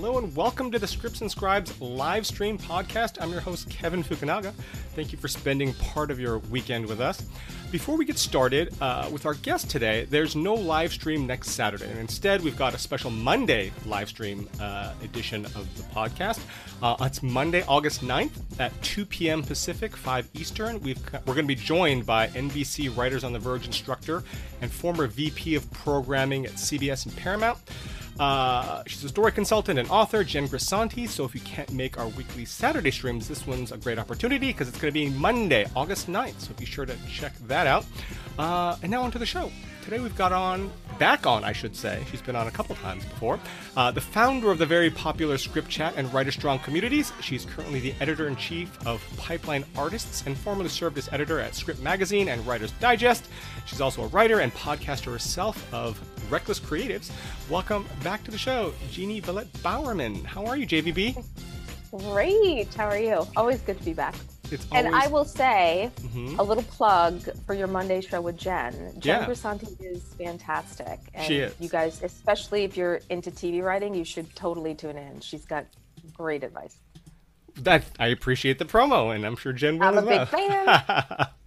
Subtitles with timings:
[0.00, 3.20] Hello and welcome to the Scripts and Scribes live stream podcast.
[3.20, 4.52] I'm your host, Kevin Fukunaga.
[4.94, 7.26] Thank you for spending part of your weekend with us.
[7.72, 11.90] Before we get started uh, with our guest today, there's no live stream next Saturday.
[11.90, 16.38] And instead, we've got a special Monday live stream uh, edition of the podcast.
[16.80, 19.42] Uh, it's Monday, August 9th at 2 p.m.
[19.42, 20.80] Pacific, 5 Eastern.
[20.80, 24.22] We've, we're going to be joined by NBC Writers on the Verge instructor
[24.62, 27.58] and former VP of Programming at CBS and Paramount.
[28.18, 31.08] Uh, she's a story consultant and author, Jen Grisanti.
[31.08, 34.68] So if you can't make our weekly Saturday streams, this one's a great opportunity because
[34.68, 36.40] it's going to be Monday, August 9th.
[36.40, 37.86] So be sure to check that out.
[38.38, 39.50] Uh, and now on to the show.
[39.88, 43.06] Today we've got on, back on, I should say, she's been on a couple times
[43.06, 43.40] before,
[43.74, 47.10] uh, the founder of the very popular Script Chat and Writer Strong communities.
[47.22, 51.54] She's currently the editor in chief of Pipeline Artists and formerly served as editor at
[51.54, 53.30] Script Magazine and Writer's Digest.
[53.64, 55.98] She's also a writer and podcaster herself of
[56.30, 57.10] Reckless Creatives.
[57.48, 60.22] Welcome back to the show, Jeanne Veillette Bowerman.
[60.22, 61.24] How are you, JVB?
[62.12, 62.74] Great.
[62.74, 63.26] How are you?
[63.38, 64.14] Always good to be back.
[64.50, 66.38] It's And I will say Mhm.
[66.38, 68.94] a little plug for your Monday show with Jen.
[68.98, 69.26] Jen Yeah.
[69.28, 70.98] Grisanti is fantastic.
[71.14, 71.54] And She is.
[71.58, 75.20] you guys, especially if you're into TV writing, you should totally tune in.
[75.20, 75.66] She's got
[76.14, 76.76] great advice.
[77.56, 80.26] That I appreciate the promo, and I'm sure Jen will I'm a as well.
[80.26, 81.26] big fan.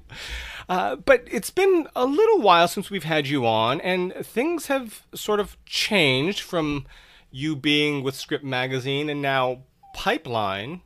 [0.70, 5.06] Uh, but it's been a little while since we've had you on, and things have
[5.14, 6.86] sort of changed from
[7.30, 9.64] you being with Script Magazine and now
[9.94, 10.82] Pipeline.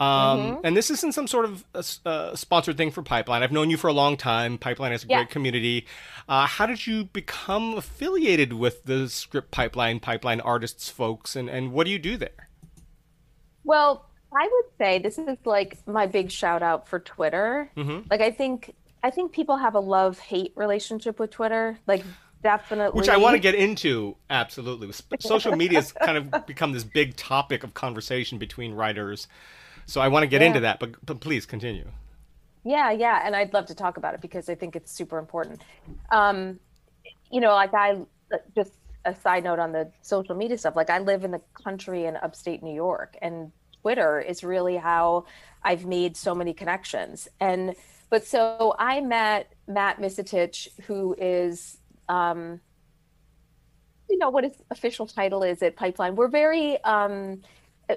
[0.00, 3.42] Um, And this isn't some sort of uh, s- uh, sponsored thing for Pipeline.
[3.42, 4.56] I've known you for a long time.
[4.56, 5.18] Pipeline has a Yeah.
[5.18, 5.86] great community.
[6.28, 11.72] Uh, how did you become affiliated with the Script Pipeline, Pipeline Artists folks, and, and
[11.72, 12.48] what do you do there?
[13.64, 17.70] Well, I would say this is like my big shout out for Twitter.
[17.76, 18.08] Mhm.
[18.10, 21.78] Like I think I think people have a love hate relationship with Twitter.
[21.86, 22.04] Like
[22.42, 24.90] definitely Which I want to get into, absolutely.
[25.20, 29.26] Social media has kind of become this big topic of conversation between writers.
[29.90, 30.46] So I want to get Yeah.
[30.46, 31.90] into that, but, but please continue.
[32.62, 35.62] Yeah, yeah, and I'd love to talk about it because I think it's super important.
[36.10, 36.60] Um,
[37.32, 37.98] you know, like I
[38.54, 38.74] just
[39.04, 40.76] a side note on the social media stuff.
[40.76, 45.24] Like I live in the country in upstate New York, and Twitter is really how
[45.64, 47.26] I've made so many connections.
[47.40, 47.74] And
[48.10, 51.78] but so I met Matt Misetich, who is
[52.08, 52.60] um,
[54.08, 56.14] you know what his official title is at Pipeline.
[56.14, 57.40] We're very um,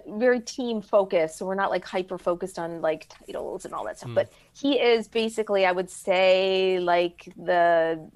[0.07, 3.97] very team focused, so we're not like hyper focused on like titles and all that
[3.97, 4.09] stuff.
[4.09, 4.15] Hmm.
[4.15, 8.09] But he is basically, I would say, like the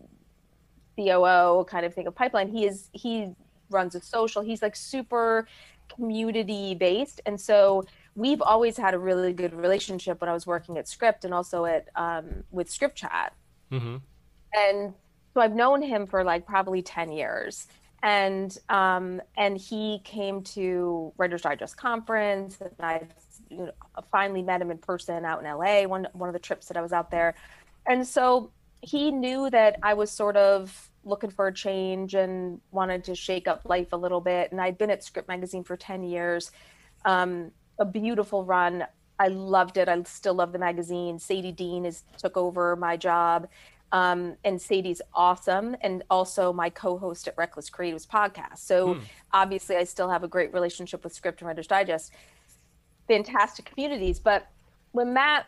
[0.97, 2.47] COO kind of thing of Pipeline.
[2.47, 3.33] He is he
[3.69, 4.41] runs a social.
[4.41, 5.47] He's like super
[5.95, 7.83] community based, and so
[8.15, 11.65] we've always had a really good relationship when I was working at Script and also
[11.65, 13.33] at um, with Script Chat
[13.69, 13.97] hmm
[14.53, 14.93] and
[15.33, 17.67] so I've known him for like probably 10 years.
[18.03, 23.07] And um, and he came to Writers Digest conference, and I
[23.49, 23.71] you know,
[24.11, 25.83] finally met him in person out in LA.
[25.83, 27.33] One one of the trips that I was out there,
[27.87, 33.03] and so he knew that I was sort of looking for a change and wanted
[33.05, 34.51] to shake up life a little bit.
[34.51, 36.51] And I'd been at Script Magazine for 10 years,
[37.05, 38.85] um, a beautiful run.
[39.19, 39.89] I loved it.
[39.89, 41.17] I still love the magazine.
[41.17, 43.47] Sadie Dean is took over my job.
[43.91, 48.57] Um, and Sadie's awesome, and also my co-host at Reckless Creatives podcast.
[48.57, 48.97] So
[49.31, 52.11] obviously, I still have a great relationship with Script and Writers Digest.
[53.07, 54.47] Fantastic communities, but
[54.91, 55.45] when Matt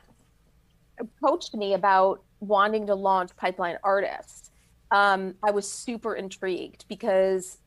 [1.00, 4.52] approached me about wanting to launch Pipeline Artists,
[4.92, 7.58] um, I was super intrigued because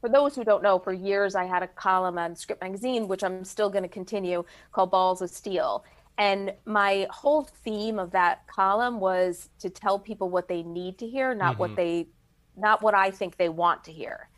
[0.00, 3.24] for those who don't know, for years I had a column on Script Magazine, which
[3.24, 5.84] I'm still going to continue, called Balls of Steel.
[6.16, 11.08] And my whole theme of that column was to tell people what they need to
[11.08, 11.76] hear, not what mm-hmm.
[11.76, 12.08] they,
[12.56, 14.28] not what I think they want to hear.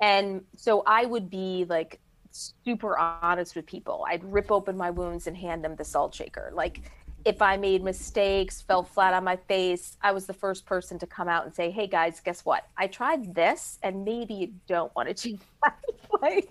[0.00, 2.00] And so I would be like
[2.30, 4.04] super honest with people.
[4.08, 6.50] I'd rip open my wounds and hand them the salt shaker.
[6.52, 6.82] Like
[7.24, 11.06] if I made mistakes, fell flat on my face, I was the first person to
[11.08, 12.68] come out and say, "Hey guys, guess what?
[12.76, 15.76] I tried this, and maybe you don't want to change that."
[16.22, 16.48] like,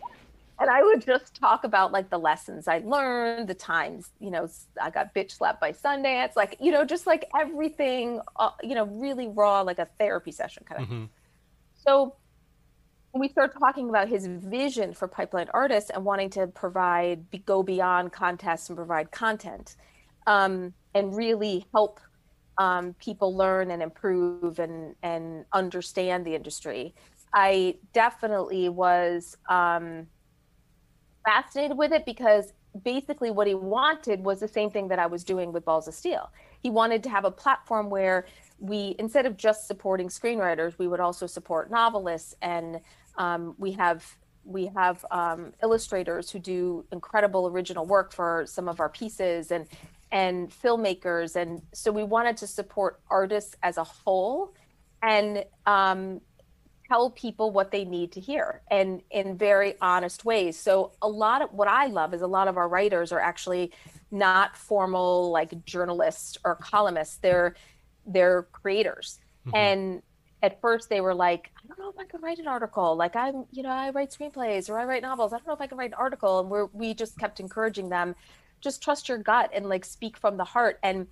[0.60, 4.48] and I would just talk about like the lessons I learned, the times you know
[4.81, 8.86] I got bitch slapped by Sundance, like you know, just like everything, uh, you know,
[8.86, 10.90] really raw, like a therapy session kind of.
[10.90, 11.10] Mhm.
[11.74, 12.16] So
[13.12, 17.38] when we start talking about his vision for pipeline artists and wanting to provide be,
[17.40, 19.78] go beyond contests and provide content
[20.28, 22.02] um, and really help
[22.57, 26.94] um, people learn and improve and and understand the industry
[27.34, 30.07] i definitely was um,
[31.25, 35.24] fascinated with it because basically what he wanted was the same thing that i was
[35.24, 36.31] doing with balls of steel.
[36.62, 38.25] He wanted to have a platform where
[38.60, 42.80] we instead of just supporting screenwriters we would also support novelists and
[43.18, 48.80] um, we have we have um, illustrators who do incredible original work for some of
[48.80, 49.68] our pieces and
[50.12, 51.36] and filmmakers.
[51.36, 54.54] And so we wanted to support artists as a whole.
[55.01, 56.21] And um,
[56.87, 60.57] tell people what they need to hear and in very honest ways.
[60.57, 63.71] So a lot of what i love is a lot of our writers are actually
[64.11, 67.17] not formal like journalists or columnists.
[67.17, 67.55] They're
[68.05, 69.19] they're creators.
[69.45, 69.55] Mm-hmm.
[69.55, 70.01] and
[70.41, 72.95] at first they were like i don't know if i can write an article.
[72.95, 75.33] Like i'm you know i write screenplays or i write novels.
[75.33, 76.39] I don't know if i can write an article.
[76.39, 78.15] And we're we just kept encouraging them
[78.61, 80.79] just trust your gut and like speak from the heart.
[80.83, 81.07] And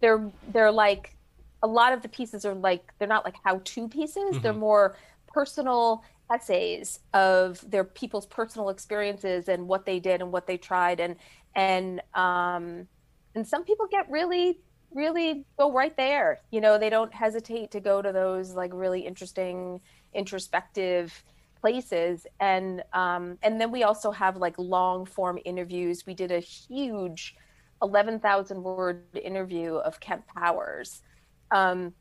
[0.00, 1.16] they're they're like
[1.62, 4.42] a lot of the pieces are like they're not like how to pieces mm-hmm.
[4.42, 4.96] they're more
[5.34, 11.00] personal essays of their people's personal experiences and what they did and what they tried.
[11.00, 11.16] And
[11.54, 12.88] and um
[13.34, 14.60] and some people get really
[14.92, 16.40] really go right there.
[16.50, 19.80] You know they don't hesitate to go to those like really interesting
[20.14, 21.24] introspective
[21.60, 22.26] places.
[22.40, 26.06] And um and then we also have like long form interviews.
[26.06, 27.36] We did a huge
[27.82, 31.02] 11,000 word interview of Kemp Powers.
[31.50, 31.92] Um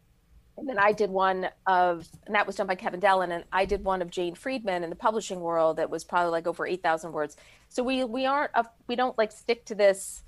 [0.58, 3.66] and then I did one of, and that was done by Kevin Dellen, and I
[3.66, 6.84] did one of Jane Friedman in the publishing world that was probably like over eight
[6.84, 7.36] thousand words.
[7.70, 10.24] So we we aren't a, we don't like stick to this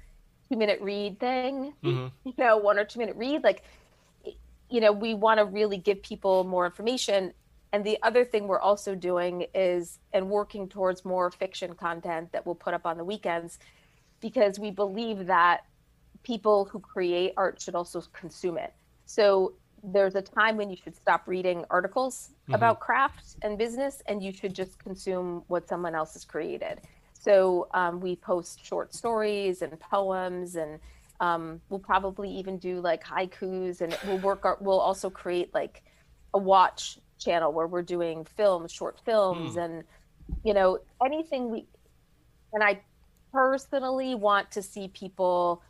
[0.49, 2.07] two minute read thing, mm-hmm.
[2.23, 3.43] you know, one or two minute read.
[3.43, 3.63] Like,
[4.69, 7.33] you know, we want to really give people more information.
[7.71, 12.45] And the other thing we're also doing is and working towards more fiction content that
[12.45, 13.59] we'll put up on the weekends,
[14.21, 15.65] because we believe that
[16.23, 18.73] people who create art should also consume it.
[19.05, 19.53] So
[19.91, 22.55] there's a time when you should stop reading articles mm-hmm.
[22.55, 26.81] about craft and business and you should just consume what someone else has created
[27.13, 30.79] so um, we post short stories and poems and
[31.19, 35.83] um, we'll probably even do like haikus and we'll work our, we'll also create like
[36.33, 39.63] a watch channel where we're doing films short films mm.
[39.63, 39.83] and
[40.43, 41.65] you know anything we
[42.51, 42.79] and i
[43.31, 45.61] personally want to see people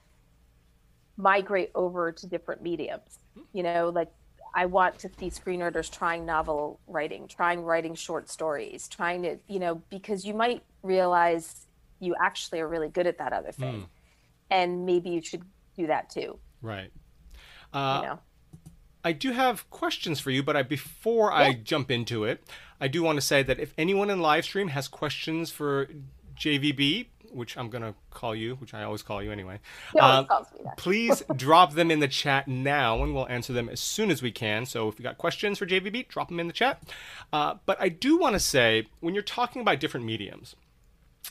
[1.18, 3.20] migrate over to different mediums
[3.54, 4.12] you know like
[4.54, 9.60] i want to see screenwriters trying novel writing trying writing short stories trying to you
[9.60, 11.68] know because you might realize
[12.00, 13.86] you actually are really good at that other thing mm.
[14.50, 15.44] and maybe you should
[15.76, 16.92] do that too right
[17.74, 18.20] uh, you know
[19.06, 21.38] I do have questions for you, but I, before yeah.
[21.38, 22.44] I jump into it,
[22.82, 25.88] I do want to say that if anyone in live stream has questions for
[26.36, 27.06] JVB,
[27.36, 29.60] which I'm gonna call you, which I always call you anyway.
[30.00, 30.24] Uh,
[30.78, 34.32] please drop them in the chat now, and we'll answer them as soon as we
[34.32, 34.66] can.
[34.66, 36.82] So if you got questions for JVB, drop them in the chat.
[37.34, 40.56] Uh, but I do want to say, when you're talking about different mediums,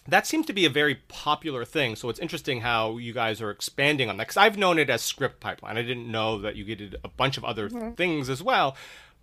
[0.07, 1.97] that seems to be a very popular thing.
[1.97, 4.25] So it's interesting how you guys are expanding on that.
[4.25, 5.79] Because I've known it as script pipeline.
[5.79, 7.93] I didn't know that you did a bunch of other mm-hmm.
[7.93, 8.77] things as well.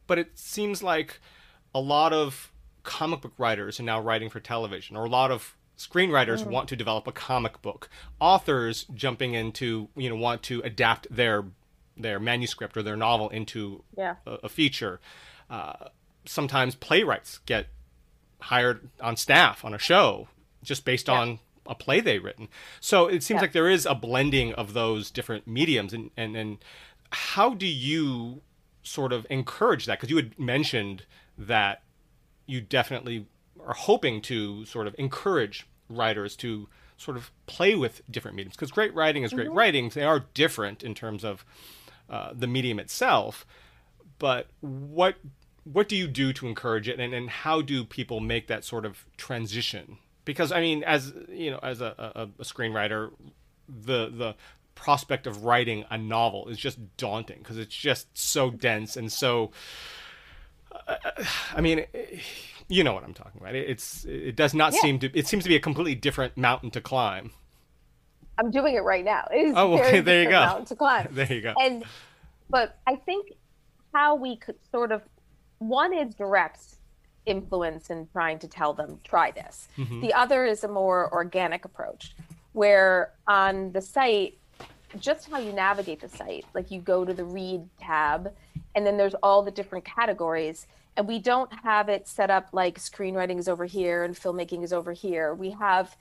[0.08, 1.20] But it seems like
[1.76, 2.52] a lot of
[2.84, 6.48] comic book writers are now writing for television, or a lot of screenwriters mm.
[6.48, 7.90] want to develop a comic book
[8.20, 11.46] authors jumping into you know want to adapt their
[11.98, 14.16] their manuscript or their novel into yeah.
[14.26, 15.00] a, a, feature
[15.50, 15.88] uh,
[16.26, 17.68] sometimes playwrights get
[18.42, 20.28] hired on staff on a show
[20.64, 21.20] just based yeah.
[21.20, 22.48] on a play they've written
[22.80, 23.42] so it seems yeah.
[23.42, 26.58] like there is a blending of those different mediums and and, and
[27.12, 28.42] how do you
[28.84, 31.06] sort of encourage that because you had mentioned
[31.38, 31.84] that
[32.46, 33.28] you definitely
[33.66, 36.68] are hoping to sort of encourage writers to
[36.98, 39.58] sort of play with different mediums because great writing is great mm-hmm.
[39.58, 39.90] writing.
[39.90, 41.44] They are different in terms of
[42.10, 43.46] uh, the medium itself,
[44.20, 45.16] but what
[45.64, 48.86] what do you do to encourage it, and, and how do people make that sort
[48.86, 49.98] of transition?
[50.26, 53.12] Because I mean, as you know, as a, a, a screenwriter,
[53.68, 54.36] the the
[54.76, 59.52] prospect of writing a novel is just daunting because it's just so dense and so.
[60.88, 60.96] Uh,
[61.54, 61.86] I mean
[62.72, 63.56] you know what I'm talking about.
[63.56, 64.82] It's it does not yeah.
[64.82, 65.18] seem to.
[65.18, 67.32] It seems to be a completely different mountain to climb.
[68.38, 69.28] I'm doing it right now.
[69.32, 70.00] It is oh, okay.
[70.00, 70.40] There you go.
[70.40, 71.08] Mountain to climb.
[71.12, 71.54] there you go.
[71.62, 71.84] And
[72.50, 73.34] but I think
[73.94, 75.02] how we could sort of
[75.60, 76.78] one is direct
[77.26, 79.68] influence in trying to tell them try this.
[79.78, 80.02] Mm-hmm.
[80.02, 82.16] The other is a more organic approach,
[82.54, 84.38] where on the site
[85.00, 88.34] just how you navigate the site like you go to the read tab
[88.76, 90.68] and then there's all the different categories
[90.98, 94.74] and we don't have it set up like screenwriting is over here and filmmaking is
[94.74, 95.34] over here.
[95.34, 95.96] We have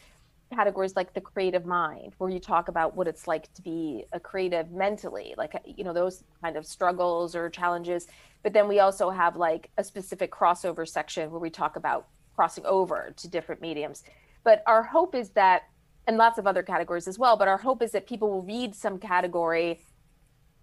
[0.54, 4.18] categories like the creative mind where you talk about what it's like to be a
[4.18, 8.08] creative mentally like you know those kind of struggles or challenges
[8.42, 12.66] but then we also have like a specific crossover section where we talk about crossing
[12.66, 14.02] over to different mediums
[14.42, 15.62] but our hope is that
[16.08, 18.74] and lots of other categories as well but our hope is that people will read
[18.74, 19.80] some category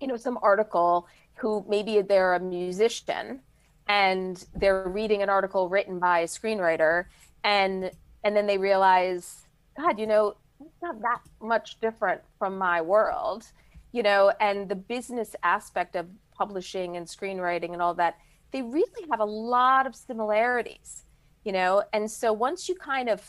[0.01, 3.39] you know some article who maybe they're a musician
[3.88, 7.06] and they're reading an article written by a screenwriter
[7.44, 7.91] and
[8.24, 13.46] and then they realize god you know it's not that much different from my world
[13.91, 18.17] you know and the business aspect of publishing and screenwriting and all that
[18.51, 21.03] they really have a lot of similarities
[21.48, 21.82] you know?
[21.94, 23.22] And so once you kind of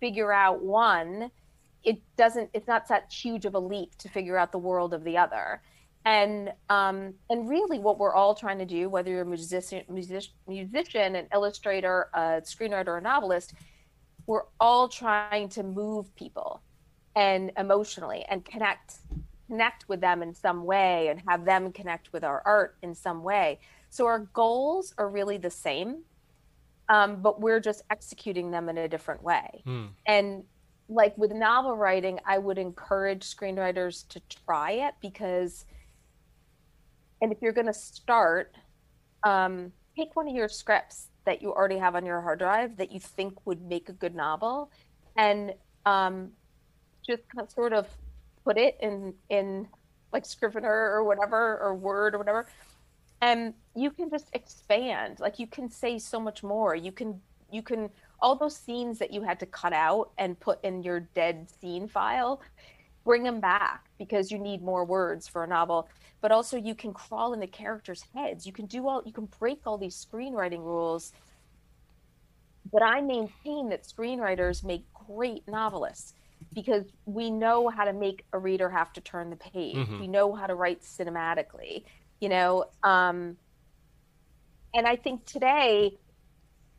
[0.00, 1.30] figure out one
[1.82, 5.04] it doesn't it's not that huge of a leap to figure out the world of
[5.04, 5.60] the other
[6.04, 10.32] and um, and really what we're all trying to do whether you're a musician musician,
[10.46, 13.54] musician an illustrator a screenwriter a novelist
[14.26, 16.62] we're all trying to move people
[17.16, 18.94] and emotionally and connect
[19.46, 23.22] connect with them in some way and have them connect with our art in some
[23.22, 23.58] way
[23.90, 26.02] so our goals are really the same
[26.90, 29.88] um, but we're just executing them in a different way mm.
[30.06, 30.44] and
[30.88, 35.64] like with novel writing i would encourage screenwriters to try it because
[37.24, 38.54] and if you're going to start
[39.22, 42.92] um, take one of your scripts that you already have on your hard drive that
[42.92, 44.70] you think would make a good novel
[45.16, 45.54] and
[45.86, 46.30] um,
[47.06, 47.88] just kind of sort of
[48.44, 49.66] put it in in
[50.12, 52.46] like scrivener or whatever or word or whatever.
[53.22, 55.18] And you can just expand.
[55.18, 56.74] Like you can say so much more.
[56.74, 57.18] You can
[57.50, 57.88] you can
[58.20, 61.88] all those scenes that you had to cut out and put in your dead scene
[61.88, 62.42] file
[63.02, 65.88] bring them back because you need more words for a novel.
[66.20, 68.46] But also you can crawl in the characters heads.
[68.46, 71.12] You can do all you can break all these screenwriting rules.
[72.72, 76.14] But i maintain that screenwriters make great novelists
[76.52, 79.76] because we know how to make a reader have to turn the page.
[79.76, 80.00] Mm-hmm.
[80.00, 81.84] we know how to write cinematically
[82.20, 83.36] you know um
[84.74, 85.96] and i think today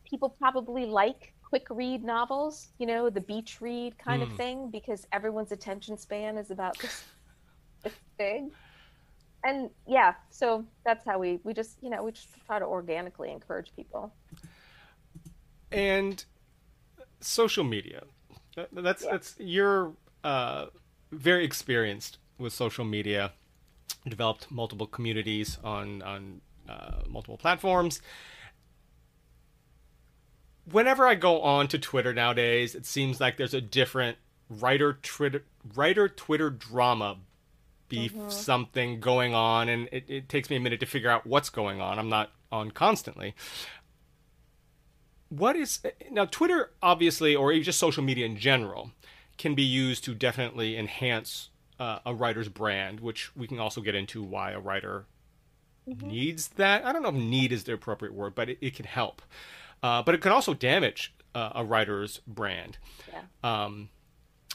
[0.04, 4.28] people probably like quick read novels, you know, the beach read kind mm.
[4.28, 7.04] of thing, because everyone's attention span is about this,
[7.84, 8.44] this big.
[9.44, 13.30] And yeah, so that's how we we just you know we just try to organically
[13.30, 14.12] encourage people.
[15.70, 16.24] And
[17.20, 18.02] social media,
[18.72, 19.10] that's yeah.
[19.12, 19.92] that's you're
[20.24, 20.66] uh,
[21.12, 23.32] very experienced with social media,
[24.08, 28.00] developed multiple communities on on uh, multiple platforms
[30.70, 34.18] whenever I go on to Twitter nowadays, it seems like there's a different
[34.48, 35.44] writer Twitter
[35.74, 37.16] writer Twitter drama
[37.88, 38.30] beef mm-hmm.
[38.30, 41.80] something going on and it, it takes me a minute to figure out what's going
[41.80, 41.98] on.
[41.98, 43.34] I'm not on constantly.
[45.28, 45.80] What is
[46.10, 48.92] now Twitter obviously or even just social media in general
[49.38, 53.94] can be used to definitely enhance uh, a writer's brand, which we can also get
[53.94, 55.04] into why a writer
[55.88, 56.08] mm-hmm.
[56.08, 56.84] needs that.
[56.84, 59.22] I don't know if need is the appropriate word, but it, it can help
[59.82, 62.78] uh, but it can also damage uh, a writer's brand.
[63.12, 63.22] Yeah.
[63.42, 63.90] Um,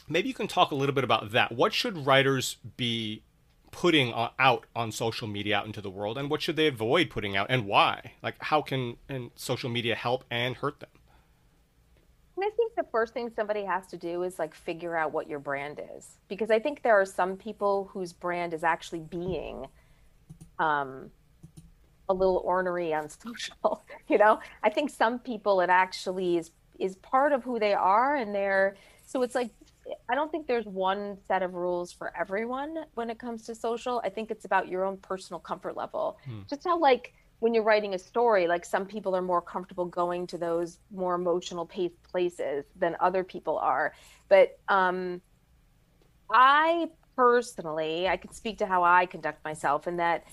[0.08, 1.52] maybe you can talk a little bit about that.
[1.52, 3.22] What should writers be
[3.70, 7.36] putting out on social media out into the world, and what should they avoid putting
[7.36, 8.12] out, and why?
[8.22, 10.90] Like, how can and social media help and hurt them?
[12.36, 15.28] And I think the first thing somebody has to do is like figure out what
[15.28, 19.66] your brand is, because I think there are some people whose brand is actually being
[20.58, 21.10] um,
[22.12, 24.38] a little ornery on social you know?
[24.62, 28.76] I think some people it actually is is part of who they are and they're
[29.04, 29.50] so it's like
[30.08, 34.00] i don't think there's one set of rules for everyone when it comes to social.
[34.04, 36.18] I think it's about your own personal comfort level.
[36.24, 36.40] Hmm.
[36.48, 40.28] just how like when you're writing a story like some people are more comfortable going
[40.28, 43.92] to those more emotional paced places than other people are.
[44.28, 45.20] But um
[46.30, 50.24] i personally i can speak to how i conduct myself and that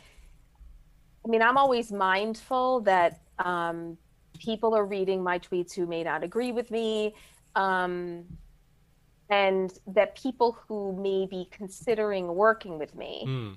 [1.29, 3.99] I mean, I'm always mindful that um,
[4.39, 7.13] people are reading my tweets who may not agree with me,
[7.55, 8.23] um,
[9.29, 13.55] and that people who may be considering working with me mm.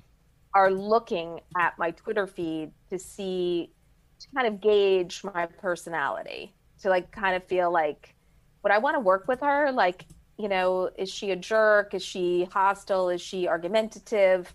[0.52, 3.72] are looking at my Twitter feed to see,
[4.20, 6.52] to kind of gauge my personality,
[6.82, 8.14] to like kind of feel like,
[8.62, 9.72] would I want to work with her?
[9.72, 10.04] Like,
[10.38, 11.94] you know, is she a jerk?
[11.94, 13.08] Is she hostile?
[13.08, 14.52] Is she argumentative?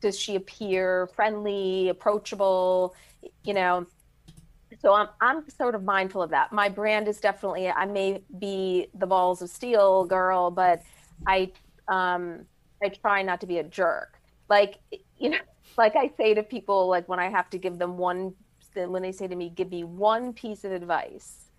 [0.00, 2.94] Does she appear friendly, approachable?
[3.44, 3.86] You know,
[4.80, 6.52] so I'm I'm sort of mindful of that.
[6.52, 10.82] My brand is definitely I may be the balls of steel girl, but
[11.26, 11.52] I
[11.88, 12.46] um
[12.82, 14.18] I try not to be a jerk.
[14.48, 14.78] Like
[15.18, 15.38] you know,
[15.78, 18.34] like I say to people, like when I have to give them one,
[18.74, 21.50] when they say to me, "Give me one piece of advice,"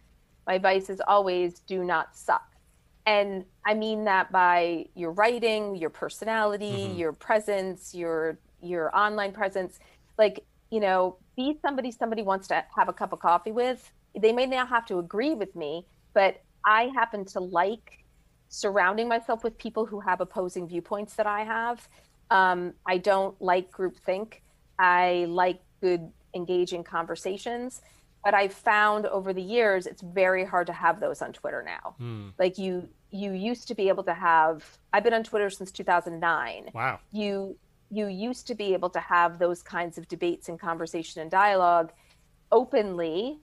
[0.48, 2.50] my advice is always do not suck
[3.05, 6.98] and i mean that by your writing your personality mm-hmm.
[6.98, 9.79] your presence your your online presence.
[10.17, 13.91] Like you know be somebody somebody wants to have a cup of coffee with.
[14.17, 18.03] They may not have to agree with me but i happen to like
[18.50, 21.88] surrounding myself with people who have opposing viewpoints that i have.
[22.29, 24.36] Um, i don't like groupthink.
[24.79, 27.81] I like good engaging conversations
[28.23, 31.95] but I found over the years it's very hard to have those on Twitter now.
[31.97, 32.29] Hmm.
[32.37, 34.63] Like you you used to be able to have
[34.93, 36.69] I've been on Twitter since 2009.
[36.73, 36.99] Wow.
[37.11, 37.57] You
[37.89, 41.91] you used to be able to have those kinds of debates and conversation and dialogue
[42.51, 43.39] openly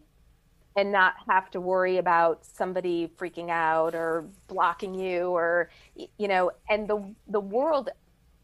[0.77, 5.71] and not have to worry about somebody freaking out or blocking you or
[6.19, 7.89] you know and the the world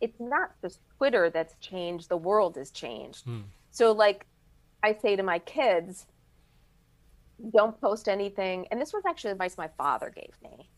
[0.00, 3.42] it's not just twitter that's changed the world has changed Hmm.
[3.70, 4.26] so like
[4.82, 6.06] i say to my kids
[7.52, 8.66] don't post anything.
[8.70, 10.68] And this was actually advice my father gave me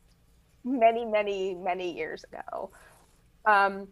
[0.64, 2.70] many many many years ago.
[3.44, 3.88] Um,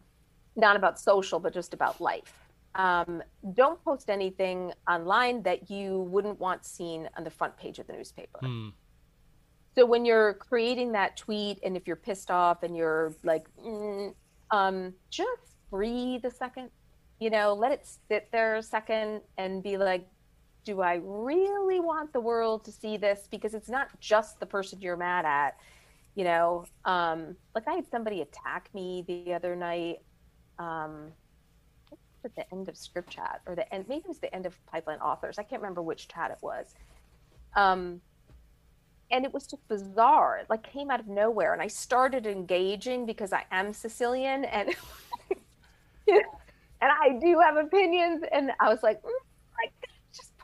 [0.57, 2.35] not about social but just about life.
[2.75, 7.87] Um, don't post anything online that you wouldn't want seen on the front page of
[7.87, 8.41] the newspaper.
[8.41, 8.71] Hmm.
[9.77, 14.13] so when you're creating that tweet and if you're pissed off and you're like mm,
[14.51, 16.71] um, just breathe a second
[17.21, 20.07] you know let it sit there a second and be like
[20.65, 23.29] do i really want the world to see this?
[23.31, 25.57] Because it's not just the person you're mad at
[26.15, 26.65] you know?
[26.85, 30.01] Um, like i had somebody attack me the other night
[30.59, 31.13] um,
[32.25, 34.59] at the end of script chat or the end maybe it was the end of
[34.67, 36.75] pipeline authors i can't remember which chat it was.
[37.57, 38.01] Um,
[39.11, 40.39] and it was just bizarre.
[40.39, 44.71] It like came out of nowhere and i started engaging because i am sicilian and
[46.09, 46.23] and
[46.81, 49.11] i do have opinions and i was like mm,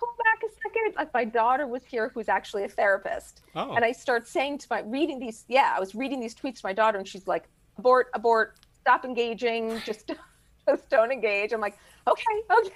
[0.01, 3.75] pull back a second like my daughter was here who's actually a therapist Oh.
[3.75, 6.61] and i start saying to my reading these yeah i was reading these tweets to
[6.65, 7.45] my daughter and she's like
[7.79, 10.11] abort abort stop engaging just
[10.69, 11.77] just don't engage i'm like
[12.09, 12.23] okay
[12.59, 12.75] okay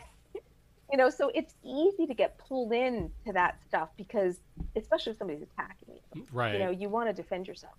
[0.92, 4.40] you know so it's easy to get pulled in to that stuff because
[4.76, 6.52] especially if somebody's attacking you right.
[6.52, 7.74] you know you want to defend yourself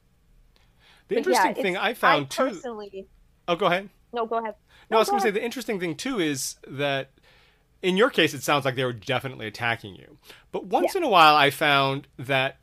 [1.07, 2.45] the But interesting yeah, thing I found too.
[2.45, 3.07] personally
[3.47, 3.89] Oh, go ahead.
[4.11, 4.55] no go ahead
[4.89, 7.11] No, I was going to say the interesting thing too is that
[7.85, 10.17] in your case, it sounds like they were definitely attacking you.
[10.51, 10.99] But once Yeah.
[10.99, 12.57] in a while, I found that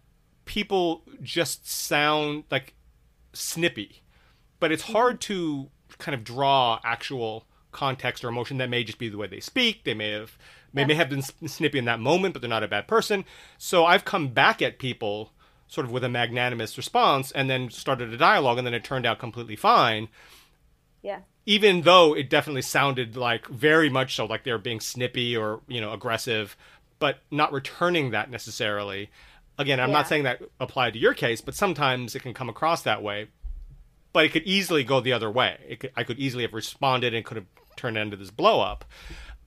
[0.44, 2.75] people just sound like
[3.33, 4.03] snippy,
[4.61, 4.92] but it's Mm-hmm.
[4.92, 8.59] hard to kind of draw actual context or emotion.
[8.59, 9.85] That may just be the way they speak.
[9.85, 10.37] They may have
[10.73, 10.87] may, Yeah.
[10.88, 13.25] may have been snippy in that moment, but they're not a bad person.
[13.59, 15.33] So I've come back at people
[15.68, 19.07] sort of with a magnanimous response, and then started a dialogue, and then it turned
[19.07, 20.09] out completely fine
[21.03, 25.37] yeah even though it definitely sounded like very much so like they were being snippy
[25.37, 26.57] or you know aggressive
[26.98, 29.11] but not returning that necessarily
[29.59, 29.94] again i'm Yeah.
[29.96, 33.28] not saying that applied to your case but sometimes it can come across that way
[34.12, 37.12] but it could easily go the other way it could, i could easily have responded
[37.14, 38.85] and could have turned into this blow up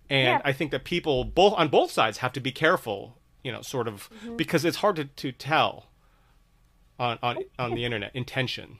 [0.09, 0.41] and Yeah.
[0.43, 3.87] i think that people both on both sides have to be careful you know sort
[3.87, 4.35] of Mm-hmm.
[4.35, 5.85] because it's hard to, to tell
[6.99, 8.79] on on on the internet intention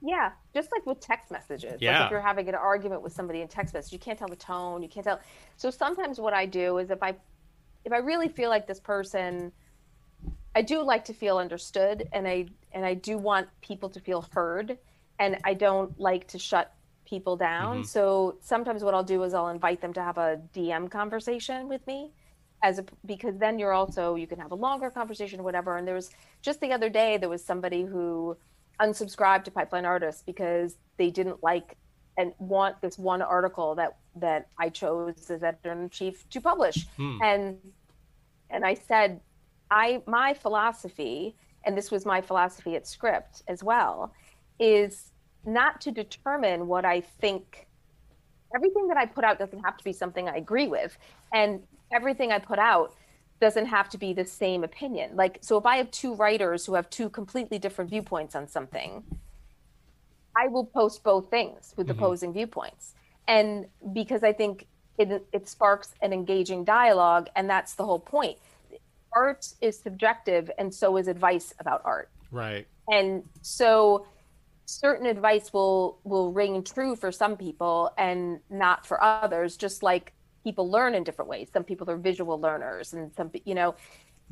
[0.00, 1.72] Yeah, just like with text messages.
[1.72, 2.04] Like Yeah.
[2.06, 4.82] if you're having an argument with somebody in text message, you can't tell the tone,
[4.82, 5.20] you can't tell.
[5.56, 7.16] So sometimes what I do is if I
[7.84, 9.52] if I really feel like this person
[10.54, 14.22] I do like to feel understood and I and I do want people to feel
[14.32, 14.78] heard
[15.18, 16.72] and I don't like to shut
[17.04, 17.82] people down.
[17.82, 17.86] Mhm.
[17.86, 21.86] So sometimes what I'll do is I'll invite them to have a DM conversation with
[21.86, 22.12] me
[22.62, 25.94] as a because then you're also you can have a longer conversation whatever and there
[25.94, 26.10] was
[26.42, 28.36] just the other day there was somebody who
[28.80, 31.76] unsubscribed to pipeline artists because they didn't like
[32.16, 37.18] and want this one article that that i chose as editor-in-chief to publish Hmm.
[37.22, 37.58] and
[38.50, 39.20] and i said
[39.70, 44.12] i my philosophy and this was my philosophy at script as well
[44.58, 45.12] is
[45.44, 47.66] not to determine what i think
[48.54, 50.96] everything that i put out doesn't have to be something i agree with
[51.32, 51.62] and
[51.92, 52.94] everything i put out
[53.40, 55.14] doesn't have to be the same opinion.
[55.14, 59.04] Like, so if I have two writers who have two completely different viewpoints on something,
[60.36, 61.92] I will post both things with Mhm.
[61.92, 62.94] opposing viewpoints.
[63.26, 64.66] And because I think
[64.98, 68.38] it, it sparks an engaging dialogue, and that's the whole point.
[69.14, 74.06] Art is subjective, and so is advice about art right and so
[74.66, 80.12] certain advice will will ring true for some people and not for others just like
[80.48, 81.48] people learn in different ways.
[81.52, 83.74] Some people are visual learners and some you know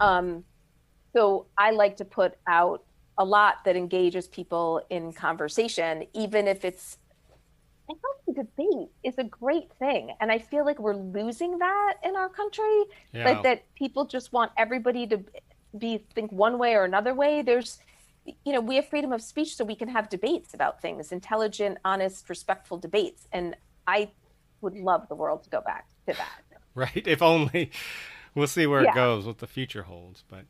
[0.01, 0.45] um
[1.15, 2.85] so i like to put out
[3.19, 6.99] a lot that engages people in conversation even if it's
[7.89, 11.95] I think the debate is a great thing, and I feel like we're losing that
[12.03, 13.25] in our country yeah.
[13.25, 15.21] like that people just want everybody to
[15.79, 17.43] be think one way or another way.
[17.43, 17.79] There's
[18.45, 21.79] you know we have freedom of speech so we can have debates about things intelligent
[21.85, 23.29] honest respectful debates.
[23.33, 23.55] And
[23.87, 24.11] i
[24.61, 26.43] would love the world to go back to that
[26.75, 27.71] right if only
[28.35, 30.45] we'll see where it goes what the future holds but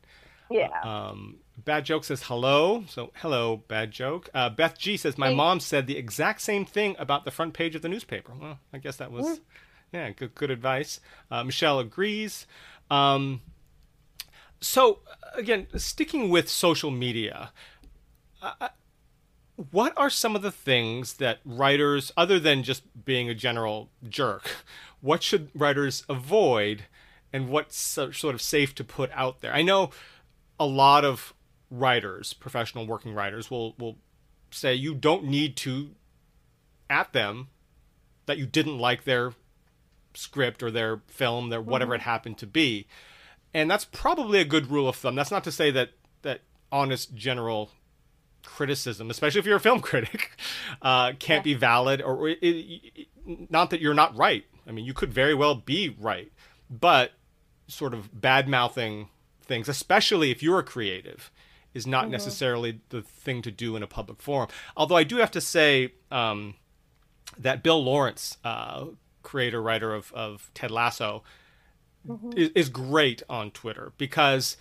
[0.49, 2.85] yeah Um, Bad Joke says hello.
[2.87, 4.29] So hello, Bad Joke.
[4.33, 5.35] Uh, Beth G says my Hey.
[5.35, 8.31] mom said the exact same thing about the front page of the newspaper.
[8.39, 9.39] Well, I guess that was Mm.
[9.91, 11.01] yeah, good good advice.
[11.29, 12.45] Uh, Michelle agrees.
[12.89, 13.41] Um,
[14.61, 14.99] So
[15.33, 17.51] again, sticking with social media,
[18.41, 18.69] uh,
[19.71, 24.49] what are some of the things that writers, other than just being a general jerk,
[25.01, 26.85] what should writers avoid,
[27.33, 29.53] and what's sort of safe to put out there?
[29.53, 29.89] I know
[30.59, 31.33] a lot of
[31.71, 33.97] writers, professional working writers, will will
[34.51, 35.89] say you don't need to
[36.89, 37.49] at them
[38.27, 39.33] that you didn't like their
[40.13, 42.01] script or their film, their whatever mm-hmm.
[42.01, 42.87] it happened to be.
[43.53, 45.15] And that's probably a good rule of thumb.
[45.15, 45.91] That's not to say that
[46.21, 46.41] that
[46.71, 47.71] honest general
[48.47, 50.31] criticism, especially if you're a film critic,
[50.81, 51.53] uh, can't yeah.
[51.53, 53.07] be valid or it, it,
[53.49, 54.45] not that you're not right.
[54.65, 56.31] I mean, you could very well be right,
[56.69, 57.11] but
[57.67, 59.09] sort of bad mouthing
[59.41, 61.29] things, especially if you're a creative,
[61.73, 62.13] is not mm-hmm.
[62.13, 64.49] necessarily the thing to do in a public forum.
[64.75, 66.55] Although I do have to say um,
[67.37, 68.85] that Bill Lawrence, uh,
[69.23, 71.23] creator writer of, of Ted Lasso,
[72.07, 72.31] mm-hmm.
[72.37, 74.55] is, is great on Twitter because,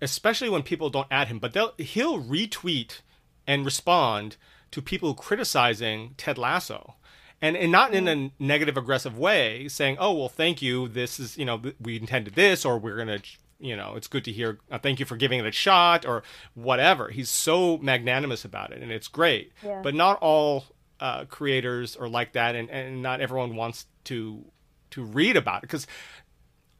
[0.00, 3.00] especially when people don't add him, but they'll he'll retweet
[3.46, 4.36] and respond
[4.70, 6.94] to people criticizing Ted Lasso.
[7.42, 11.36] And, and not in a negative aggressive way saying oh well thank you this is
[11.36, 13.18] you know we intended this or we're gonna
[13.64, 16.22] you know, it's good to hear, uh, thank you for giving it a shot or
[16.54, 17.08] whatever.
[17.08, 19.52] He's so magnanimous about it and it's great.
[19.62, 19.80] Yeah.
[19.82, 20.66] But not all
[21.00, 24.44] uh, creators are like that and, and not everyone wants to
[24.90, 25.88] to read about it because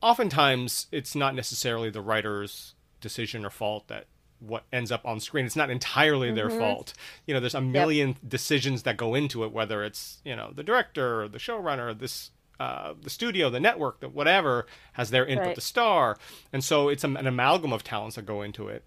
[0.01, 4.07] oftentimes it's not necessarily the writer's decision or fault that
[4.47, 5.47] what ends up on screen.
[5.47, 6.59] It's not entirely their mm-hmm.
[6.59, 6.95] fault.
[7.27, 8.19] You know, there's a million yep.
[8.27, 12.31] decisions that go into it, whether it's, you know, the director or the showrunner, this
[12.61, 15.55] uh, the studio, the network, the whatever has their input, right.
[15.55, 16.17] the star,
[16.53, 18.85] and so it's an amalgam of talents that go into it,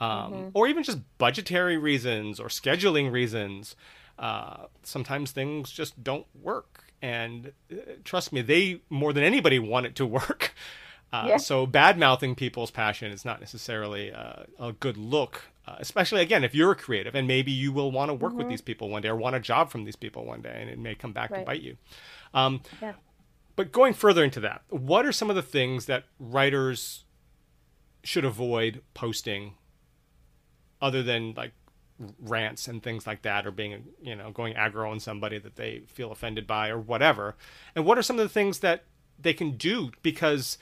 [0.00, 0.48] um, mm-hmm.
[0.54, 3.76] or even just budgetary reasons or scheduling reasons.
[4.18, 9.84] Uh, sometimes things just don't work, and uh, trust me, they more than anybody want
[9.84, 10.54] it to work.
[11.12, 11.36] Uh, yeah.
[11.36, 16.42] So bad mouthing people's passion is not necessarily uh, a good look, uh, especially again
[16.42, 18.38] if you're a creative and maybe you will want to work mm-hmm.
[18.38, 20.70] with these people one day or want a job from these people one day, and
[20.70, 21.40] it may come back right.
[21.40, 21.76] to bite you.
[22.32, 22.94] Um, yeah.
[23.54, 27.04] But going further into that, what are some of the things that writers
[28.02, 29.54] should avoid posting
[30.80, 31.52] other than like
[32.20, 35.82] rants and things like that or being you know going aggro on somebody that they
[35.86, 37.36] feel offended by or whatever
[37.76, 38.84] and what are some of the things that
[39.20, 40.58] they can do because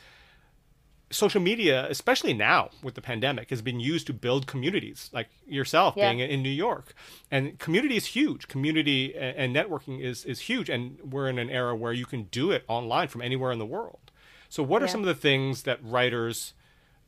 [1.10, 5.94] social media, especially now with the pandemic, has been used to build communities like yourself
[5.96, 6.12] yeah.
[6.12, 6.94] being in New York.
[7.30, 8.48] And community is huge.
[8.48, 10.70] Community and networking is, is huge.
[10.70, 13.66] And we're in an era where you can do it online from anywhere in the
[13.66, 14.12] world.
[14.48, 14.92] So, what are yeah.
[14.92, 16.54] some of the things that writers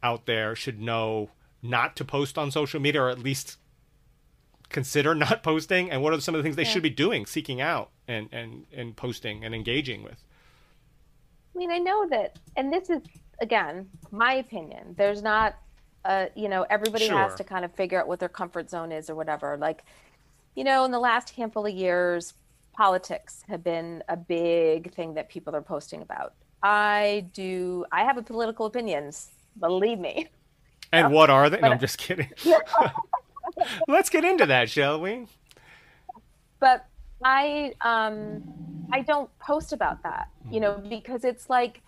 [0.03, 3.59] out there should know not to post on social media or at least
[4.69, 5.91] consider not posting?
[5.91, 6.71] And what are some of the things they yeah.
[6.71, 10.25] should be doing, seeking out and, and, and posting and engaging with?
[11.55, 13.03] I mean, I know that, and this is
[13.43, 14.95] again, my opinion.
[14.97, 15.57] There's not,
[16.05, 17.19] uh, you know, everybody sure.
[17.19, 19.59] has to kind of figure out what their comfort zone is or whatever.
[19.59, 19.85] Like,
[20.55, 22.35] you know, in the last handful of years,
[22.73, 26.35] politics have been a big thing that people are posting about.
[26.63, 27.85] I do.
[27.91, 29.29] I have a political opinions.
[29.59, 30.29] Believe me.
[30.93, 31.59] And what are they?
[31.59, 32.31] No, I'm just kidding.
[33.89, 35.27] Let's get into that, shall we?
[36.61, 36.87] But
[37.25, 38.43] I um
[38.93, 41.83] I don't post about that, you know, because it's like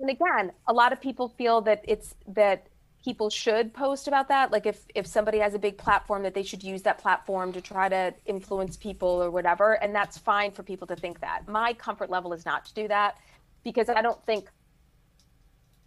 [0.00, 2.68] and again, a lot of people feel that it's that
[3.04, 4.50] people should post about that.
[4.50, 7.60] Like if if somebody has a big platform, that they should use that platform to
[7.60, 11.48] try to influence people or whatever, and that's fine for people to think that.
[11.48, 13.18] My comfort level is not to do that
[13.62, 14.50] because I don't think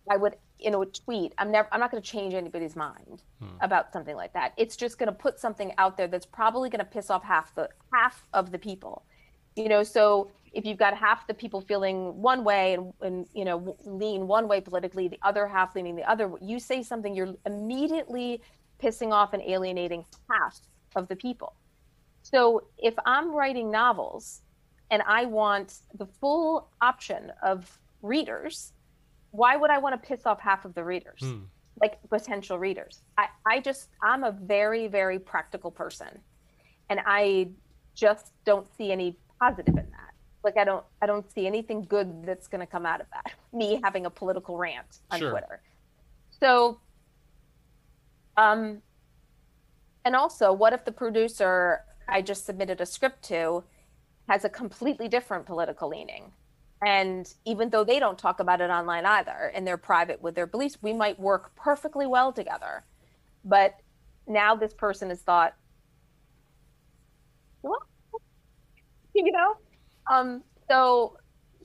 [0.10, 3.48] I would you know tweet i'm never i'm not going to change anybody's mind hmm.
[3.62, 6.80] about something like that it's just going to put something out there that's probably going
[6.80, 9.04] to piss off half the half of the people
[9.56, 13.46] you know so if you've got half the people feeling one way and, and you
[13.46, 17.36] know lean one way politically the other half leaning the other you say something you're
[17.46, 18.42] immediately
[18.82, 20.60] pissing off and alienating half
[20.96, 21.54] of the people.
[22.24, 24.42] So if i'm writing novels
[24.92, 28.74] and i want the full option of readers
[29.32, 31.20] why would i want to piss off half of the readers?
[31.20, 31.44] Hmm.
[31.82, 33.02] like potential readers.
[33.18, 36.20] I, I just i'm a very very practical person
[36.90, 37.50] and i
[37.96, 40.07] just don't see any positive in that
[40.48, 43.34] like I don't I don't see anything good that's going to come out of that.
[43.54, 45.32] Me having a political rant on sure.
[45.32, 45.62] Twitter.
[46.40, 46.80] So
[48.38, 48.82] um
[50.06, 53.66] and also what if the producer I just submitted a script to
[54.30, 56.32] has a completely different political leaning?
[56.82, 60.48] And even though they don't talk about it online either and they're private with their
[60.48, 62.86] beliefs, we might work perfectly well together.
[63.44, 63.76] But
[64.28, 65.56] now this person has thought,
[67.64, 67.82] well,
[69.16, 69.56] you know,
[70.12, 71.18] um, so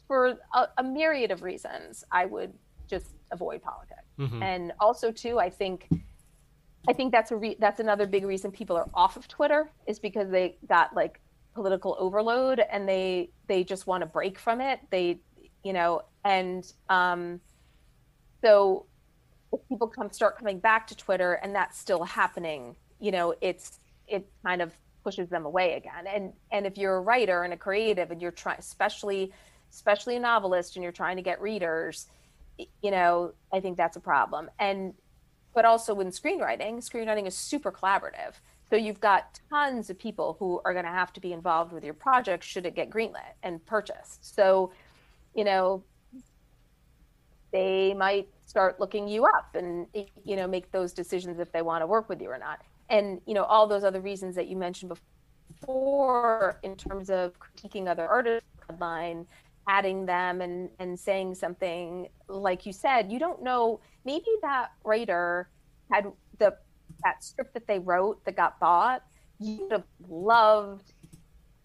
[0.06, 2.52] for a, a, myriad of reasons, I would
[2.86, 4.02] just avoid politics.
[4.18, 4.42] Mm-hmm.
[4.42, 5.88] And also too, I think
[6.88, 9.98] I think that's a re- that's another big reason people are off of Twitter is
[9.98, 11.20] because they got like
[11.54, 14.80] political overload and they they just want to break from it.
[14.90, 15.20] They
[15.64, 17.40] you know and um
[18.42, 18.86] so
[19.52, 23.78] if people come start coming back to Twitter and that's still happening, you know, it's
[24.08, 24.72] it kind of
[25.02, 26.06] pushes them away again.
[26.06, 29.32] And and if you're a writer and a creative and you're trying especially
[29.70, 32.06] especially a novelist and you're trying to get readers,
[32.82, 34.50] you know, I think that's a problem.
[34.58, 34.94] And
[35.54, 38.34] but also in screenwriting, screenwriting is super collaborative.
[38.70, 41.84] So you've got tons of people who are going to have to be involved with
[41.84, 44.34] your project should it get greenlit and purchased.
[44.34, 44.72] So,
[45.34, 45.84] you know,
[47.52, 49.86] they might start looking you up and
[50.24, 52.60] you know make those decisions if they want to work with you or not
[52.92, 54.92] and you know all those other reasons that you mentioned
[55.60, 59.26] before in terms of critiquing other artists headline
[59.68, 65.48] adding them and and saying something like you said you don't know maybe that writer
[65.90, 66.06] had
[66.38, 66.54] the
[67.02, 69.02] that script that they wrote that got bought
[69.42, 70.92] you would have loved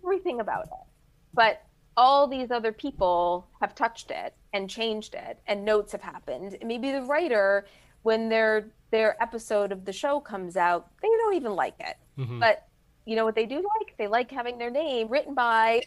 [0.04, 0.88] everything about it.
[1.34, 1.64] But
[1.96, 6.58] all these other people have touched it and changed it and notes have happened.
[6.64, 7.66] Maybe the writer
[8.04, 11.98] when their their episode of the show comes out they don't even like it.
[12.18, 12.40] Mm-hmm.
[12.40, 12.68] but
[13.06, 13.96] you know what they do like?
[13.98, 15.84] They like having their name written by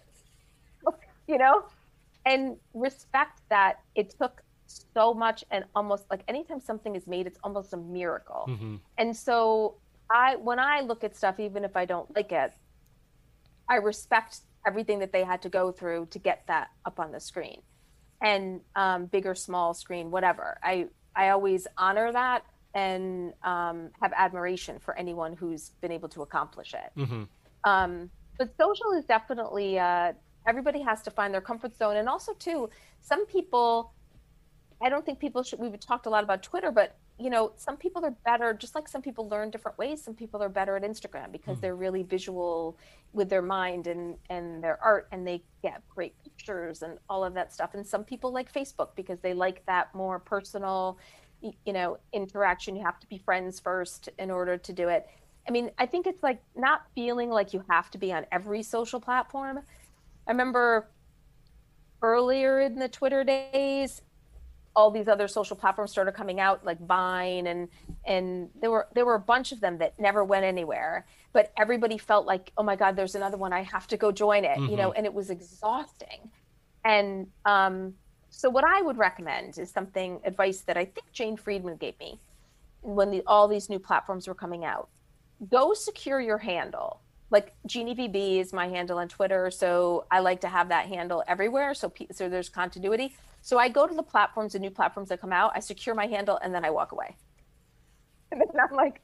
[1.29, 1.65] you know
[2.27, 7.39] and respect that it took so much and almost like anytime something is made it's
[7.43, 8.47] almost a miracle.
[8.49, 8.77] Mm-hmm.
[8.99, 9.77] and so
[10.11, 12.53] i when i look at stuff even if i don't like it
[13.69, 17.21] i respect everything that they had to go through to get that up on the
[17.21, 17.63] screen.
[18.23, 20.59] And um, big or small screen whatever.
[20.63, 26.23] I i always honor that and um, have admiration for anyone who's been able to
[26.23, 27.25] accomplish it mm-hmm.
[27.65, 30.13] um, but social is definitely uh,
[30.47, 32.69] everybody has to find their comfort zone and also too
[33.01, 33.93] some people
[34.81, 37.77] i don't think people should we've talked a lot about twitter but you know, some
[37.77, 40.03] people are better, just like some people learn different ways.
[40.03, 41.61] Some people are better at Instagram because mm.
[41.61, 42.79] they're really visual
[43.13, 47.35] with their mind and and their art, and they get great pictures and all of
[47.35, 47.75] that stuff.
[47.75, 50.97] And some people like Facebook because they like that more personal,
[51.41, 52.77] you know, interaction.
[52.77, 55.07] You have to be friends first in order to do it.
[55.49, 58.63] I mean, I think it's like not feeling like you have to be on every
[58.63, 59.61] social platform.
[60.27, 60.89] I remember
[62.03, 64.03] earlier in the Twitter days,
[64.77, 67.69] all these other social platforms started coming out like vine and
[68.05, 71.99] and there were there were a bunch of them that never went anywhere but everybody
[71.99, 74.71] felt like oh my god there's another one i have to go join it mm-hmm.
[74.71, 74.99] you know mm-hmm.
[74.99, 76.31] and it was exhausting
[76.85, 77.95] and um,
[78.31, 82.19] so what i would recommend is something advice that i think jane friedman gave me
[82.83, 84.89] when the, all these new platforms were coming out
[85.51, 90.49] go secure your handle like VB is my handle on Twitter, so I like to
[90.49, 93.15] have that handle everywhere, so so there's continuity.
[93.43, 96.07] So I go to the platforms, the new platforms that come out, I secure my
[96.07, 97.17] handle, and then I walk away.
[98.33, 99.01] And then I'm like,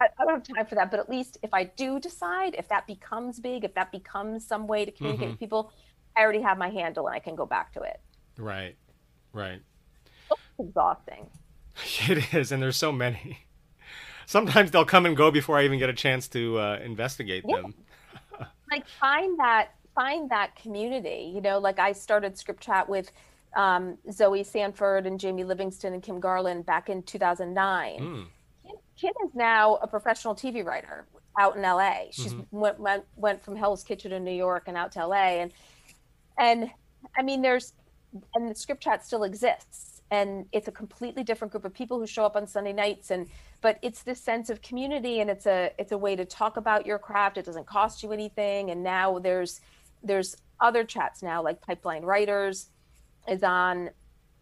[0.00, 0.90] I, I don't have time for that.
[0.90, 4.66] But at least if I do decide, if that becomes big, if that becomes some
[4.66, 5.32] way to communicate mm-hmm.
[5.34, 5.72] with people,
[6.16, 8.00] I already have my handle and I can go back to it.
[8.38, 8.76] Right,
[9.32, 9.60] right.
[10.30, 11.26] It's exhausting.
[12.08, 13.40] It is, and there's so many.
[14.24, 17.56] Sometimes they'll come and go before I even get a chance to uh, investigate yeah.
[17.56, 17.74] them.
[18.70, 21.30] like find that find that community.
[21.34, 23.12] You know, like I started Script Chat with
[23.56, 27.98] um, Zoe Sanford and Jamie Livingston and Kim Garland back in 2009.
[27.98, 28.26] Mm.
[28.64, 31.06] Kim, Kim, is now a professional TV writer
[31.38, 32.04] out in LA.
[32.10, 32.56] She's mm-hmm.
[32.58, 35.52] went, went went from Hell's Kitchen in New York and out to LA, and
[36.38, 36.70] and
[37.16, 37.72] I mean, there's
[38.34, 42.06] and the script chat still exists, and it's a completely different group of people who
[42.06, 43.28] show up on Sunday nights, and
[43.60, 46.86] but it's this sense of community, and it's a it's a way to talk about
[46.86, 47.38] your craft.
[47.38, 49.60] It doesn't cost you anything, and now there's
[50.02, 52.70] there's other chats now like Pipeline Writers
[53.28, 53.90] is on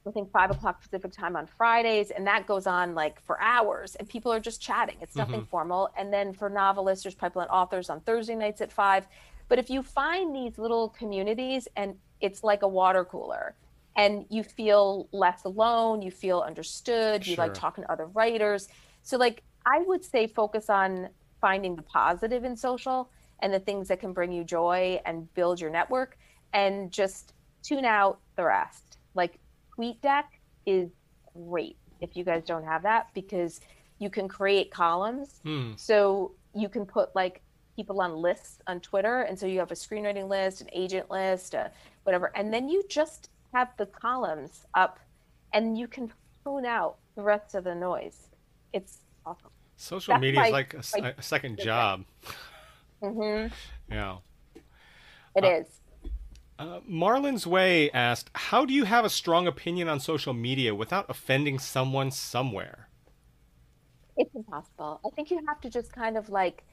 [0.06, 3.94] I think five o'clock Pacific time on Fridays, and that goes on like for hours,
[3.94, 4.96] and people are just chatting.
[5.00, 5.48] It's nothing mm-hmm.
[5.48, 5.90] formal.
[5.96, 9.06] And then for novelists, there's pipeline authors on Thursday nights at five.
[9.48, 11.96] But if you find these little communities, and
[12.26, 13.54] it's like a water cooler,
[14.02, 18.68] and you feel less alone, you feel understood, you like talking to other writers.
[19.02, 21.08] So, like, I would say focus on
[21.40, 23.10] finding the positive in social
[23.40, 26.16] and the things that can bring you joy and build your network,
[26.52, 28.98] and just tune out the rest.
[29.14, 29.38] Like
[29.76, 30.24] TweetDeck
[30.66, 30.90] is
[31.34, 33.60] great if you guys don't have that because
[33.98, 35.40] you can create columns.
[35.42, 35.72] Hmm.
[35.76, 37.42] So you can put like
[37.76, 39.22] people on lists on Twitter.
[39.22, 41.68] And so you have a screenwriting list, an agent list, uh,
[42.04, 42.30] whatever.
[42.36, 44.98] And then you just have the columns up
[45.52, 46.12] and you can
[46.44, 48.28] tune out the rest of the noise.
[48.72, 49.50] It's awesome.
[49.76, 52.04] Social That's media my, is like a, a second job.
[53.02, 53.52] Mm-hmm.
[53.90, 54.16] Yeah.
[55.36, 55.66] It uh, is
[56.58, 61.10] Uh, Marlon's Way asked, "How do you have a strong opinion on social media without
[61.10, 62.88] offending someone somewhere?"
[64.16, 65.00] It's impossible.
[65.04, 66.64] I think you have to just kind of like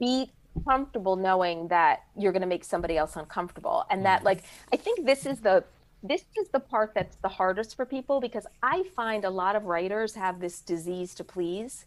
[0.00, 0.32] be
[0.64, 5.04] comfortable knowing that you're going to make somebody else uncomfortable and that like i think
[5.06, 5.64] this is the
[6.02, 9.64] this is the part that's the hardest for people because i find a lot of
[9.64, 11.86] writers have this disease to please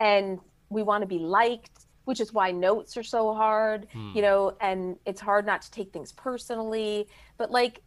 [0.00, 0.38] and
[0.70, 4.12] we want to be liked which is why notes are so hard hmm.
[4.14, 7.80] you know and it's hard not to take things personally but like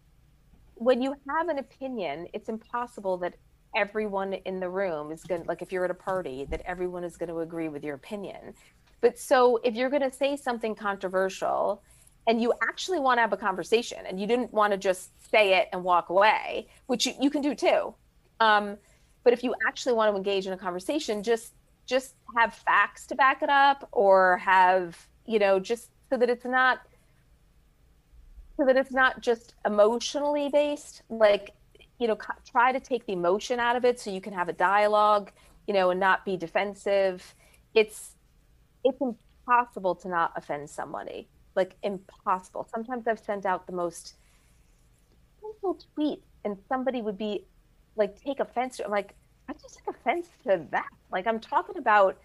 [0.75, 3.35] when you have an opinion it's impossible that
[3.75, 7.03] everyone in the room is going to like if you're at a party that everyone
[7.03, 8.53] is going to agree with your opinion
[9.01, 11.81] but so if you're going to say something controversial
[12.27, 15.57] and you actually want to have a conversation and you didn't want to just say
[15.57, 17.93] it and walk away, which you, you can do too.
[18.39, 18.77] Um,
[19.23, 21.53] but if you actually want to engage in a conversation, just
[21.85, 26.45] just have facts to back it up or have, you know, just so that it's
[26.45, 26.79] not
[28.57, 31.51] so that it's not just emotionally based, like,
[31.99, 32.17] you know,
[32.49, 35.31] try to take the emotion out of it so you can have a dialogue,
[35.67, 37.35] you know, and not be defensive.
[37.73, 38.15] It's
[38.83, 41.27] it's impossible to not offend somebody.
[41.55, 42.67] Like impossible.
[42.73, 44.15] Sometimes I've sent out the most
[45.41, 47.45] simple tweet and somebody would be
[47.95, 49.15] like take offense to I'm like,
[49.49, 50.89] I just take offense to that.
[51.11, 52.17] Like I'm talking about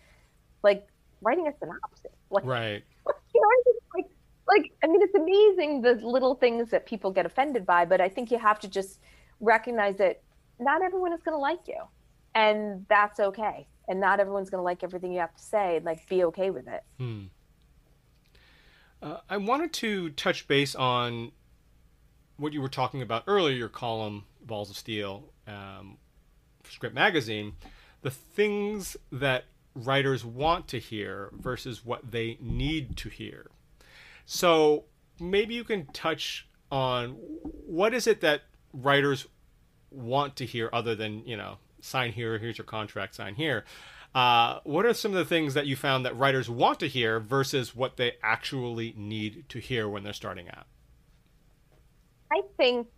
[0.62, 0.87] like
[1.23, 2.12] writing a synopsis.
[2.31, 2.83] Like right.
[3.35, 4.11] You know, like
[4.47, 8.11] like I mean it's amazing the little things that people get offended by, but I
[8.11, 9.01] think you have to just
[9.41, 10.21] recognize that
[10.59, 11.79] not everyone is gonna like you.
[12.35, 16.09] And that's okay and not everyone's going to like everything you have to say like
[16.09, 16.83] be okay with it.
[16.99, 17.25] Hmm.
[19.03, 21.33] uh, i wanted to touch base on
[22.37, 25.99] what you were talking about earlier your column balls of steel um,
[26.68, 27.55] script magazine.
[28.03, 33.47] The things that writers want to hear versus what they need to hear.
[34.27, 34.85] So
[35.21, 37.11] maybe you can touch on
[37.42, 38.42] what is it that
[38.73, 39.27] writers
[39.90, 43.64] want to hear other than you know sign here, here's your contract, sign here.
[44.14, 47.18] Uh, what are some of the things that you found that writers want to hear
[47.18, 50.66] versus what they actually need to hear when they're starting out?
[52.31, 52.88] I think,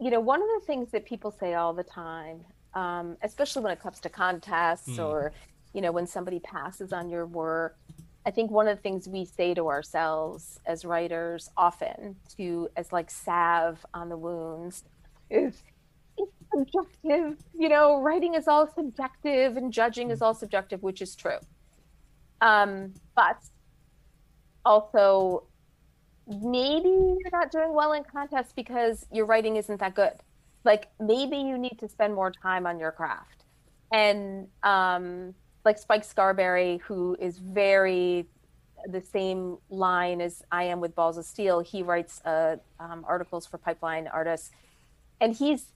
[0.00, 2.40] you know, one of the things that people say all the time,
[2.74, 5.04] um, especially when it comes to contests mm.
[5.04, 5.32] or,
[5.72, 7.76] you know, when somebody passes on your work,
[8.26, 12.92] I think one of the things we say to ourselves as writers often to as
[12.92, 14.84] like salve on the wounds
[15.30, 15.62] is
[16.54, 17.38] subjective.
[17.58, 21.38] You know, writing is all subjective and judging is all subjective, which is true.
[22.40, 23.38] Um, but
[24.64, 25.44] also,
[26.26, 30.14] maybe you're not doing well in contests because your writing isn't that good.
[30.64, 33.44] Like maybe you need to spend more time on your craft.
[33.92, 38.26] And um, like Spike Scarberry, who is very
[38.86, 43.46] the same line as I am with Balls of Steel, he writes uh, um, articles
[43.46, 44.50] for Pipeline Artists,
[45.20, 45.66] and he's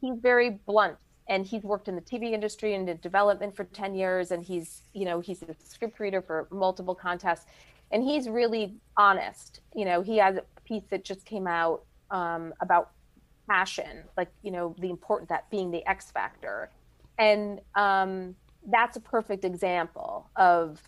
[0.00, 0.96] he's very blunt
[1.28, 4.82] and he's worked in the TV industry and in development for 10 years and he's
[4.92, 7.46] you know he's a script reader for multiple contests
[7.90, 9.60] and he's really honest.
[9.74, 12.90] You know he has a piece that just came out um, about
[13.48, 16.70] passion like you know the important that being the x factor.
[17.18, 18.34] And um,
[18.66, 20.80] that's a perfect example of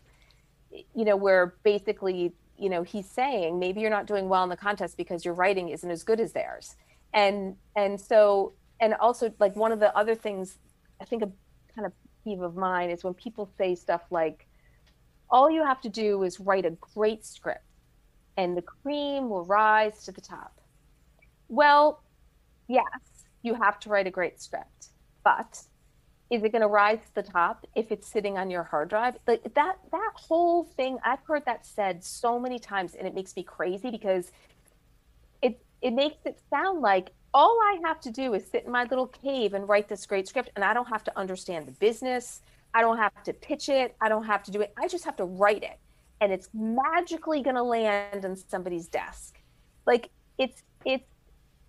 [0.70, 4.56] you know where basically you know he's saying maybe you're not doing well in the
[4.56, 6.76] contest because your writing isn't as good as theirs.
[7.12, 10.58] And and so and also like one of the other things
[11.00, 11.30] I think a
[11.74, 14.46] kind of peeve of mine is when people say stuff like,
[15.30, 17.64] all you have to do is write a great script
[18.37, 20.60] and the cream will rise to the top.
[21.48, 22.02] Well,
[22.68, 22.84] yes,
[23.42, 24.88] you have to write a great script,
[25.22, 25.62] but
[26.30, 29.16] is it going to rise to the top if it's sitting on your hard drive?
[29.26, 33.37] Like that that whole thing, I've heard that said so many times and it makes
[33.37, 34.32] me crazy because
[35.42, 38.85] it it makes it sound like all I have to do is sit in my
[38.85, 42.41] little cave and write this great script, and I don't have to understand the business.
[42.72, 43.97] I don't have to pitch it.
[44.01, 44.72] I don't have to do it.
[44.78, 45.78] I just have to write it,
[46.20, 49.41] and it's magically going to land on somebody's desk.
[49.85, 51.05] Like it's it's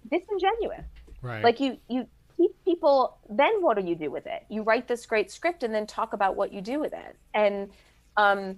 [0.10, 0.86] disingenuous.
[1.22, 1.44] Right.
[1.44, 2.08] Like you you
[2.38, 3.18] teach people.
[3.28, 4.46] Then what do you do with it?
[4.50, 7.18] You write this great script, and then talk about what you do with it.
[7.34, 7.72] And
[8.18, 8.58] um,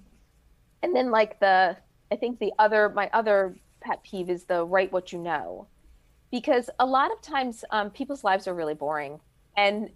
[0.83, 1.77] and then like the
[2.11, 5.67] I think the other my other pet peeve is the write what you know
[6.31, 9.19] because a lot of times um, people's lives are really boring
[9.55, 9.89] and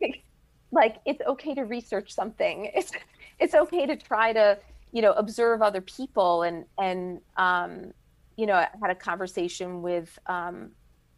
[0.72, 2.92] like it's okay to research something it's
[3.38, 4.58] it's okay to try to
[4.92, 7.92] you know observe other people and and um,
[8.36, 10.70] you know I had a conversation with um,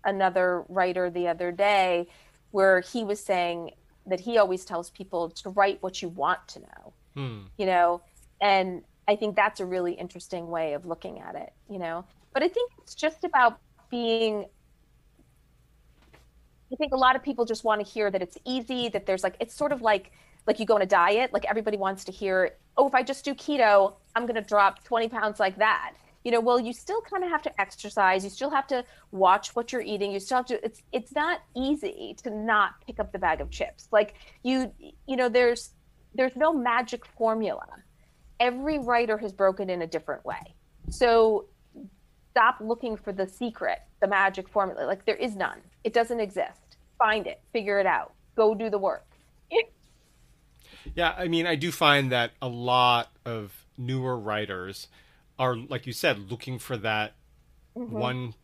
[0.05, 2.07] another writer the other day
[2.51, 3.71] where he was saying
[4.07, 7.39] that he always tells people to write what you want to know hmm.
[7.57, 8.03] you know
[8.41, 12.05] and I think that's a really interesting way of looking at it, you know.
[12.33, 13.59] But I think it's just about
[13.93, 14.47] being
[16.73, 19.23] I think a lot of people just want to hear that it's easy, that there's
[19.23, 20.11] like it's sort of like
[20.47, 23.25] like you go on a diet, like everybody wants to hear, oh, if I just
[23.25, 25.93] do keto, I'm going to drop 20 pounds like that.
[26.25, 28.25] You know, well, you still kind of have to exercise.
[28.25, 30.11] You still have to watch what you're eating.
[30.11, 30.65] You still have to.
[30.65, 33.89] It's it's not easy to not pick up the bag of chips.
[33.93, 34.73] Like you,
[35.07, 35.71] you know, there's
[36.15, 37.67] there's no magic formula.
[38.39, 40.55] Every writer has broken in a different way.
[40.91, 41.47] So
[42.33, 44.85] stop looking for the secret, the magic formula.
[44.87, 45.59] Like there is none.
[45.85, 46.77] It doesn't exist.
[46.99, 47.41] Find it.
[47.53, 48.13] Figure it out.
[48.35, 49.07] Go do the work.
[50.97, 54.89] Yeah, I mean, I do find that a lot of newer writers
[55.39, 57.13] are, like you said, looking for that
[57.77, 57.97] mm-hmm.
[57.97, 58.35] one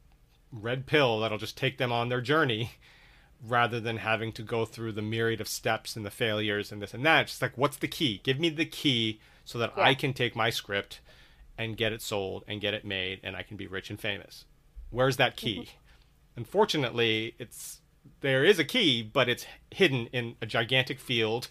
[0.53, 2.71] red pill that'll just take them on their journey
[3.45, 6.95] rather than having to go through the myriad of steps and the failures and this
[6.95, 7.23] and that.
[7.23, 8.21] It's just like, what's the key?
[8.23, 9.83] Give me the key so that yeah.
[9.83, 11.01] I can take my script
[11.59, 14.45] and get it sold and get it made and I can be rich and famous.
[14.91, 15.59] Where's that key?
[15.59, 16.39] Mm-hmm.
[16.39, 17.81] Unfortunately, it's
[18.21, 21.49] there is a key, but it's hidden in a gigantic field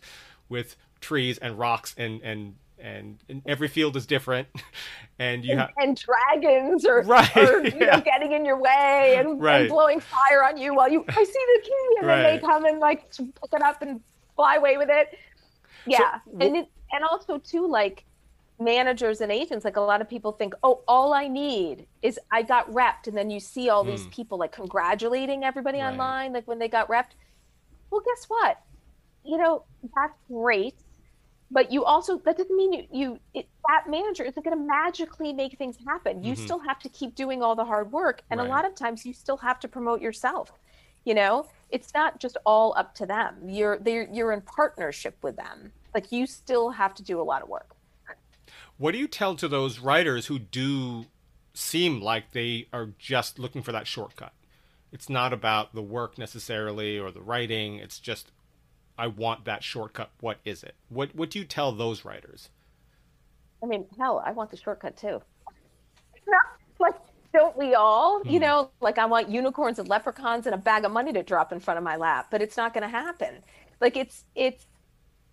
[0.49, 4.47] with trees and rocks and and and, and every field is different
[5.19, 7.95] and you and, have and dragons are, right, are you yeah.
[7.95, 9.61] know, getting in your way and, right.
[9.61, 12.21] and, blowing fire on you while you I see the key and right.
[12.21, 13.99] then they come and like pick it up and
[14.35, 15.17] fly away with it.
[15.87, 16.19] Yeah.
[16.25, 18.03] So, and it and also too like
[18.59, 22.41] managers and agents like a lot of people think oh all i need is i
[22.41, 23.91] got repped and then you see all mm.
[23.91, 24.09] these hmm.
[24.09, 25.91] people like congratulating everybody right.
[25.91, 27.11] online like when they got repped
[27.91, 28.61] well guess what
[29.23, 29.63] you know
[29.95, 30.73] that's great
[31.51, 35.31] but you also that doesn't mean you you it, that manager isn't going to magically
[35.31, 36.43] make things happen you mm-hmm.
[36.43, 38.47] still have to keep doing all the hard work and right.
[38.47, 40.51] a lot of times you still have to promote yourself
[41.05, 45.71] you know it's not just all up to them you're you're in partnership with them
[45.93, 47.76] like you still have to do a lot of work
[48.77, 51.05] what do you tell to those writers who do
[51.53, 54.33] seem like they are just looking for that shortcut
[54.91, 58.31] it's not about the work necessarily or the writing it's just
[58.97, 60.09] I want that shortcut.
[60.21, 60.75] What is it?
[60.89, 62.49] What what do you tell those writers?
[63.61, 65.21] I mean, hell, I want the shortcut too.
[66.79, 66.95] like,
[67.33, 68.19] don't we all?
[68.19, 68.29] Mm-hmm.
[68.29, 71.51] You know, like I want unicorns and leprechauns and a bag of money to drop
[71.51, 73.43] in front of my lap, but it's not going to happen.
[73.79, 74.65] Like it's it's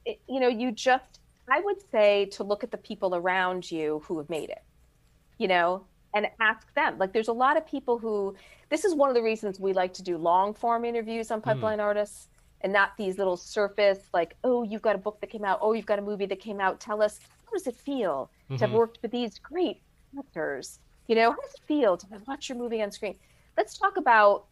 [0.04, 1.20] it, you know, you just
[1.50, 4.62] I would say to look at the people around you who have made it.
[5.38, 5.84] You know,
[6.14, 6.96] and ask them.
[6.98, 8.34] Like there's a lot of people who
[8.70, 11.78] this is one of the reasons we like to do long form interviews on pipeline
[11.78, 11.82] mm.
[11.82, 12.28] artists
[12.62, 15.72] and not these little surface like oh you've got a book that came out oh
[15.74, 18.56] you've got a movie that came out tell us how does it feel mm-hmm.
[18.56, 18.78] to have mm-hmm.
[18.78, 19.82] worked with these great
[20.18, 23.14] actors you know how does it feel to watch your movie on screen
[23.56, 24.46] let's talk about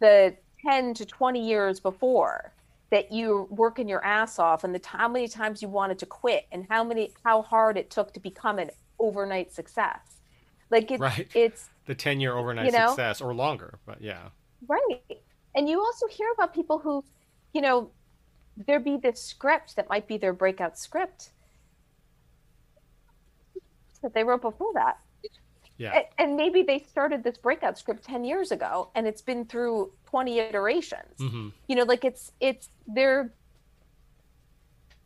[0.00, 2.52] the 10 to 20 years before
[2.90, 6.06] that you working your ass off and the t- how many times you wanted to
[6.06, 10.20] quit and how many how hard it took to become an overnight success
[10.70, 11.28] like it's right.
[11.34, 12.88] it's the 10 year overnight you know?
[12.88, 14.28] success or longer but yeah
[14.68, 15.02] right
[15.54, 17.04] and you also hear about people who
[17.56, 17.90] you know,
[18.66, 21.30] there be this script that might be their breakout script
[24.02, 24.98] that they wrote before that.
[25.78, 26.02] Yeah.
[26.18, 30.38] And maybe they started this breakout script 10 years ago and it's been through 20
[30.38, 31.18] iterations.
[31.18, 31.48] Mm-hmm.
[31.68, 33.32] You know, like it's, it's, they're,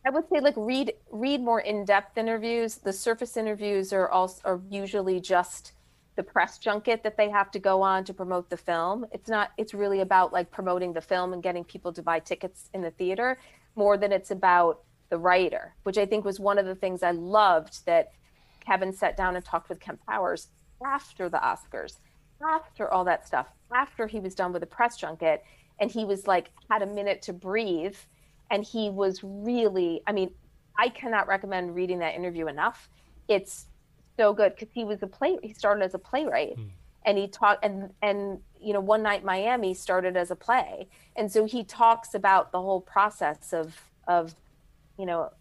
[0.05, 2.75] I would say like read, read more in-depth interviews.
[2.75, 5.73] The surface interviews are also, are usually just,
[6.15, 9.05] the press junket that they have to go on to promote the film.
[9.11, 12.69] It's not it's really about like promoting the film and getting people to buy tickets
[12.73, 13.37] in the theater
[13.75, 17.11] more than it's about the writer, which I think was one of the things I
[17.11, 18.11] loved that
[18.59, 20.49] Kevin sat down and talked with Kemp Powers
[20.85, 21.97] after the Oscars,
[22.43, 25.43] after all that stuff, after he was done with the press junket
[25.79, 27.95] and he was like had a minute to breathe
[28.49, 30.31] and he was really I mean,
[30.77, 32.89] I cannot recommend reading that interview enough.
[33.27, 33.67] It's
[34.17, 35.37] so good because he was a play.
[35.41, 36.69] He started as a playwright, mm.
[37.05, 41.31] and he talked and and you know one night Miami started as a play, and
[41.31, 43.75] so he talks about the whole process of
[44.07, 44.35] of
[44.97, 45.31] you know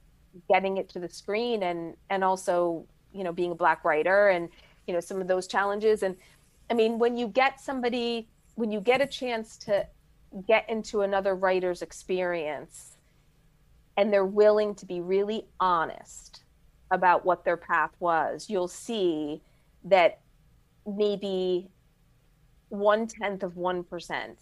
[0.49, 4.49] getting it to the screen and and also you know being a black writer and
[4.91, 6.03] you know some of those challenges.
[6.03, 6.17] And
[6.69, 9.87] I mean when you get somebody when you get a chance to
[10.49, 12.97] get into another writer's experience
[13.97, 16.43] and they're willing to be really honest
[16.91, 19.41] about what their path was, you'll see
[19.85, 20.19] that
[20.85, 21.69] maybe
[22.71, 24.41] one tenth of one percent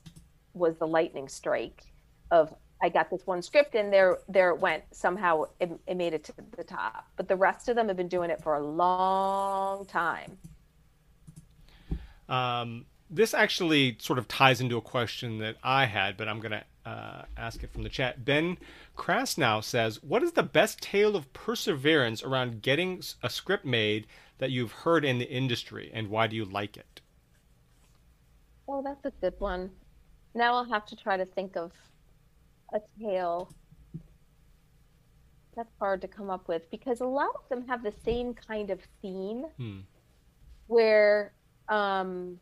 [0.54, 1.82] was the lightning strike
[2.30, 6.14] of I got this one script and there there it went somehow it, it made
[6.14, 7.06] it to the top.
[7.16, 10.38] But the rest of them have been doing it for a long time.
[12.28, 16.64] Um, this actually sort of ties into a question that I had, but I'm gonna
[16.84, 18.24] uh, ask it from the chat.
[18.24, 18.58] Ben
[18.96, 24.06] Krasnow says, "What is the best tale of perseverance around getting a script made
[24.38, 27.00] that you've heard in the industry, and why do you like it?"
[28.66, 29.70] Well, that's a good one.
[30.34, 31.72] Now I'll have to try to think of
[32.72, 33.52] a tale.
[35.56, 38.70] That's hard to come up with because a lot of them have the same kind
[38.70, 39.80] of theme, Hmm.
[40.68, 41.32] where
[41.68, 42.38] um,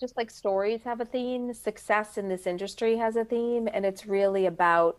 [0.00, 4.06] just like stories have a theme, success in this industry has a theme, and it's
[4.06, 4.98] really about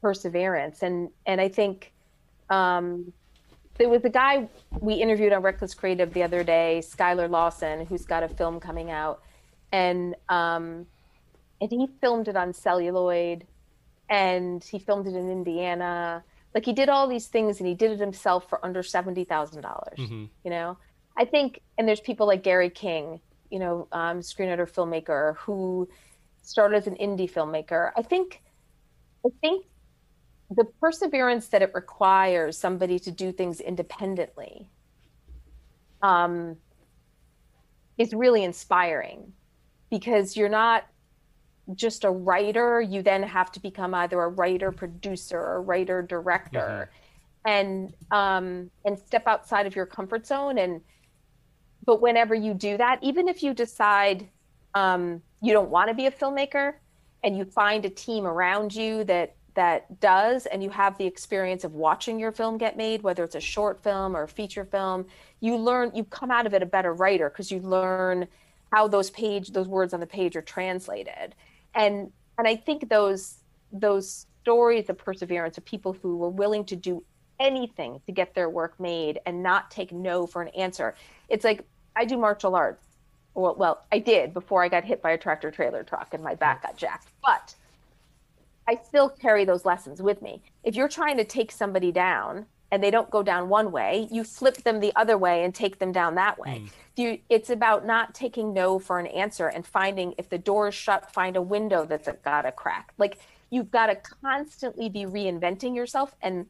[0.00, 0.82] perseverance.
[0.82, 1.92] And and I think
[2.50, 3.12] um,
[3.76, 4.48] there was a guy
[4.80, 8.90] we interviewed on Reckless Creative the other day, Skylar Lawson, who's got a film coming
[8.92, 9.22] out,
[9.72, 10.86] and um,
[11.60, 13.44] and he filmed it on celluloid,
[14.08, 16.24] and he filmed it in Indiana.
[16.54, 19.62] Like he did all these things, and he did it himself for under seventy thousand
[19.62, 19.98] dollars.
[19.98, 20.28] Mhm.
[20.44, 20.78] You know,
[21.16, 25.88] I think, and there's people like Gary King, you know, um, screenwriter, filmmaker, who
[26.42, 27.92] started as an indie filmmaker.
[27.96, 28.42] I think,
[29.26, 29.66] I think
[30.50, 34.68] the perseverance that it requires somebody to do things independently
[36.02, 36.56] um,
[37.98, 39.32] is really inspiring
[39.90, 40.84] because you're not
[41.74, 46.90] just a writer you then have to become either a writer producer or writer director.
[47.46, 50.80] And um, and step outside of your comfort zone and
[51.84, 54.28] but whenever you do that even if you decide
[54.74, 56.74] um, you don't want to be a filmmaker
[57.22, 61.64] and you find a team around you that that does and you have the experience
[61.64, 65.06] of watching your film get made whether it's a short film or a feature film
[65.40, 68.26] you learn you come out of it a better writer because you learn
[68.72, 71.34] how those page those words on the page are translated
[71.74, 73.38] and and i think those
[73.72, 77.02] those stories of perseverance of people who were willing to do
[77.40, 80.94] anything to get their work made and not take no for an answer.
[81.28, 81.64] It's like
[81.96, 82.84] i do martial arts.
[83.34, 86.34] Well, well i did before i got hit by a tractor trailer truck and my
[86.34, 87.08] back got jacked.
[87.24, 87.54] But
[88.66, 90.42] I still carry those lessons with me.
[90.62, 94.24] If you're trying to take somebody down and they don't go down one way, you
[94.24, 96.58] flip them the other way and take them down that way.
[96.58, 96.66] Hmm.
[96.96, 100.74] You, it's about not taking no for an answer and finding if the door is
[100.74, 102.92] shut, find a window that's got a crack.
[102.98, 103.20] Like
[103.50, 106.46] you've got to constantly be reinventing yourself and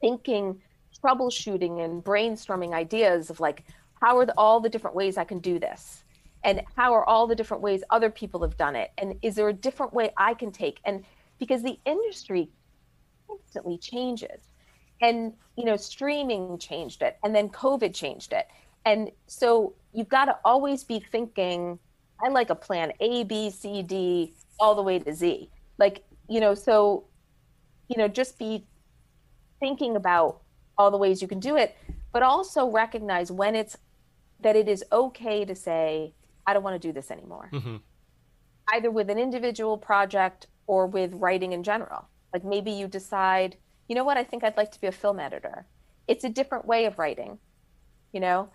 [0.00, 0.62] thinking,
[1.02, 3.64] troubleshooting, and brainstorming ideas of like,
[4.00, 6.04] how are the, all the different ways I can do this?
[6.44, 9.48] and how are all the different ways other people have done it and is there
[9.48, 11.02] a different way i can take and
[11.38, 12.50] because the industry
[13.26, 14.42] constantly changes
[15.00, 18.46] and you know streaming changed it and then covid changed it
[18.84, 21.78] and so you've got to always be thinking
[22.24, 26.40] i like a plan a b c d all the way to z like you
[26.40, 27.04] know so
[27.88, 28.66] you know just be
[29.60, 30.42] thinking about
[30.78, 31.76] all the ways you can do it
[32.12, 33.76] but also recognize when it's
[34.40, 36.12] that it is okay to say
[36.46, 37.50] I don't want to do this anymore.
[37.52, 37.80] Mhm.
[38.72, 42.08] Either with an individual project or with writing in general.
[42.32, 43.56] Like maybe you decide,
[43.88, 45.66] you know what, I think I'd like to be a film editor.
[46.08, 47.38] It's a different way of writing,
[48.12, 48.50] you know,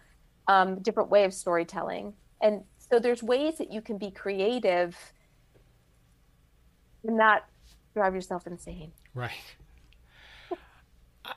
[0.47, 2.15] um, different way of storytelling.
[2.41, 4.97] And so there's ways that you can be creative
[7.03, 7.43] and not
[7.95, 8.93] drive yourself insane.
[9.13, 9.55] Right.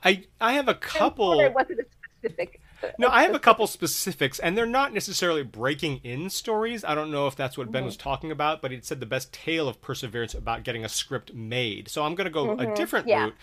[0.03, 1.55] I I have a couple.
[1.55, 1.85] Wasn't a
[2.21, 2.61] specific.
[2.97, 6.85] No, I have a couple specifics, and they're not necessarily breaking in stories.
[6.85, 7.85] I don't know if that's what Ben Mm-hmm.
[7.85, 11.33] was talking about, but he said the best tale of perseverance about getting a script
[11.33, 11.89] made.
[11.89, 13.09] So I'm going to go a different Mm-hmm.
[13.09, 13.27] Yeah.
[13.27, 13.35] route.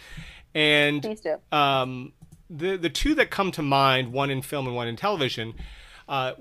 [0.54, 1.38] And Please do.
[1.50, 2.12] um,
[2.50, 5.54] the the two that come to mind, one in film and one in television.
[6.08, 6.32] Uh,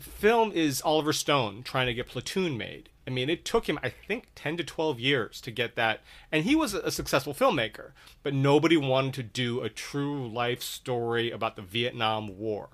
[0.00, 2.88] film is Oliver Stone trying to get Platoon made.
[3.06, 6.00] I mean, it took him, I think, ten to twelve years to get that,
[6.30, 7.90] and he was a successful filmmaker.
[8.22, 12.68] But nobody wanted to do a true life story about the Vietnam War.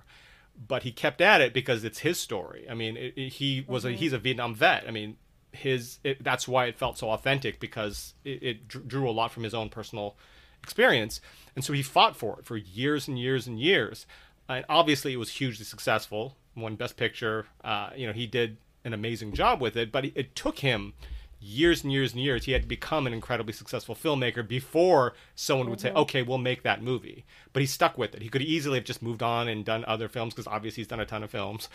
[0.69, 2.67] But he kept at it because it's his story.
[2.71, 4.85] I mean, it, it- he was a, he's a Vietnam vet.
[4.87, 5.17] I mean,
[5.51, 9.43] his it, that's why it felt so authentic because it, it drew a lot from
[9.45, 10.17] his own personal
[10.65, 11.21] experience.
[11.55, 14.07] And so he fought for it for years and years and years.
[14.49, 16.37] And obviously, it was hugely successful.
[16.57, 17.47] Won Best Picture.
[17.63, 20.93] Uh, you know, he did an amazing job with it, but it, took him
[21.41, 22.45] years and years and years.
[22.45, 26.63] He had to become an incredibly successful filmmaker before someone would say, okay, we'll make
[26.63, 27.25] that movie.
[27.53, 28.23] But he stuck with it.
[28.23, 31.01] He could easily have just moved on and done other films because obviously he's done
[31.01, 31.69] a ton of films.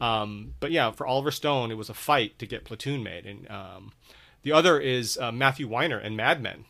[0.00, 3.26] Um, but yeah, for Oliver Stone, it was a fight to get Platoon made.
[3.26, 3.92] And um,
[4.42, 6.64] the other is uh, Matthew Weiner and Mad Men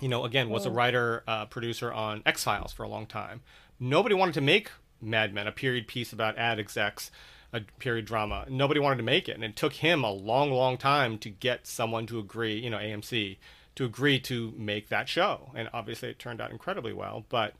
[0.00, 3.42] you know, again, was a writer, uh, producer on X Files for a long time.
[3.78, 4.70] Nobody wanted to make
[5.00, 7.10] Mad Men, a period piece about ad execs,
[7.52, 8.46] a period drama.
[8.48, 11.66] Nobody wanted to make it, and it took him a long, long time to get
[11.66, 13.36] someone to agree, you know, AMC,
[13.76, 15.50] to agree to make that show.
[15.54, 17.24] And obviously, it turned out incredibly well.
[17.28, 17.54] But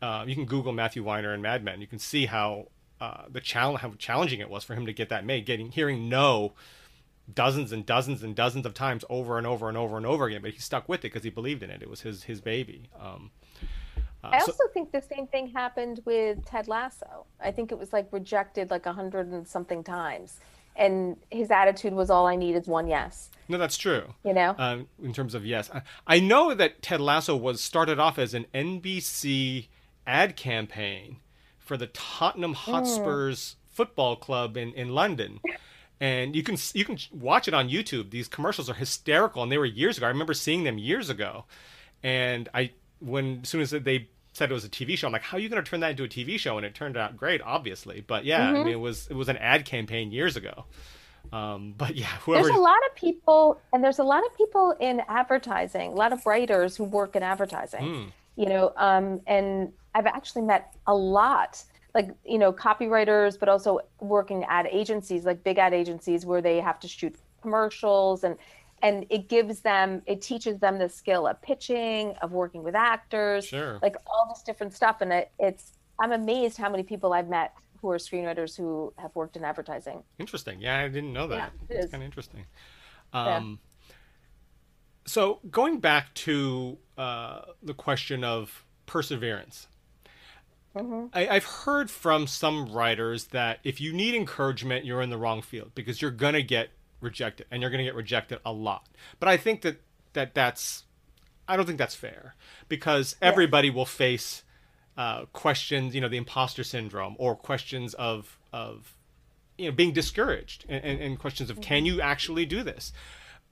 [0.00, 1.80] uh, you can Google Matthew Weiner and Mad Men.
[1.80, 2.68] You can see how
[3.00, 5.44] uh, the challenge, how challenging it was for him to get that made.
[5.46, 6.52] Getting hearing no
[7.32, 10.42] dozens and dozens and dozens of times over and over and over and over again,
[10.42, 11.82] but he stuck with it because he believed in it.
[11.82, 12.90] It was his his baby.
[13.00, 13.30] Um,
[14.22, 17.26] uh, I also so, think the same thing happened with Ted Lasso.
[17.40, 20.40] I think it was like rejected like a hundred and something times,
[20.76, 23.30] and his attitude was all I need is one yes.
[23.48, 24.14] No, that's true.
[24.24, 27.98] You know, um, in terms of yes, I, I know that Ted Lasso was started
[27.98, 29.68] off as an NBC
[30.06, 31.16] ad campaign
[31.58, 33.74] for the Tottenham Hotspurs mm.
[33.74, 35.40] football club in in London.
[36.00, 38.10] And you can you can watch it on YouTube.
[38.10, 40.06] These commercials are hysterical, and they were years ago.
[40.06, 41.44] I remember seeing them years ago,
[42.02, 45.22] and I when as soon as they said it was a TV show, I'm like,
[45.22, 46.56] how are you going to turn that into a TV show?
[46.56, 48.02] And it turned out great, obviously.
[48.04, 48.56] But yeah, mm-hmm.
[48.56, 50.64] I mean, it was it was an ad campaign years ago.
[51.32, 52.44] Um, but yeah, whoever...
[52.44, 56.12] there's a lot of people, and there's a lot of people in advertising, a lot
[56.12, 57.80] of writers who work in advertising.
[57.80, 58.12] Mm.
[58.36, 61.62] You know, um, and I've actually met a lot
[61.94, 66.60] like you know copywriters but also working ad agencies like big ad agencies where they
[66.60, 68.36] have to shoot commercials and
[68.84, 73.46] and it gives them it teaches them the skill of pitching of working with actors
[73.46, 73.78] sure.
[73.82, 75.00] like all this different stuff.
[75.00, 79.14] And it, it's i'm amazed how many people i've met who are screenwriters who have
[79.14, 80.02] worked in advertising.
[80.18, 80.60] Interesting.
[80.60, 81.52] Yeah i didn't know that.
[81.70, 82.44] Yeah, it's kind of interesting.
[83.14, 83.94] Um, yeah.
[85.06, 89.68] so going back to uh, the question of perseverance
[90.76, 91.06] Mm-hmm.
[91.12, 95.40] I, have heard from some writers that if you need encouragement, you're in the wrong
[95.40, 96.70] field because you're gonna get
[97.00, 98.88] rejected, and you're gonna get rejected a lot.
[99.20, 99.80] But I think that
[100.14, 100.84] that that's
[101.46, 102.34] I don't think that's fair
[102.68, 103.74] because everybody yeah.
[103.74, 104.42] will face
[104.96, 108.96] uh, questions, you know, the imposter syndrome or questions of of
[109.58, 111.68] you know being discouraged and, and, and questions of mm-hmm.
[111.68, 112.92] can you actually do this.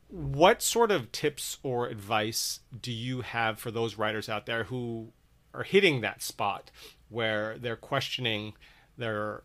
[0.09, 5.13] What sort of tips or advice do you have for those writers out there who
[5.55, 6.71] are hitting that spot
[7.13, 8.55] where they're questioning
[8.97, 9.43] their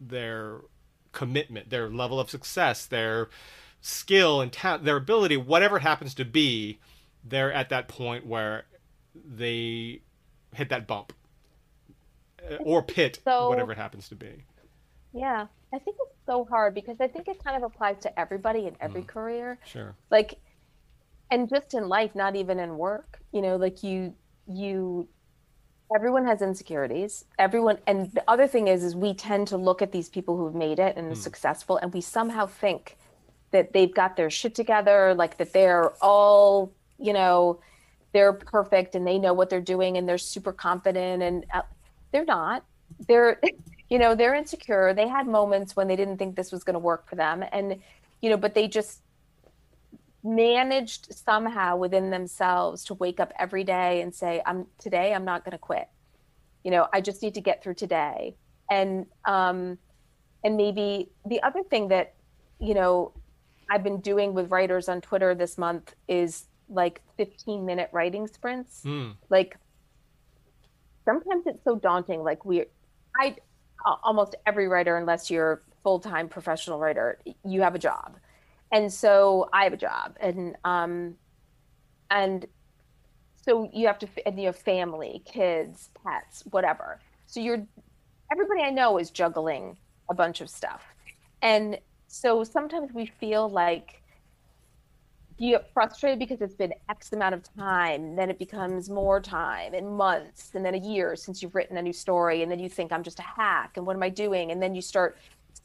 [0.00, 0.60] their
[1.12, 3.28] commitment, their level of success, their
[3.80, 6.78] skill and ta- their ability, whatever it happens to be,
[7.24, 8.64] they're at that point where
[9.14, 10.02] they
[10.54, 11.12] hit that bump
[12.50, 14.44] uh, or pit, so, whatever it happens to be.
[15.12, 18.66] Yeah, I think it's so hard because I think it kind of applies to everybody
[18.66, 19.06] in every mm.
[19.06, 19.58] career.
[19.64, 19.94] Sure.
[20.10, 20.38] Like,
[21.30, 23.20] and just in life, not even in work.
[23.32, 24.14] You know, like you
[24.46, 25.08] you
[25.94, 27.24] everyone has insecurities.
[27.38, 30.54] Everyone and the other thing is is we tend to look at these people who've
[30.54, 31.16] made it and are mm.
[31.16, 32.96] successful and we somehow think
[33.50, 37.60] that they've got their shit together like that they're all you know
[38.12, 41.62] they're perfect and they know what they're doing and they're super confident and uh,
[42.12, 42.64] they're not.
[43.06, 43.40] They're
[43.90, 44.94] you know they're insecure.
[44.94, 47.80] They had moments when they didn't think this was going to work for them and
[48.22, 49.00] you know but they just
[50.24, 55.44] managed somehow within themselves to wake up every day and say i'm today i'm not
[55.44, 55.86] going to quit.
[56.64, 58.34] You know i just need to get through today.
[58.70, 59.78] And um
[60.42, 62.14] and maybe the other thing that
[62.58, 63.12] you know
[63.70, 68.82] i've been doing with writers on twitter this month is like 15 minute writing sprints.
[68.84, 69.14] Mm.
[69.28, 69.58] like
[71.04, 72.22] sometimes it's so daunting.
[72.22, 72.64] Like we
[73.20, 73.36] i
[74.02, 78.16] almost every writer unless you're full-time professional writer you have a job
[78.74, 81.14] and so I have a job, and um,
[82.10, 82.44] and
[83.40, 86.98] so you have to, and you have family, kids, pets, whatever.
[87.26, 87.64] So you're,
[88.32, 89.76] everybody I know is juggling
[90.10, 90.82] a bunch of stuff,
[91.40, 94.02] and so sometimes we feel like
[95.38, 99.74] you get frustrated because it's been X amount of time, then it becomes more time
[99.74, 102.68] and months, and then a year since you've written a new story, and then you
[102.68, 104.50] think I'm just a hack, and what am I doing?
[104.50, 105.16] And then you start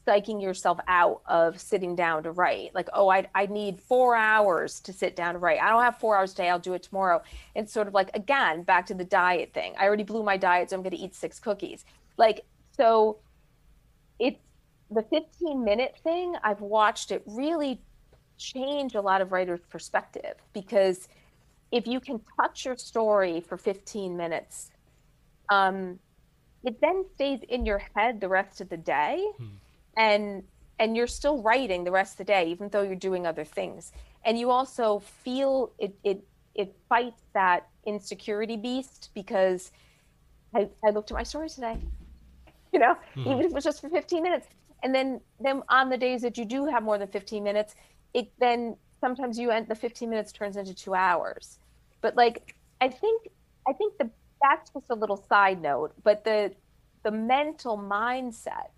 [0.06, 2.74] psyching yourself out of sitting down to write.
[2.74, 5.60] Like, oh, I, I need four hours to sit down to write.
[5.60, 6.48] I don't have four hours today.
[6.48, 7.22] I'll do it tomorrow.
[7.54, 9.74] It's sort of like, again, back to the diet thing.
[9.78, 11.84] I already blew my diet, so I'm going to eat six cookies.
[12.16, 12.44] Like,
[12.76, 13.18] so
[14.18, 14.40] it's
[14.90, 16.34] the 15 minute thing.
[16.42, 17.80] I've watched it really
[18.38, 21.08] change a lot of writers' perspective because
[21.72, 24.70] if you can touch your story for 15 minutes,
[25.50, 25.98] um,
[26.64, 29.24] it then stays in your head the rest of the day.
[29.36, 29.46] Hmm
[30.00, 30.42] and
[30.78, 33.92] and you're still writing the rest of the day even though you're doing other things.
[34.24, 36.18] And you also feel it it
[36.54, 39.72] it fights that insecurity beast because
[40.54, 41.76] i i looked at my story today
[42.72, 43.28] you know mm-hmm.
[43.28, 44.46] even if it was just for 15 minutes.
[44.82, 47.74] And then then on the days that you do have more than 15 minutes
[48.14, 51.58] it then sometimes you end the 15 minutes turns into two hours.
[52.00, 53.28] But like i think
[53.68, 54.08] i think the
[54.42, 56.38] that's just a little side note but the
[57.02, 58.70] the mental mindset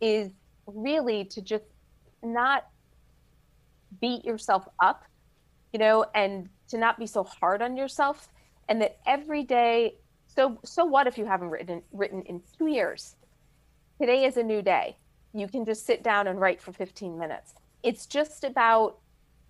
[0.00, 0.30] is
[0.66, 1.64] really to just
[2.22, 2.66] not
[4.00, 5.04] beat yourself up,
[5.72, 8.28] you know, and to not be so hard on yourself
[8.68, 9.94] and that every day
[10.26, 13.16] so so what if you haven't written written in 2 years?
[14.00, 14.96] Today is a new day.
[15.32, 17.54] You can just sit down and write for 15 minutes.
[17.84, 18.98] it's just about,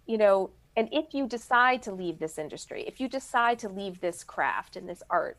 [0.06, 4.00] you know, and if you decide to leave this industry, if you decide to leave
[4.00, 5.38] this craft and this art,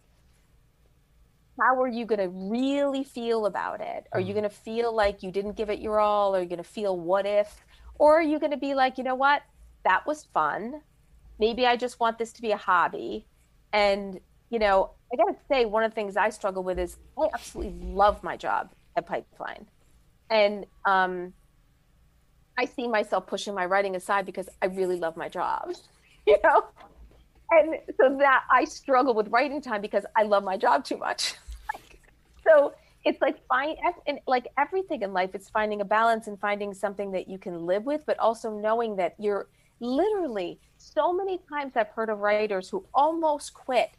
[1.60, 4.08] how are you going to really feel about it?
[4.12, 4.38] Are you mm.
[4.38, 6.36] going to feel like you didn't give it your all?
[6.36, 7.64] Are you going to feel what if?
[7.97, 9.41] Or are you going to be like, you know what?
[9.84, 10.82] That was fun.
[11.39, 13.26] Maybe I just want this to be a hobby.
[13.72, 16.97] And, you know, I got to say, one of the things I struggle with is
[17.18, 19.68] I absolutely love my job at Pipeline.
[20.30, 21.34] And um,
[22.58, 25.70] I see myself pushing my writing aside because I really love my job,
[26.28, 26.66] you know?
[27.51, 31.36] And so that I struggle with writing time because I love my job too much.
[32.48, 32.74] so
[33.06, 33.78] it's like find
[34.08, 37.66] and like everything in life it's finding a balance and finding something that you can
[37.66, 39.48] live with but also knowing that you're
[39.80, 43.91] literally so many times i've heard of writers who almost quit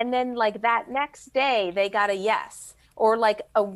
[0.00, 3.66] and then like that next day they got a yes or like a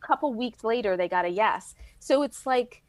[0.00, 2.82] couple weeks later they got a yes so it's like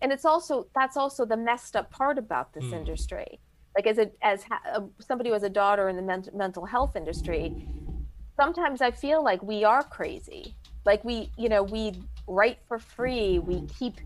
[0.00, 2.74] and it's also that's also the messed up part about this mm.
[2.74, 3.40] industry
[3.74, 6.96] like as a as ha- somebody who has a daughter in the ment- mental health
[6.96, 7.54] industry
[8.36, 10.54] sometimes I feel like we are crazy.
[10.84, 13.38] Like we, you know, we write for free.
[13.38, 14.00] We keep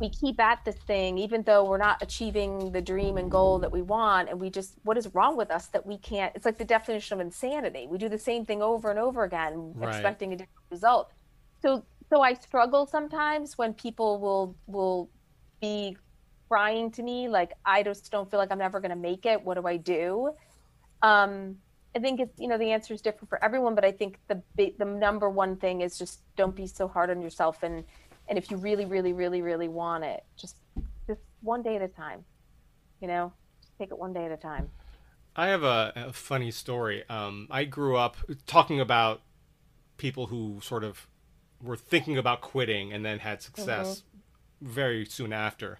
[0.00, 3.72] we keep at this thing even though we're not achieving the dream and goal that
[3.72, 6.58] we want and we just what is wrong with us that we can't it's like
[6.58, 9.88] the definition of insanity we do the same thing over and over again right.
[9.88, 11.10] expecting a different result
[11.60, 15.10] so so i struggle sometimes when people will will
[15.60, 15.96] be
[16.48, 19.42] crying to me like i just don't feel like i'm ever going to make it
[19.42, 20.30] what do i do
[21.02, 21.56] um
[21.94, 24.42] I think it's you know the answer is different for everyone, but I think the
[24.56, 27.84] the number one thing is just don't be so hard on yourself, and
[28.28, 30.56] and if you really, really, really, really want it, just
[31.06, 32.24] just one day at a time,
[33.00, 34.70] you know, just take it one day at a time.
[35.34, 37.04] I have a, a funny story.
[37.08, 38.16] Um, I grew up
[38.46, 39.22] talking about
[39.96, 41.06] people who sort of
[41.62, 44.72] were thinking about quitting and then had success mm-hmm.
[44.72, 45.78] very soon after.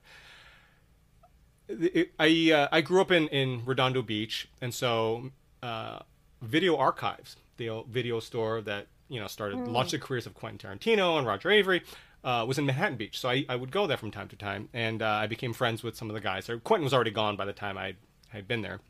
[2.19, 5.33] I uh, I grew up in in Redondo Beach, and so
[5.63, 6.01] uh,
[6.43, 9.69] video archives, the video store that you know started mm.
[9.69, 11.83] launched the careers of Quentin Tarantino and Roger Avary.
[12.25, 14.69] Uh, was in Manhattan Beach, so I, I would go there from time to time,
[14.75, 16.51] and uh, I became friends with some of the guys.
[16.65, 17.95] Quentin was already gone by the time I
[18.31, 18.81] had been there,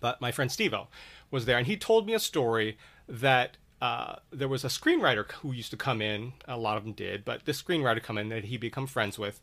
[0.00, 0.86] but my friend Stevo
[1.28, 2.78] was there, and he told me a story
[3.08, 6.34] that uh, there was a screenwriter who used to come in.
[6.46, 9.40] A lot of them did, but this screenwriter come in that he become friends with,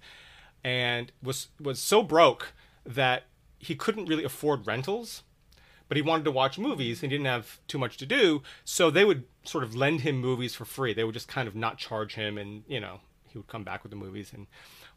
[0.63, 2.53] and was was so broke
[2.85, 3.23] that
[3.57, 5.23] he couldn't really afford rentals
[5.89, 8.43] but he wanted to watch movies and he didn't have too much to do.
[8.63, 10.93] So they would sort of lend him movies for free.
[10.93, 13.83] They would just kind of not charge him and you know he would come back
[13.83, 14.31] with the movies.
[14.33, 14.47] And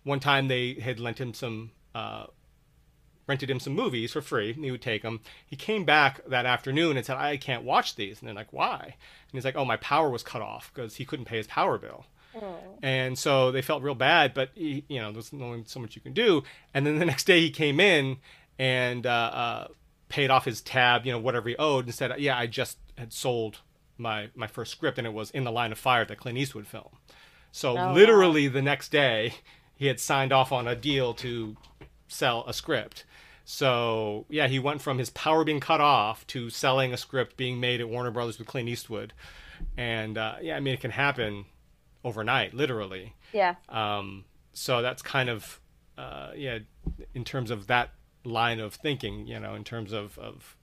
[0.05, 2.27] one time they had lent him some uh,
[3.27, 6.45] rented him some movies for free and he would take them he came back that
[6.45, 8.21] afternoon and said i can't watch these.
[8.21, 8.81] And they're like why?
[8.85, 11.79] And he's like oh my power was cut off because he couldn't pay his power
[11.79, 12.05] bill.
[12.35, 12.79] Oh.
[12.83, 16.03] and so they felt real bad but he, you know there's only so much you
[16.03, 16.43] can do.
[16.75, 18.19] And then the next day he came in
[18.59, 19.69] and uh, uh,
[20.13, 23.15] paid off his tab, you know, whatever he owed, and said, "Yeah, I just had
[23.15, 23.61] sold
[23.97, 26.67] my my first script, and it was in the line of fire, the Clint Eastwood
[26.67, 26.99] film."
[27.51, 28.53] So oh, literally wow.
[28.53, 29.35] the next day,
[29.75, 31.57] he had signed off on a deal to
[32.09, 33.05] sell a script.
[33.47, 37.59] So yeah, he went from his power being cut off to selling a script being
[37.59, 39.15] made at Warner Brothers with Clint Eastwood,
[39.79, 41.47] and uh, yeah, I mean it can happen
[42.05, 43.15] overnight, literally.
[43.33, 43.55] Yeah.
[43.71, 44.27] Um.
[44.53, 45.59] So that's kind of
[45.97, 46.59] uh, yeah,
[47.15, 47.93] in terms of that
[48.25, 50.57] line of thinking, you know, in terms of, of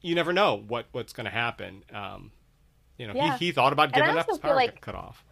[0.00, 1.84] you never know what, what's going to happen.
[1.92, 2.32] Um,
[2.98, 3.36] you know, yeah.
[3.36, 5.24] he, he thought about giving up his power like, cut off.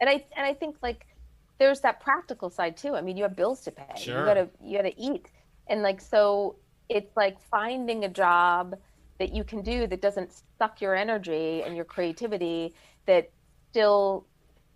[0.00, 1.06] And I, and I think like
[1.58, 2.94] there's that practical side too.
[2.94, 4.20] I mean, you have bills to pay, sure.
[4.20, 5.28] you gotta, you gotta eat.
[5.66, 6.56] And like, so
[6.88, 8.76] it's like finding a job
[9.18, 12.74] that you can do that doesn't suck your energy and your creativity
[13.06, 13.30] that
[13.70, 14.26] still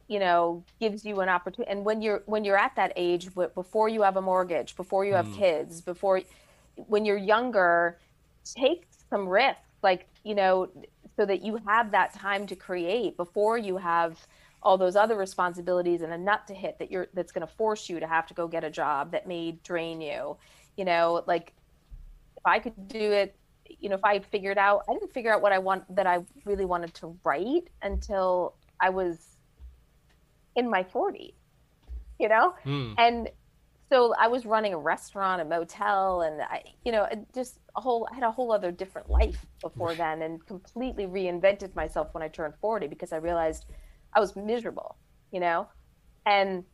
[0.09, 3.89] you know gives you an opportunity and when you're when you're at that age before
[3.89, 5.37] you have a mortgage before you have mm.
[5.37, 6.21] kids before
[6.77, 7.99] when you're younger
[8.45, 10.69] take some risks like you know
[11.17, 14.27] so that you have that time to create before you have
[14.63, 17.89] all those other responsibilities and a nut to hit that you're that's going to force
[17.89, 20.37] you to have to go get a job that may drain you
[20.77, 21.53] you know like
[22.37, 23.37] if i could do it
[23.79, 26.19] you know if i figured out i didn't figure out what i want that i
[26.45, 29.34] really wanted to write until i was
[30.57, 31.35] in my 40s,
[32.19, 32.55] you know?
[32.65, 32.95] Mm.
[32.99, 33.31] And
[33.91, 38.09] so I was running a restaurant, a motel, and I, you know, just a whole,
[38.11, 42.29] I had a whole other different life before then and completely reinvented myself when I
[42.29, 43.67] turned 40 because I realized
[44.15, 44.97] I was miserable,
[45.33, 45.69] you know?
[46.27, 46.65] And,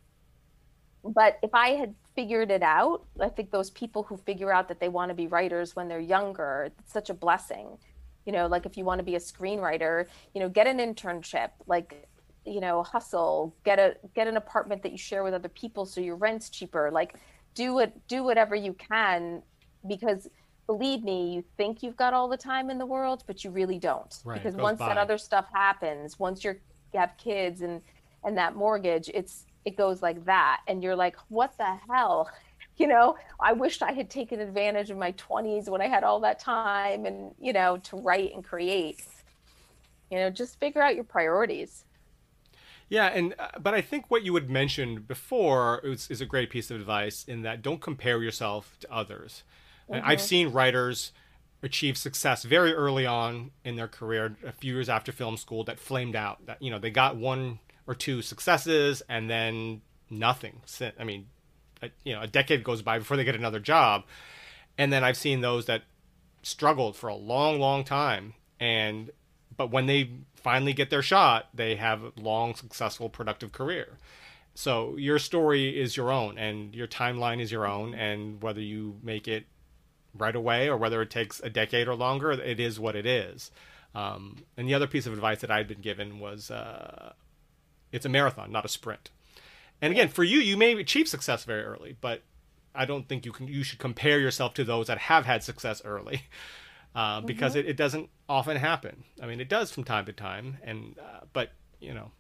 [1.03, 4.79] but if I had figured it out, I think those people who figure out that
[4.79, 7.79] they want to be writers when they're younger, it's such a blessing.
[8.27, 11.51] You know, like if you want to be a screenwriter, you know, get an internship,
[11.67, 12.09] like
[12.45, 16.01] you know hustle get a get an apartment that you share with other people so
[16.01, 16.91] your rent's cheaper.
[16.91, 17.15] Like
[17.55, 19.43] do it do whatever you can
[19.87, 20.29] because
[20.67, 23.79] believe me you think you've got all the time in the world but you really
[23.79, 24.21] don't.
[24.25, 24.89] Right, because once by.
[24.89, 26.59] that other stuff happens once you're
[26.93, 27.83] you have kids and
[28.25, 30.63] and that mortgage it's it goes like that.
[30.67, 32.31] And you're like what the hell?
[32.77, 36.19] You know i wished i had taken advantage of my 20s when i had all
[36.21, 39.05] that time and you know to write and create.
[40.11, 41.85] You know just figure out your priorities
[42.91, 46.51] Yeah, and uh, but I think what you had mentioned before is, is a great
[46.51, 49.45] piece of advice in that don't compare yourself to others.
[49.89, 51.13] And I've seen writers
[51.63, 55.79] achieve success very early on in their career, a few years after film school, that
[55.79, 56.45] flamed out.
[56.47, 60.61] That you know they got one or two successes and then nothing.
[60.99, 61.27] I mean,
[61.83, 64.05] a, you know, a decade goes by before they get another job,
[64.77, 65.83] and then I've seen those that
[66.43, 69.11] struggled for a long, long time, and
[69.61, 73.99] but when they finally get their shot, they have a long, successful, productive career.
[74.55, 78.97] So your story is your own, and your timeline is your own, and whether you
[79.03, 79.45] make it
[80.17, 83.51] right away or whether it takes a decade or longer, it is what it is.
[83.95, 87.13] Um, and the other piece of advice that I'd been given was uh,
[87.93, 89.11] it's a marathon, not a sprint.
[89.83, 92.23] And again, for you, you may achieve success very early, but
[92.75, 93.47] I don't think you can.
[93.47, 96.23] You should compare yourself to those that have had success early,
[96.95, 99.05] uh, because it, it doesn't often happen.
[99.23, 102.11] I mean, it does from time to time, and uh, but you know,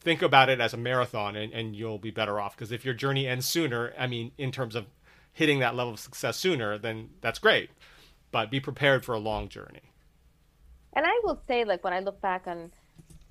[0.00, 2.56] think about it as a marathon, and, and you'll be better off.
[2.56, 4.86] Because if your journey ends sooner, I mean, in terms of
[5.32, 7.70] hitting that level of success sooner, then that's great.
[8.30, 9.92] But be prepared for a long journey.
[10.92, 12.72] And I will say, like, when I look back on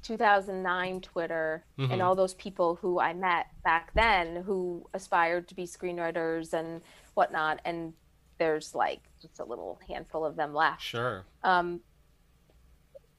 [0.03, 5.65] 2009 Twitter and all those people who I met back then who aspired to be
[5.65, 6.81] screenwriters and
[7.13, 7.93] whatnot, and
[8.37, 10.81] there's like just a little handful of them left.
[10.81, 11.25] Sure.
[11.43, 11.81] Um,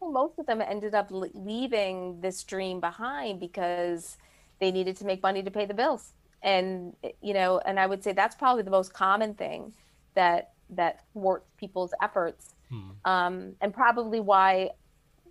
[0.01, 4.17] most of them ended up leaving this dream behind because
[4.61, 6.13] they needed to make money to pay the bills.
[6.43, 9.73] And, you know, and I would say that's probably the most common thing
[10.15, 12.55] that that thwarts people's efforts
[13.05, 14.71] um, and probably why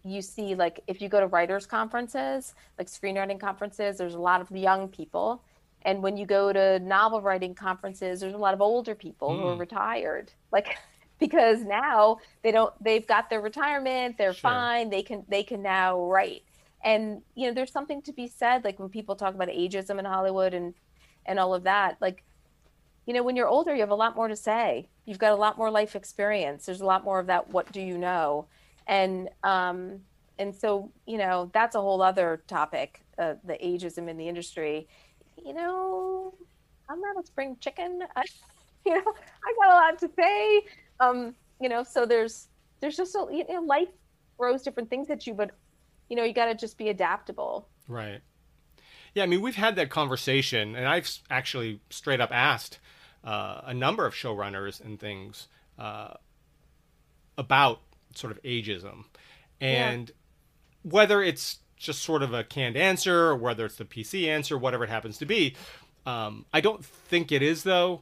[0.04, 4.42] you see like if you go to writers conferences like screenwriting conferences there's a lot
[4.42, 5.44] of young people
[5.84, 9.48] and when you go to novel writing conferences there's a lot of older people who
[9.48, 10.78] are retired like
[11.20, 14.50] because now they don't they've got their retirement they're Sure.
[14.52, 16.44] fine they can they can now write
[16.84, 20.06] and you know there's something to be said like when people talk about ageism in
[20.06, 20.74] hollywood and
[21.26, 22.24] and all of that like
[23.08, 24.90] you know, when you're older, you have a lot more to say.
[25.06, 26.66] You've got a lot more life experience.
[26.66, 27.50] There's a lot more of that.
[27.50, 28.48] What do you know?
[28.86, 30.02] And um,
[30.38, 33.02] and so you know that's a whole other topic.
[33.18, 34.88] Uh, the ageism in the industry.
[35.44, 36.34] You know,
[36.90, 38.02] I'm not a spring chicken.
[38.16, 38.24] I,
[38.86, 40.62] you know, I got a lot to say.
[41.00, 42.48] Um, you know, so there's
[42.80, 43.90] there's just a you know life
[44.38, 45.52] throws different things at you, but
[46.10, 47.68] you know you got to just be adaptable.
[47.88, 48.22] Right.
[49.14, 52.80] Yeah, I mean, we've had that conversation, and I've actually straight up asked
[53.24, 55.48] uh, a number of showrunners and things
[55.80, 56.14] uh,
[57.38, 57.82] about
[58.14, 59.06] sort of ageism,
[59.60, 60.12] and
[60.84, 64.84] whether it's just sort of a canned answer or whether it's the PC answer, whatever
[64.84, 65.56] it happens to be.
[66.06, 68.02] Um, I don't think it is though.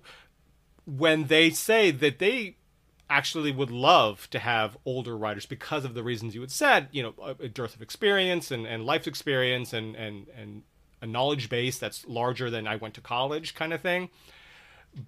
[0.85, 2.57] When they say that they
[3.09, 7.03] actually would love to have older writers because of the reasons you had said, you
[7.03, 10.63] know, a, dearth of experience and, and life experience and, and, and
[11.01, 14.09] a knowledge base that's larger than I went to college kind of thing.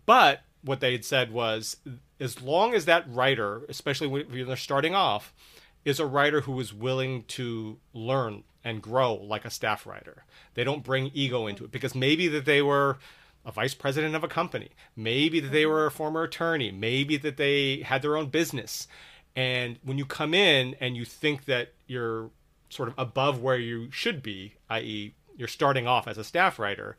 [0.05, 1.78] But what they had said was
[2.20, 5.34] as long as that writer, especially when they're starting off,
[5.86, 10.26] is a writer who is willing to learn and grow like a staff writer.
[10.55, 12.97] They don't bring ego into it because maybe that they were
[13.45, 17.38] a vice president of a company, maybe that they were a former attorney, maybe that
[17.38, 18.86] they had their own business.
[19.38, 22.30] And when you come in and you think that you're
[22.70, 26.97] sort of above where you should be, i.e., you're starting off as a staff writer,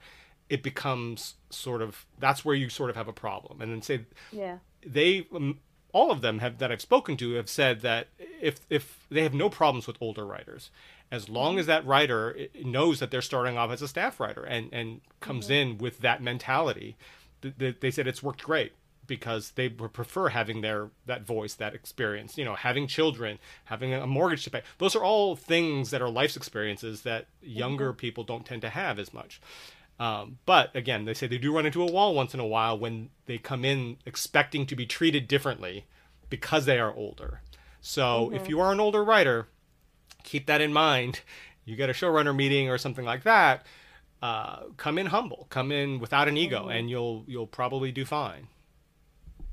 [0.48, 3.60] it becomes sort of that's where you sort of have a problem.
[3.60, 4.58] And then say Yeah.
[4.86, 5.58] they um,
[5.92, 8.08] all of them have that I've spoken to have said that
[8.40, 10.70] if if they have no problems with older writers,
[11.11, 14.68] as long as that writer knows that they're starting off as a staff writer and
[14.72, 15.72] and comes mm-hmm.
[15.72, 16.96] in with that mentality,
[17.42, 18.72] th- th- they said it's worked great
[19.06, 22.38] because they prefer having their that voice, that experience.
[22.38, 24.62] You know, having children, having a mortgage to pay.
[24.76, 27.98] Those are all things that are life's experiences that younger mm-hmm.
[27.98, 29.40] people don't tend to have as much.
[29.98, 32.78] Um, but again, they say they do run into a wall once in a while
[32.78, 35.86] when they come in expecting to be treated differently
[36.30, 37.40] because they are older.
[37.80, 38.50] So if mm-hmm.
[38.50, 39.48] you are an older writer,
[40.29, 41.20] keep that in mind.
[41.64, 43.66] You get a showrunner meeting or something like that.
[44.22, 48.49] Uh, come in humble, come in without an ego, and you'll you'll probably do fine.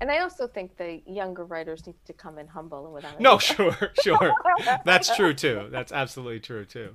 [0.02, 3.20] And I also think the younger writers need to come in humble and without.
[3.20, 3.40] No, ego.
[3.40, 4.34] sure, sure.
[4.84, 5.68] That's true too.
[5.72, 6.94] That's absolutely true too.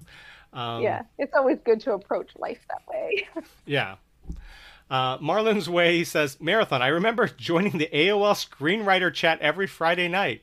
[0.53, 3.29] Um, yeah, it's always good to approach life that way.
[3.67, 3.97] yeah.
[4.91, 10.43] Uh, Marlon's Way says, Marathon, I remember joining the AOL screenwriter chat every Friday night.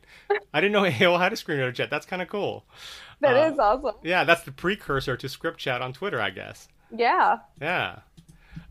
[0.54, 1.90] I didn't know AOL had a screenwriter chat.
[1.90, 2.64] That's kind of cool.
[3.22, 3.96] That uh, is awesome.
[4.04, 6.68] Yeah, that's the precursor to script chat on Twitter, I guess.
[6.96, 7.40] Yeah.
[7.60, 8.00] Yeah.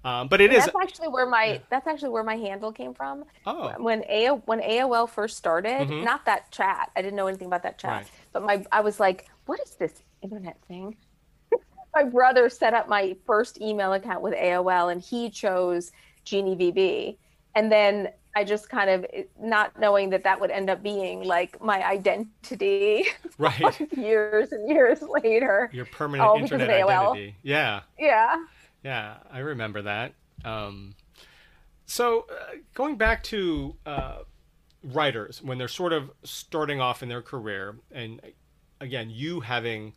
[0.05, 0.65] Um, but it is.
[0.65, 1.59] That's actually where my yeah.
[1.69, 3.25] that's actually where my handle came from.
[3.45, 3.75] Oh.
[3.79, 6.05] When AOL when AOL first started, mm-hmm.
[6.05, 6.93] not that chat.
[6.95, 7.91] I didn't know anything about that chat.
[7.91, 8.11] Right.
[8.33, 10.97] But my I was like, what is this internet thing?
[11.95, 15.91] my brother set up my first email account with AOL, and he chose
[16.25, 17.17] Jeannie VB,
[17.57, 19.07] and then I just kind of
[19.41, 23.07] not knowing that that would end up being like my identity.
[23.39, 23.79] Right.
[23.97, 25.69] years and years later.
[25.71, 27.37] Your permanent internet identity.
[27.43, 27.81] Yeah.
[27.99, 28.37] Yeah.
[28.83, 30.15] Yeah, I remember that.
[30.43, 30.95] Um,
[31.85, 34.19] so uh, going back to uh,
[34.83, 38.23] writers when they're sort of starting off in their career, and
[38.81, 39.93] again, you having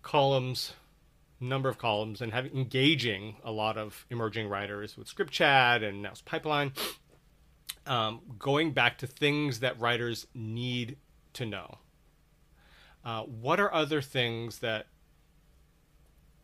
[0.00, 0.72] columns
[1.42, 6.02] number of columns and having engaging a lot of emerging writers with script chat and
[6.02, 6.72] now's pipeline.
[7.86, 10.96] Um, going back to things that writers need
[11.34, 11.78] to know.
[13.04, 14.86] Uh, what are other things that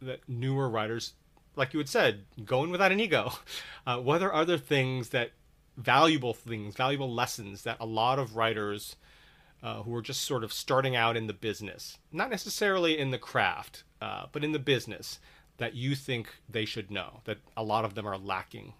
[0.00, 1.14] that newer writers
[1.56, 3.32] like you had said going without an ego?
[3.86, 5.30] Uh, what are other things that
[5.78, 8.96] valuable things valuable lessons that a lot of writers
[9.62, 13.18] uh, who are just sort of starting out in the business, not necessarily in the
[13.18, 15.18] craft, uh, but in the business
[15.58, 18.72] that you think they should know that a lot of them are lacking?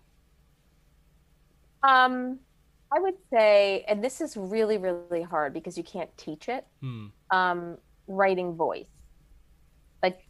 [1.83, 2.39] Um,
[2.91, 6.67] I would say, and this is really, really hard because you can't teach it.
[6.81, 7.07] Hmm.
[7.31, 8.87] Um, writing voice,
[10.03, 10.21] like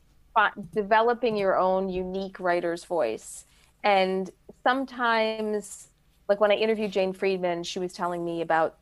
[0.75, 3.45] developing your own unique writer's voice,
[3.85, 4.31] and
[4.65, 5.89] sometimes,
[6.29, 8.78] like when I interviewed Jane Friedman, she was telling me about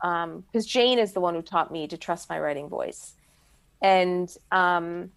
[0.00, 3.14] because um, Jane is the one who taught me to trust my writing voice,
[3.82, 5.10] and um,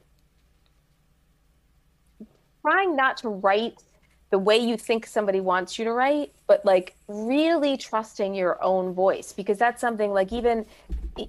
[2.61, 3.81] trying not to write
[4.29, 8.93] the way you think somebody wants you to write, but like really trusting your own
[8.93, 10.65] voice because that's something like even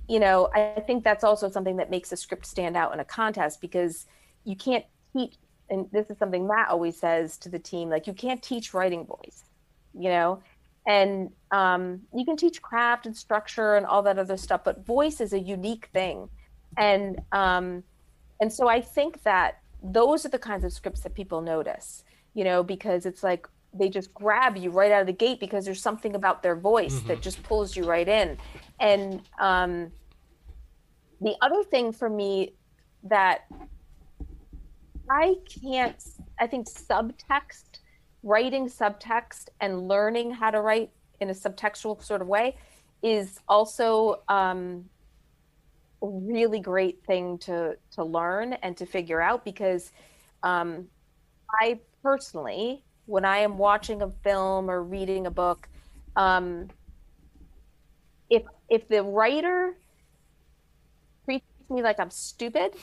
[0.09, 3.05] you know I think that's also something that makes a script stand out in a
[3.05, 4.07] contest because
[4.45, 5.35] you can't teach
[5.71, 9.07] and this is something Matt always says to the team like you can't teach writing
[9.07, 9.45] voice
[9.95, 10.43] you know
[10.89, 15.21] and um, you can teach craft and structure and all that other stuff but voice
[15.21, 16.29] is a unique thing
[16.77, 17.85] and um,
[18.41, 22.03] and so i think that those are the kinds of scripts that people notice
[22.35, 25.65] you know because it's like they just grab you right out of the gate because
[25.65, 27.09] there's something about their voice mm-hmm.
[27.09, 28.37] that just pulls you right in
[28.81, 29.93] and um,
[31.21, 32.53] the other thing for me
[33.05, 33.45] that
[35.11, 36.03] i can't
[36.41, 37.81] i think subtext
[38.23, 40.91] writing subtext and learning how to write
[41.21, 42.57] in a subtextual sort of way
[43.03, 44.85] is also um,
[46.03, 49.93] a really great thing to to learn and to figure out because
[50.43, 50.89] um,
[51.61, 55.69] I personally, when I am watching a film or reading a book,
[56.17, 56.69] um,
[58.31, 59.77] if if the writer
[61.25, 62.75] treats me like I'm stupid,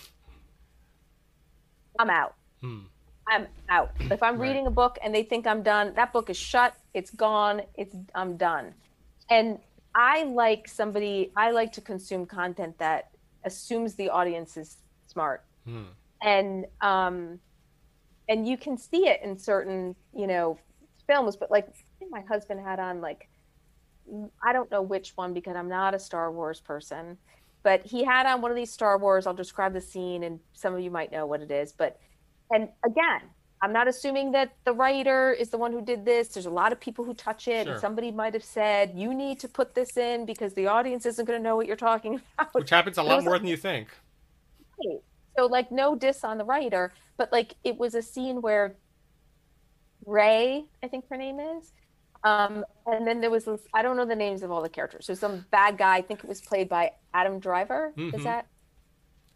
[1.99, 2.35] I'm out.
[2.61, 2.79] Hmm.
[3.27, 3.91] I'm out.
[3.99, 4.47] If I'm right.
[4.47, 6.75] reading a book and they think I'm done, that book is shut.
[6.93, 7.61] It's gone.
[7.75, 8.73] It's I'm done.
[9.29, 9.59] And
[9.95, 11.31] I like somebody.
[11.35, 13.09] I like to consume content that
[13.45, 15.83] assumes the audience is smart, hmm.
[16.21, 17.39] and um,
[18.27, 20.59] and you can see it in certain you know
[21.07, 21.37] films.
[21.37, 21.67] But like
[22.11, 23.29] my husband had on like
[24.45, 27.17] I don't know which one because I'm not a Star Wars person,
[27.63, 29.25] but he had on one of these Star Wars.
[29.25, 31.99] I'll describe the scene, and some of you might know what it is, but
[32.51, 33.21] and again,
[33.61, 36.27] I'm not assuming that the writer is the one who did this.
[36.27, 37.63] There's a lot of people who touch it.
[37.63, 37.73] Sure.
[37.73, 41.25] And somebody might have said, you need to put this in because the audience isn't
[41.25, 42.53] going to know what you're talking about.
[42.53, 43.87] Which happens a lot more like, than you think.
[44.77, 44.99] Right.
[45.37, 48.75] So, like, no diss on the writer, but like, it was a scene where
[50.05, 51.71] Rey, I think her name is,
[52.23, 55.05] um, and then there was this, I don't know the names of all the characters.
[55.05, 57.93] So, some bad guy, I think it was played by Adam Driver.
[57.97, 58.15] Mm-hmm.
[58.15, 58.47] Is that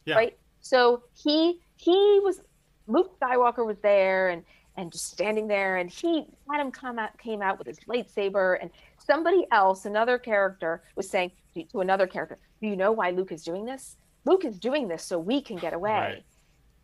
[0.05, 0.15] yeah.
[0.15, 0.37] right?
[0.61, 2.41] So, he he was
[2.89, 4.43] Luke Skywalker was there and
[4.75, 8.57] and just standing there and he had him come out came out with his lightsaber
[8.61, 13.31] and somebody else another character was saying to another character do you know why luke
[13.31, 13.97] is doing this?
[14.25, 15.91] Luke is doing this so we can get away.
[15.91, 16.23] Right.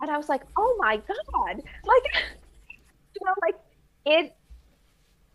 [0.02, 1.62] and i was like oh my god.
[1.86, 2.04] Like
[3.14, 3.56] you know like
[4.06, 4.36] it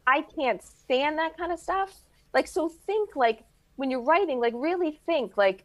[0.07, 1.95] i can't stand that kind of stuff.
[2.35, 3.45] Like so think like
[3.77, 5.65] when you're writing like really think like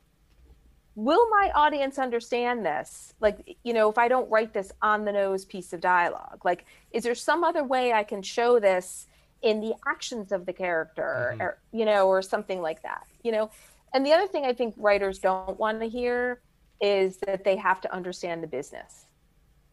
[0.96, 5.12] will my audience understand this like you know if i don't write this on the
[5.12, 9.08] nose piece of dialogue like is there some other way i can show this
[9.42, 11.42] in the actions of the character mm-hmm.
[11.42, 13.50] or you know or something like that you know
[13.94, 16.40] and the other thing i think writers don't want to hear
[16.82, 19.06] is that they have to understand the business.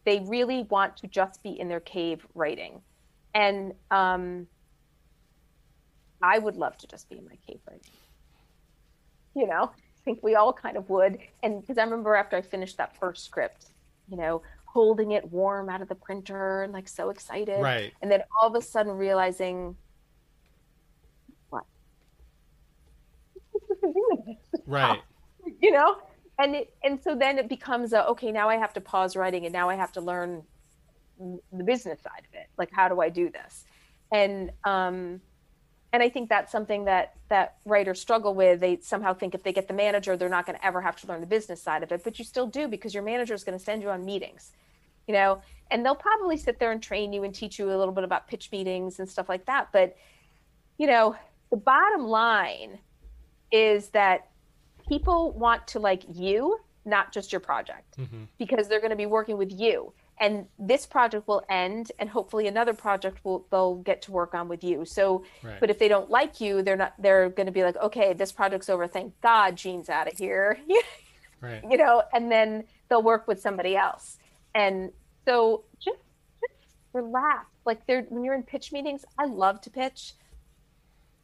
[0.05, 2.81] They really want to just be in their cave writing.
[3.33, 4.47] And um,
[6.21, 7.91] I would love to just be in my cave writing.
[9.35, 9.71] You know,
[10.03, 11.17] think we all kind of would.
[11.41, 13.67] And because I remember after I finished that first script,
[14.09, 17.61] you know, holding it warm out of the printer and like so excited.
[17.61, 17.93] Right.
[18.01, 19.75] And then all of a sudden realizing,
[21.49, 21.63] what?
[24.65, 24.99] right.
[25.61, 25.97] You know?
[26.39, 29.45] And it, and so then it becomes a okay, now I have to pause writing
[29.45, 30.41] and now I have to learn
[31.19, 32.47] the business side of it.
[32.57, 33.65] Like how do I do this?
[34.11, 35.21] And um
[35.93, 38.59] and I think that's something that that writers struggle with.
[38.59, 41.07] They somehow think if they get the manager, they're not going to ever have to
[41.07, 43.57] learn the business side of it, but you still do because your manager is going
[43.57, 44.51] to send you on meetings,
[45.07, 45.39] you know,
[45.69, 48.27] and they'll probably sit there and train you and teach you a little bit about
[48.27, 49.69] pitch meetings and stuff like that.
[49.71, 49.95] But
[50.79, 51.15] you know,
[51.51, 52.79] the bottom line
[53.51, 54.31] is that
[54.89, 58.23] people want to like you, not just your project, mm-hmm.
[58.39, 62.47] because they're going to be working with you and this project will end and hopefully
[62.47, 64.85] another project will they'll get to work on with you.
[64.85, 65.59] So right.
[65.59, 68.31] but if they don't like you they're not they're going to be like okay this
[68.31, 68.87] project's over.
[68.87, 70.57] Thank god Jeanne's out of here.
[71.41, 71.61] Right.
[71.69, 74.17] you know and then they'll work with somebody else.
[74.55, 74.93] And
[75.25, 75.97] so just,
[76.39, 77.47] just relax.
[77.65, 80.13] Like they're when you're in pitch meetings i love to pitch.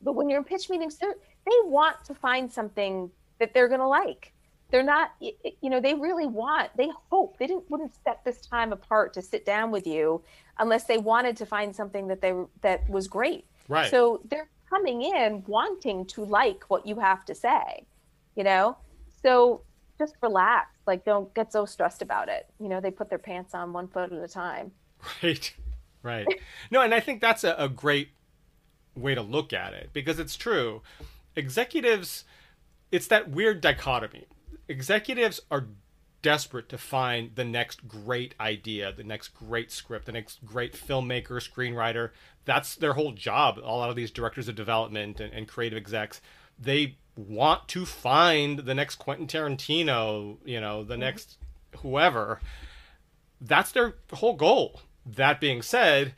[0.01, 1.07] But when you're in pitch meetings they
[1.45, 4.33] they want to find something that they're going to like
[4.71, 8.71] they're not you know they really want they hope they didn't wouldn't set this time
[8.71, 10.21] apart to sit down with you
[10.59, 13.45] unless they wanted to find something that they that was great.
[13.67, 13.89] Right.
[13.89, 17.85] So they're coming in wanting to like what you have to say
[18.39, 18.77] you know?
[19.21, 19.63] So
[19.97, 22.47] just relax like don't get so stressed about it.
[22.59, 24.71] You know they put their pants on one foot at a time.
[25.21, 25.53] Right
[26.01, 26.27] right.
[26.71, 28.09] No and i think that's a, a great
[28.95, 30.81] way to look at it because it's true.
[31.35, 32.23] Executives
[32.91, 34.25] it's that weird dichotomy
[34.69, 35.67] executives are
[36.21, 41.39] desperate to find the next great idea, the next great script, the next great filmmaker,
[41.39, 42.11] screenwriter.
[42.45, 43.57] That's their whole job.
[43.57, 46.21] A lot of these directors of development and, and creative execs,
[46.57, 51.01] they want to find the next Quentin Tarantino, you know, the mm-hmm.
[51.01, 51.37] next
[51.77, 52.39] whoever.
[53.41, 54.81] That's their whole goal.
[55.05, 56.13] That being said,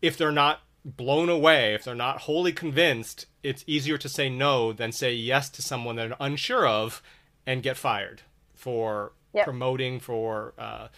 [0.00, 4.72] if they're not blown away, if they're not wholly convinced, it's easier to say no
[4.72, 7.02] than say yes to someone they're unsure of
[7.46, 8.22] and get fired
[8.54, 9.44] for yep.
[9.44, 10.88] promoting for uh,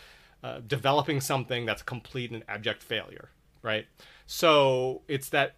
[0.43, 3.29] uh, developing something that's complete and abject failure
[3.63, 3.87] right?
[4.27, 5.55] So it's that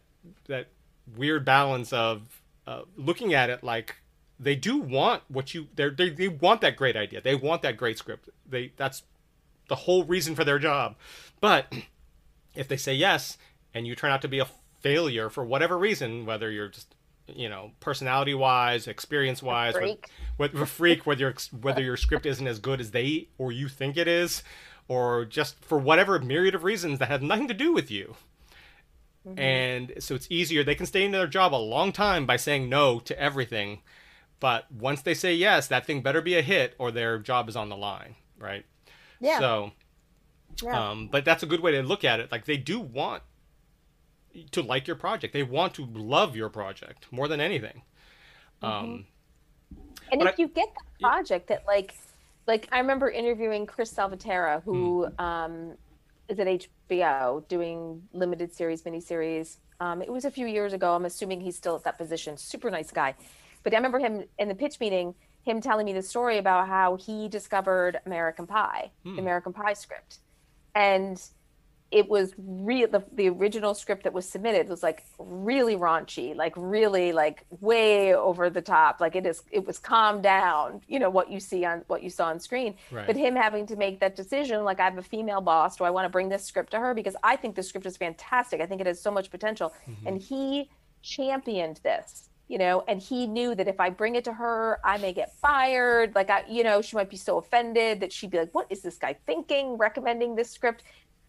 [0.47, 0.69] that
[1.17, 3.97] weird balance of uh, looking at it like
[4.39, 7.21] they do want what you they they want that great idea.
[7.21, 8.29] They want that great script.
[8.49, 9.03] They that's
[9.69, 10.97] the whole reason for their job.
[11.41, 11.73] But
[12.55, 13.39] if they say yes
[13.73, 14.47] and you turn out to be a
[14.81, 16.94] failure for whatever reason whether you're just
[17.27, 19.75] you know, personality wise, experience wise,
[20.39, 23.69] with a freak, whether your whether your script isn't as good as they or you
[23.69, 24.43] think it is,
[24.89, 28.15] or just for whatever myriad of reasons that have nothing to do with you.
[29.27, 29.39] Mm-hmm.
[29.39, 30.63] And so it's easier.
[30.63, 33.81] They can stay in their job a long time by saying no to everything.
[34.41, 37.57] But once they say yes, that thing better be a hit or their job is
[37.57, 38.67] on the line, right?
[39.21, 39.39] Yeah.
[39.39, 39.73] So,
[40.63, 40.91] yeah.
[40.91, 42.31] Um, but that's a good way to look at it.
[42.31, 43.23] Like they do want
[44.53, 45.33] to like your project.
[45.33, 47.83] They want to love your project more than anything.
[48.63, 48.67] Mm-hmm.
[48.67, 49.07] Um,
[50.13, 51.95] and if I, you get the project that like,
[52.47, 55.21] like I remember interviewing Chris Salvatierra, who mm.
[55.21, 55.77] um,
[56.29, 59.59] is at HBO doing limited series, miniseries.
[59.81, 60.95] Um, it was a few years ago.
[60.95, 62.37] I'm assuming he's still at that position.
[62.37, 63.15] Super nice guy.
[63.63, 66.97] But I remember him in the pitch meeting, him telling me the story about how
[66.97, 69.17] he discovered American Pie, mm.
[69.17, 70.19] the American Pie script.
[70.75, 71.23] And
[71.95, 76.53] it was real the, the original script that was submitted was like really raunchy like
[76.57, 79.01] really like way over the top.
[79.01, 82.11] Like it is it was calmed down you know what you see on what you
[82.11, 82.75] saw on screen.
[82.91, 83.07] Right.
[83.07, 85.91] but him having to make that decision like i have a female boss do i
[85.91, 86.95] want to bring this script to her?
[86.95, 88.61] Because i think the script is fantastic.
[88.61, 89.73] I think it has so much potential.
[89.89, 90.07] Mm-hmm.
[90.09, 90.71] and he
[91.03, 94.99] championed this you know and he knew that if i bring it to her i
[94.99, 96.15] may get fired.
[96.15, 98.83] Like i you know she might be so offended that she'd be like what is
[98.83, 100.83] this guy thinking recommending this script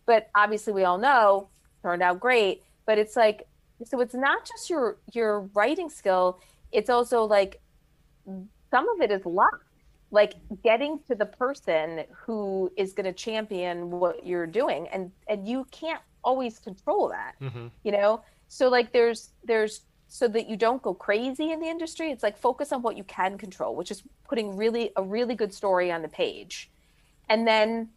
[0.05, 1.47] but obviously we all know
[1.81, 3.47] turned out great but it's like
[3.83, 6.39] so it's not just your your writing skill
[6.71, 7.61] it's also like
[8.75, 9.65] some of it is luck.
[10.11, 15.47] Like getting to the person who is going to champion what you're doing and and
[15.47, 17.67] you can't always control that mm-hmm.
[17.83, 18.21] you know?
[18.47, 22.37] So like there's there's so that you don't go crazy in the industry it's like
[22.37, 26.01] focus on what you can control which is putting really a really good story on
[26.01, 26.69] the page.
[27.27, 27.89] And then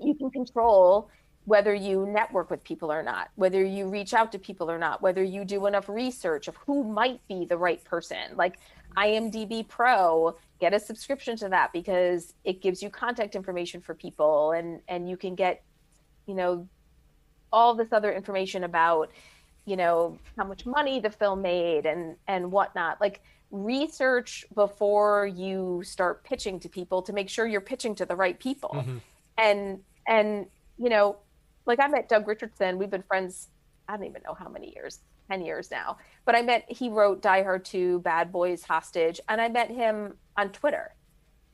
[0.00, 1.10] you can control
[1.46, 5.00] whether you network with people or not, whether you reach out to people or not,
[5.00, 8.36] whether you do enough research of who might be the right person.
[8.36, 8.58] Like
[8.96, 14.52] IMDb Pro get a subscription to that because it gives you contact information for people
[14.52, 15.62] and and you can get
[16.26, 16.66] you know
[17.52, 19.10] all this other information about
[19.66, 23.20] you know how much money the film made and and whatnot like
[23.50, 28.38] research before you start pitching to people to make sure you're pitching to the right
[28.40, 28.96] people mm-hmm.
[29.38, 29.78] and
[30.08, 30.46] and
[30.78, 31.16] you know
[31.66, 32.78] like i met doug richardson.
[32.78, 33.48] We've been friends
[33.88, 35.98] i don't even know how many years 10 years now.
[36.24, 40.14] But i met he wrote die hard 2 bad boys hostage and i met him
[40.36, 40.94] on twitter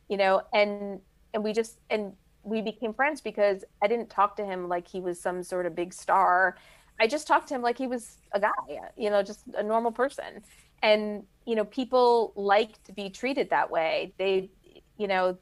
[0.09, 1.01] you know and
[1.34, 2.12] and we just and
[2.43, 5.74] we became friends because i didn't talk to him like he was some sort of
[5.74, 6.56] big star.
[7.01, 8.51] I just talked to him like he was a guy
[8.97, 10.43] you know just a normal person.
[10.82, 14.12] And you know people like to be treated that way.
[14.18, 14.51] They
[14.98, 15.36] you know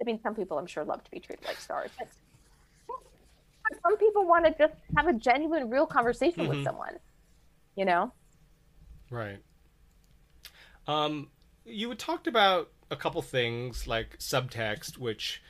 [0.00, 2.08] i mean some people i'm sure love to be treated like stars but
[3.82, 6.56] some people want to just have a genuine real conversation mm-hmm.
[6.56, 6.96] with someone
[7.76, 8.12] you know
[9.10, 9.38] right
[10.86, 11.28] um
[11.64, 15.42] you had talked about a couple things like subtext which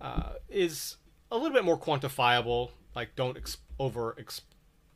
[0.00, 0.96] uh, is
[1.30, 4.42] a little bit more quantifiable like don't ex- over ex-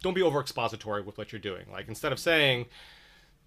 [0.03, 2.67] don't be over expository with what you're doing like instead of saying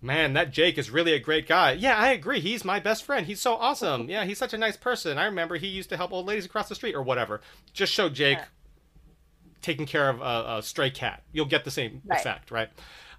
[0.02, 1.74] man, that Jake is really a great guy.
[1.74, 2.40] Yeah, I agree.
[2.40, 3.26] He's my best friend.
[3.26, 3.92] He's so awesome.
[4.12, 5.18] Yeah, he's such a nice person.
[5.18, 7.40] I remember he used to help old ladies across the street or whatever.
[7.72, 8.46] Just show Jake yeah.
[9.62, 11.24] Taking care of a, a, stray cat.
[11.32, 12.20] You'll get the same right.
[12.20, 12.70] effect, right?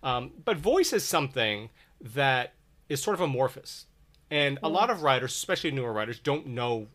[0.03, 1.71] Um, but voice is something
[2.01, 2.55] that
[2.89, 3.87] is sort of amorphous.
[4.31, 4.61] And mm.
[4.63, 6.89] a lot of writers, especially newer writers, don't know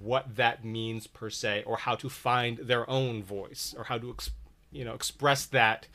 [0.00, 4.10] what that means per se or how to find their own voice or how to
[4.10, 4.30] ex-
[4.72, 5.86] you know express that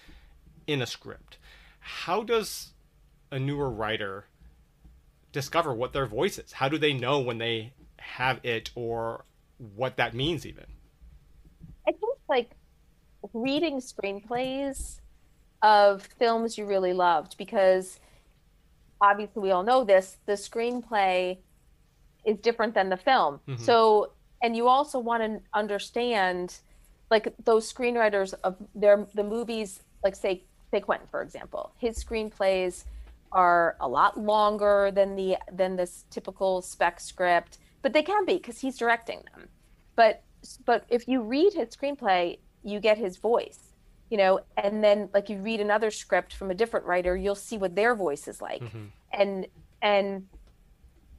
[0.67, 1.37] in a script.
[1.79, 2.73] How does
[3.31, 4.25] a newer writer
[5.31, 6.51] discover what their voice is?
[6.51, 9.25] How do they know when they have it or
[9.75, 10.65] what that means even?
[11.87, 12.51] I think like
[13.33, 14.99] reading screenplays
[15.61, 17.99] of films you really loved because
[18.99, 21.37] obviously we all know this the screenplay
[22.25, 23.39] is different than the film.
[23.47, 23.63] Mm-hmm.
[23.63, 24.11] So
[24.43, 26.55] and you also want to understand
[27.09, 32.85] like those screenwriters of their the movies like say say Quentin for example his screenplays
[33.31, 38.33] are a lot longer than the than this typical spec script, but they can be
[38.33, 39.47] because he's directing them.
[39.95, 40.23] But
[40.65, 43.59] but if you read his screenplay, you get his voice,
[44.09, 47.57] you know, and then like you read another script from a different writer, you'll see
[47.57, 48.85] what their voice is like, mm-hmm.
[49.13, 49.47] and
[49.81, 50.27] and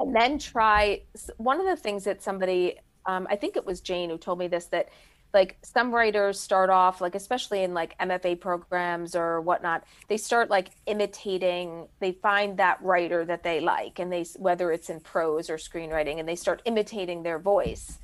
[0.00, 1.02] and then try
[1.36, 4.48] one of the things that somebody um, I think it was Jane who told me
[4.48, 4.90] this that
[5.34, 10.50] like some writers start off like especially in like mfa programs or whatnot they start
[10.50, 15.48] like imitating they find that writer that they like and they whether it's in prose
[15.48, 17.98] or screenwriting and they start imitating their voice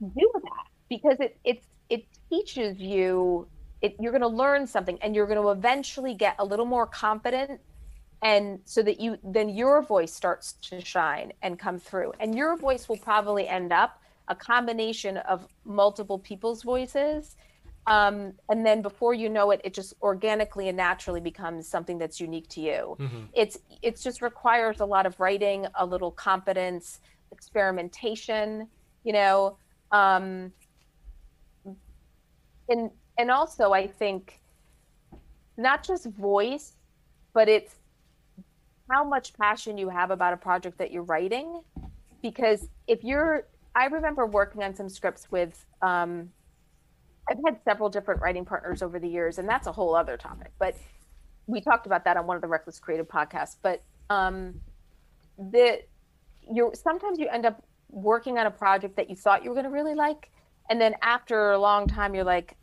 [0.00, 1.73] do that because it it's it
[2.34, 3.46] teaches you
[3.82, 6.86] it, you're going to learn something and you're going to eventually get a little more
[6.86, 7.60] confident
[8.22, 12.56] and so that you then your voice starts to shine and come through and your
[12.56, 17.36] voice will probably end up a combination of multiple people's voices.
[17.86, 22.18] Um, and then before you know it, it just organically and naturally becomes something that's
[22.18, 22.96] unique to you.
[22.98, 23.24] Mm-hmm.
[23.34, 27.00] It's it just requires a lot of writing, a little competence,
[27.30, 28.68] experimentation,
[29.02, 29.58] you know,
[29.92, 30.50] um,
[32.68, 34.40] and and also I think
[35.56, 36.74] not just voice,
[37.32, 37.76] but it's
[38.90, 41.62] how much passion you have about a project that you're writing.
[42.22, 45.64] Because if you're I remember working on some scripts with.
[45.82, 46.30] Um,
[47.28, 50.52] I've had several different writing partners over the years, and that's a whole other topic.
[50.58, 50.76] But
[51.46, 53.56] we talked about that on one of the Reckless Creative podcasts.
[53.62, 54.60] But um,
[55.38, 55.80] the
[56.42, 59.64] you sometimes you end up working on a project that you thought you were going
[59.64, 60.30] to really like,
[60.70, 62.56] and then after a long time, you're like,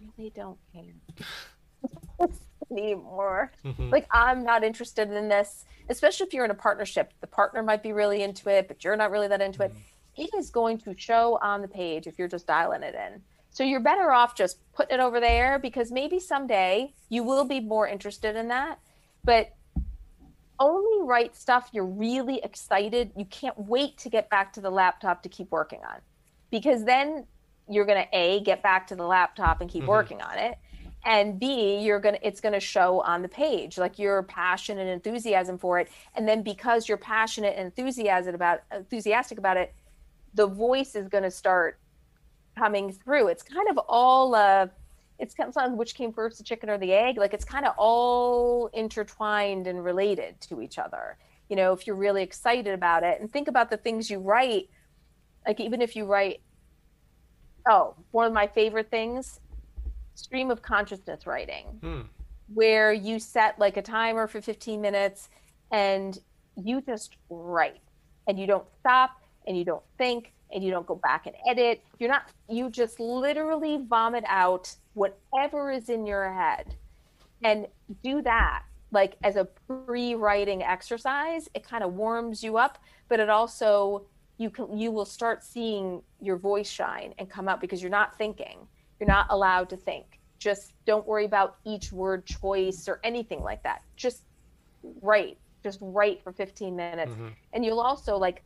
[0.00, 2.28] I really don't care
[2.70, 3.52] anymore.
[3.64, 3.90] Mm-hmm.
[3.90, 7.12] Like I'm not interested in this, especially if you're in a partnership.
[7.20, 9.76] The partner might be really into it, but you're not really that into mm-hmm.
[9.76, 9.82] it
[10.16, 13.22] it is going to show on the page if you're just dialing it in.
[13.50, 17.60] So you're better off just putting it over there because maybe someday you will be
[17.60, 18.78] more interested in that.
[19.24, 19.54] But
[20.58, 23.12] only write stuff you're really excited.
[23.16, 26.00] You can't wait to get back to the laptop to keep working on
[26.50, 27.26] because then
[27.70, 29.90] you're going to A, get back to the laptop and keep mm-hmm.
[29.90, 30.58] working on it.
[31.04, 34.78] And B, you're going to, it's going to show on the page, like your passion
[34.78, 35.88] and enthusiasm for it.
[36.14, 39.74] And then because you're passionate and enthusiastic about, enthusiastic about it,
[40.34, 41.78] the voice is going to start
[42.56, 43.28] coming through.
[43.28, 44.66] It's kind of all uh,
[45.20, 47.18] it's kind of which came first, the chicken or the egg.
[47.18, 51.18] Like it's kind of all intertwined and related to each other.
[51.48, 54.70] You know, if you're really excited about it, and think about the things you write.
[55.46, 56.40] Like even if you write,
[57.68, 59.40] oh, one of my favorite things,
[60.14, 62.00] stream of consciousness writing, hmm.
[62.52, 65.28] where you set like a timer for 15 minutes
[65.70, 66.18] and
[66.56, 67.80] you just write
[68.26, 71.82] and you don't stop and you don't think and you don't go back and edit.
[71.98, 76.74] You're not, you just literally vomit out whatever is in your head
[77.44, 77.66] and
[78.02, 81.48] do that like as a pre-writing exercise.
[81.54, 82.78] It kind of warms you up,
[83.08, 84.04] but it also,
[84.40, 88.16] you can, you will start seeing your voice shine and come out because you're not
[88.16, 88.66] thinking.
[88.98, 90.18] You're not allowed to think.
[90.38, 93.82] Just don't worry about each word choice or anything like that.
[93.96, 94.22] Just
[95.02, 95.36] write.
[95.62, 97.12] Just write for 15 minutes.
[97.12, 97.28] Mm-hmm.
[97.52, 98.42] And you'll also like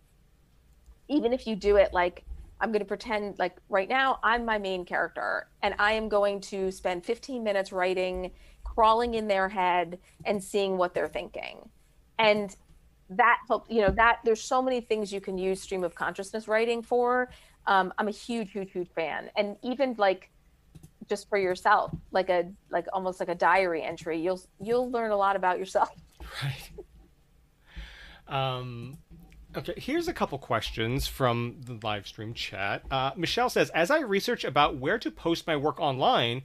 [1.06, 2.24] even if you do it like
[2.60, 6.40] I'm going to pretend like right now I'm my main character and I am going
[6.40, 8.32] to spend 15 minutes writing,
[8.64, 11.68] crawling in their head and seeing what they're thinking.
[12.18, 12.56] And
[13.16, 16.48] that help you know that there's so many things you can use stream of consciousness
[16.48, 17.30] writing for.
[17.66, 19.30] Um, I'm a huge, huge, huge fan.
[19.36, 20.30] And even like
[21.08, 25.16] just for yourself, like a like almost like a diary entry, you'll you'll learn a
[25.16, 25.90] lot about yourself.
[26.42, 26.70] Right.
[28.26, 28.96] Um,
[29.56, 32.82] Okay, here's a couple questions from the live stream chat.
[32.90, 36.42] Uh, Michelle says, as I research about where to post my work online,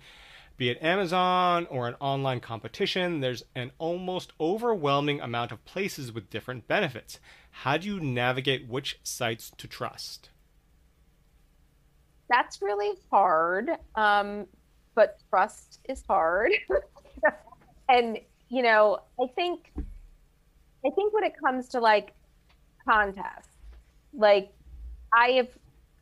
[0.59, 6.29] be it Amazon or an online competition, there's an almost overwhelming amount of places with
[6.29, 7.19] different benefits.
[7.49, 10.29] How do you navigate which sites to trust?
[12.29, 14.45] That's really hard, um,
[14.95, 16.51] but trust is hard.
[17.89, 18.19] and
[18.49, 22.13] you know, I think, I think when it comes to like
[22.87, 23.55] contests.
[24.13, 24.51] Like
[25.13, 25.49] I have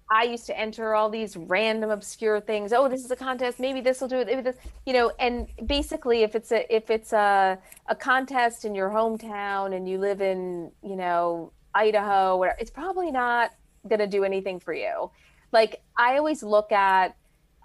[0.10, 2.72] I used to enter all these random obscure things.
[2.72, 3.60] Oh, this is a contest.
[3.60, 4.28] Maybe this will do it.
[4.28, 4.56] Maybe this,
[4.86, 5.12] you know.
[5.20, 7.58] And basically, if it's a if it's a
[7.88, 13.12] a contest in your hometown and you live in you know Idaho, whatever, it's probably
[13.12, 13.52] not
[13.88, 15.12] going to do anything for you.
[15.52, 17.16] Like I always look at,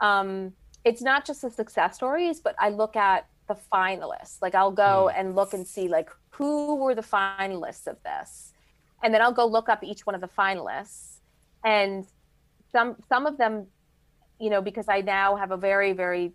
[0.01, 0.53] um,
[0.85, 4.43] it's not just the success stories, but I look at the finalists.
[4.43, 5.15] Like I'll go mm.
[5.17, 8.53] and look and see like who were the finalists of this
[9.03, 11.19] and then I'll go look up each one of the finalists,
[11.65, 12.07] and
[12.73, 13.67] some some of them,
[14.41, 16.33] you know, because I now have a very very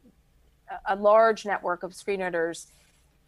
[0.88, 2.68] a large network of screenwriters.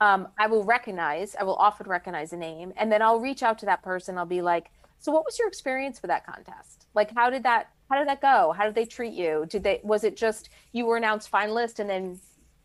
[0.01, 3.59] Um, I will recognize, I will often recognize a name, and then I'll reach out
[3.59, 4.17] to that person.
[4.17, 6.87] I'll be like, "So, what was your experience for that contest?
[6.93, 8.53] Like, how did that, how did that go?
[8.55, 9.45] How did they treat you?
[9.49, 12.19] Did they, was it just you were announced finalist and then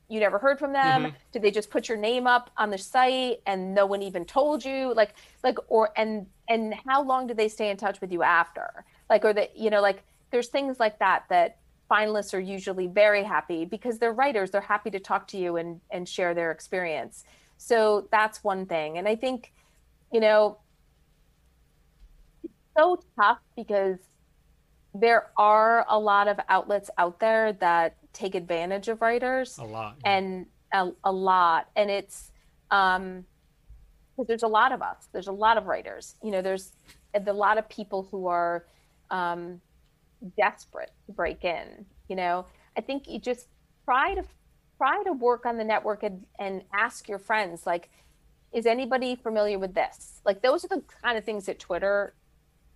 [0.09, 1.16] you never heard from them mm-hmm.
[1.33, 4.65] did they just put your name up on the site and no one even told
[4.65, 8.23] you like like or and and how long did they stay in touch with you
[8.23, 10.03] after like or that you know like
[10.35, 11.59] there's things like that that
[11.89, 15.81] finalists are usually very happy because they're writers they're happy to talk to you and
[15.93, 17.23] and share their experience.
[17.56, 18.98] So that's one thing.
[18.98, 19.52] And i think
[20.12, 20.59] you know
[22.43, 23.98] it's so tough because
[24.93, 29.97] there are a lot of outlets out there that take advantage of writers a lot
[30.05, 31.69] and a, a lot.
[31.77, 32.32] And it's
[32.73, 33.24] um
[34.16, 36.16] because there's a lot of us there's a lot of writers.
[36.24, 36.73] You know there's
[37.15, 38.65] a lot of people who are
[39.12, 39.61] um
[40.37, 42.47] desperate to break in you know
[42.77, 43.49] i think you just
[43.85, 44.25] try to
[44.77, 47.91] try to work on the network and, and ask your friends like
[48.53, 52.15] is anybody familiar with this like those are the kind of things that twitter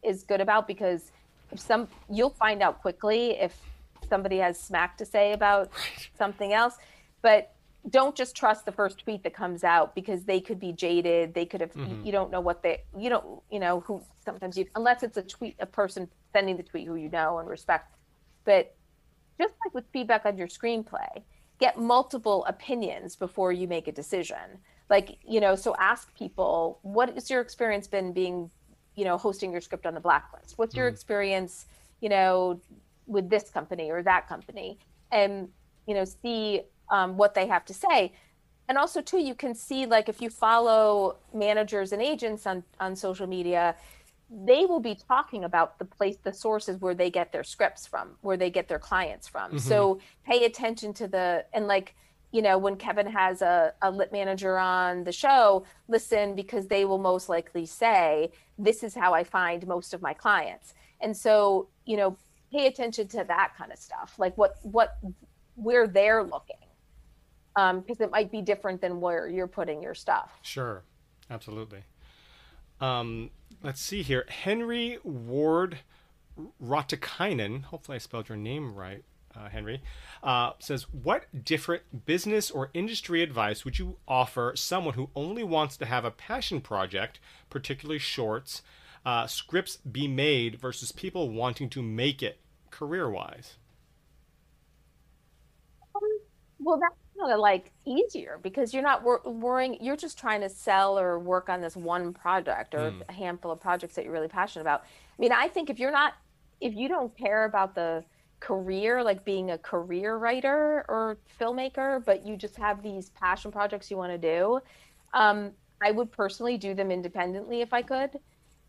[0.03, 1.11] is good about because
[1.51, 3.59] if some you'll find out quickly if
[4.09, 5.71] somebody has smack to say about
[6.17, 6.77] something else.
[7.23, 7.55] But
[7.89, 11.35] don't just trust the first tweet that comes out because they could be jaded.
[11.35, 12.05] They could have, mm-hmm.
[12.05, 15.23] you don't know what they, you don't, you know, who sometimes you, unless it's a
[15.23, 17.97] tweet, a person sending the tweet who you know and respect.
[18.45, 18.75] But
[19.41, 21.23] just like with feedback on your screenplay,
[21.59, 24.59] get multiple opinions before you make a decision.
[24.91, 28.51] Like, you know, so ask people, what has your experience been being,
[28.95, 30.57] you know, hosting your script on the blacklist?
[30.57, 30.95] What's your mm-hmm.
[30.95, 31.67] experience,
[32.01, 32.61] you know,
[33.09, 34.79] with this company or that company
[35.11, 35.49] and
[35.87, 36.61] you know see
[36.91, 38.13] um, what they have to say
[38.69, 42.95] and also too you can see like if you follow managers and agents on on
[42.95, 43.75] social media
[44.31, 48.11] they will be talking about the place the sources where they get their scripts from
[48.21, 49.49] where they get their clients from.
[49.49, 49.59] Mm-hmm.
[49.59, 51.95] so pay attention to the and like
[52.31, 56.85] you know when kevin has a, a lit manager on the show listen because they
[56.85, 60.75] will most likely say this is how i find most of my clients.
[61.01, 62.17] And so you know
[62.53, 64.99] pay attention to that kind of stuff like what what
[65.55, 66.57] where they're looking
[67.57, 70.39] um because it might be different than where you're putting your stuff.
[70.43, 70.83] Sure.
[71.31, 71.85] Absolutely
[72.81, 73.31] um
[73.63, 75.79] let's see here henry ward
[76.63, 79.83] Ratikainen, hopefully I spelled your name right, uh, Henry,
[80.23, 85.77] uh, says, What different business or industry advice would you offer someone who only wants
[85.79, 87.19] to have a passion project,
[87.51, 88.63] particularly shorts,
[89.05, 92.39] uh, scripts be made versus people wanting to make it
[92.71, 93.57] career wise?
[95.95, 96.03] Um,
[96.59, 100.49] well, that's kind of like easier because you're not wor- worrying you're just trying to
[100.49, 103.03] sell or work on this one project or Mm.
[103.09, 105.91] a handful of projects that you're really passionate about i mean i think if you're
[105.91, 106.15] not
[106.61, 108.05] if you don't care about the
[108.41, 113.91] career like being a career writer or filmmaker but you just have these passion projects
[113.91, 114.61] you want to do
[115.13, 115.51] um,
[115.83, 118.11] i would personally do them independently if i could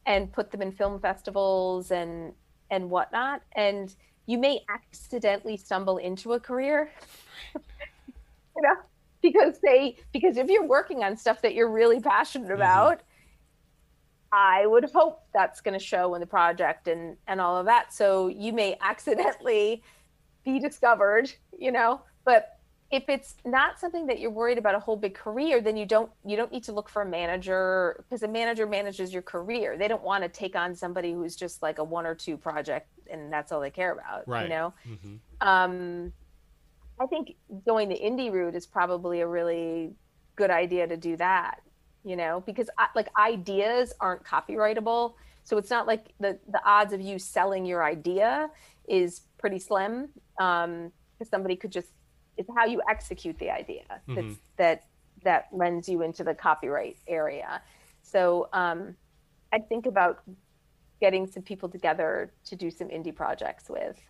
[0.08, 2.34] and put them in film festivals and
[2.72, 3.96] and whatnot and
[4.26, 6.90] you may accidentally stumble into a career
[8.60, 8.76] you know
[9.22, 13.02] because they because if you're working on stuff that you're really passionate about
[14.32, 17.94] i would hope that's going to show in the project and and all of that.
[17.94, 19.82] So you may accidentally
[20.46, 22.56] be discovered you know but
[22.92, 26.12] if it's not something that you're worried about a whole big career then you don't
[26.26, 29.78] you don't need to look for a manager because a manager manages your career.
[29.78, 32.88] They don't want to take on somebody who's just like a one or two project
[33.12, 34.44] and that's all they care about Right.
[34.44, 34.74] you know?
[34.84, 36.14] Hmm um,
[37.00, 37.36] I think
[37.66, 39.94] going the indie route is probably a really
[40.36, 41.62] good idea to do that,
[42.04, 45.14] you know, because I, like ideas aren't copyrightable.
[45.44, 48.50] So it's not like the, the odds of you selling your idea
[48.88, 50.10] is pretty slim.
[50.40, 51.90] Um, because somebody could just,
[52.38, 54.16] it's how you execute the idea Mhm.
[54.16, 54.84] that's, that,
[55.24, 57.62] that lends you into the copyright area.
[58.04, 58.96] So, um,
[59.52, 60.22] I think about
[61.02, 64.02] getting some people together to do some indie projects with.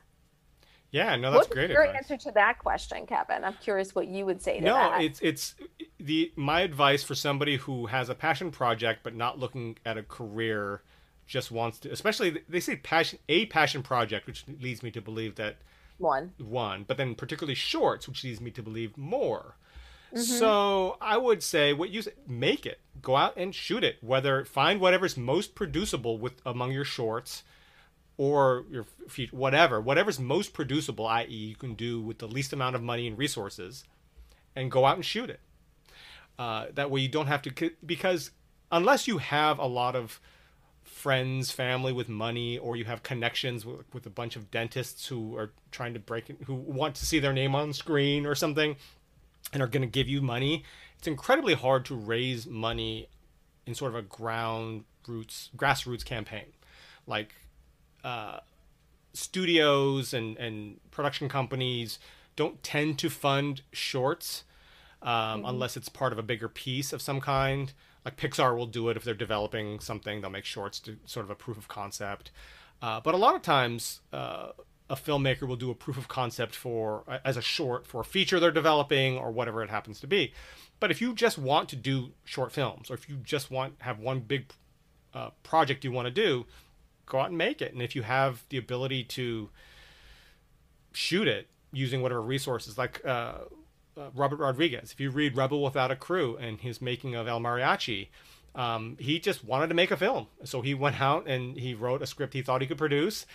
[0.91, 2.09] Yeah, no, that's What's great your advice.
[2.09, 3.43] answer to that question, Kevin?
[3.43, 5.01] I'm curious what you would say to No, that.
[5.01, 5.55] it's it's
[5.99, 10.03] the my advice for somebody who has a passion project but not looking at a
[10.03, 10.81] career,
[11.27, 11.91] just wants to.
[11.91, 15.57] Especially they say passion a passion project, which leads me to believe that
[15.99, 16.33] One.
[16.39, 19.55] one, but then particularly shorts, which leads me to believe more.
[20.11, 20.21] Mm-hmm.
[20.23, 22.79] So I would say what you say, make it.
[22.99, 23.97] Go out and shoot it.
[24.01, 27.43] Whether find whatever's most producible with among your shorts
[28.19, 32.75] or your feet, whatever, whatever's most producible, i.e., you can do with the least amount
[32.75, 33.85] of money and resources,
[34.57, 35.39] and go out and shoot it.
[36.37, 38.31] Uh, that way, you don't have to because
[38.73, 40.19] unless you have a lot of
[40.83, 45.37] friends, family with money, or you have connections with, with a bunch of dentists who
[45.37, 48.75] are trying to break, who want to see their name on screen or something,
[49.53, 50.65] and are going to give you money.
[50.97, 53.07] It's incredibly hard to raise money
[53.65, 56.47] in sort of a ground roots, grassroots campaign,
[57.07, 57.33] like
[58.03, 58.39] uh,
[59.13, 61.99] studios and and production companies
[62.35, 64.43] don't tend to fund shorts
[65.01, 67.73] um, unless it's part of a bigger piece of some kind.
[68.05, 71.29] Like Pixar will do it if they're developing something; they'll make shorts to sort of
[71.29, 72.31] a proof of concept.
[72.81, 74.51] Uh, but a lot of times, uh,
[74.89, 78.39] a filmmaker will do a proof of concept for as a short for a feature
[78.39, 80.33] they're developing or whatever it happens to be.
[80.79, 83.99] But if you just want to do short films, or if you just want have
[83.99, 84.51] one big
[85.13, 86.45] uh, project you want to do,
[87.09, 87.73] go out and make it.
[87.73, 89.49] And if you have the ability to
[90.93, 93.33] shoot it using whatever resources, like uh,
[93.97, 97.41] uh, Robert Rodriguez, if you read Rebel Without a Crew and his making of El
[97.41, 98.07] Mariachi,
[98.55, 100.27] um, he just wanted to make a film.
[100.43, 103.25] So he went out and he wrote a script he thought he could produce,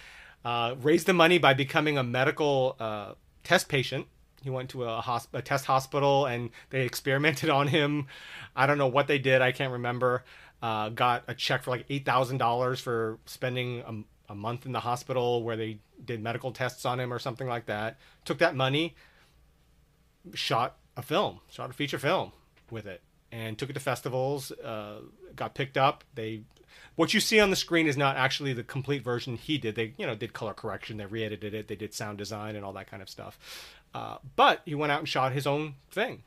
[0.44, 4.06] uh, raised the money by becoming a medical uh, test patient.
[4.42, 8.06] He went to a, hosp- a test hospital and they experimented on him.
[8.54, 9.40] I don't know what they did.
[9.40, 10.24] I can't remember.
[10.64, 14.72] Uh, got a check for like eight thousand dollars for spending a, a month in
[14.72, 17.98] the hospital where they did medical tests on him or something like that.
[18.24, 18.94] Took that money,
[20.32, 22.32] shot a film, shot a feature film
[22.70, 24.52] with it, and took it to festivals.
[24.52, 25.00] Uh,
[25.36, 26.02] got picked up.
[26.14, 26.44] They,
[26.96, 29.74] what you see on the screen is not actually the complete version he did.
[29.74, 30.96] They, you know, did color correction.
[30.96, 31.68] They re-edited it.
[31.68, 33.38] They did sound design and all that kind of stuff.
[33.92, 36.22] Uh, but he went out and shot his own thing.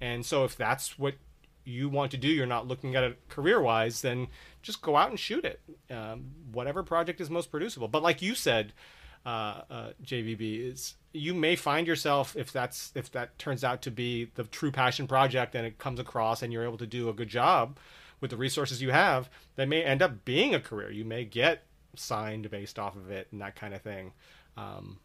[0.00, 1.16] And so if that's what
[1.64, 4.28] you want to do, you're not looking at it career wise, then
[4.62, 5.60] just go out and shoot it.
[5.90, 7.88] Um, whatever project is most producible.
[7.88, 8.72] But like you said,
[9.24, 13.90] uh, uh, JVB is you may find yourself if that's if that turns out to
[13.90, 17.12] be the true passion project and it comes across and you're able to do a
[17.12, 17.78] good job
[18.20, 20.90] with the resources you have, that may end up being a career.
[20.90, 21.64] You may get
[21.94, 24.12] signed based off of it and that kind of thing.
[24.56, 24.98] Um,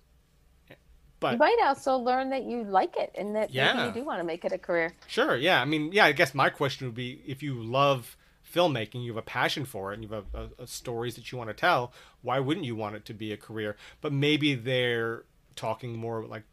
[1.19, 3.73] but you might also learn that you like it and that Yeah.
[3.73, 4.94] maybe you do want to make it a career.
[5.07, 5.35] Sure.
[5.35, 5.61] Yeah.
[5.61, 6.06] I mean, yeah.
[6.06, 8.15] I guess my question would be: if you love
[8.53, 11.31] filmmaking, you have a passion for it, and you have a, a, a stories that
[11.31, 11.91] you want to tell,
[12.22, 13.76] why wouldn't you want it to be a career?
[14.02, 15.23] But maybe they're
[15.56, 16.44] talking more like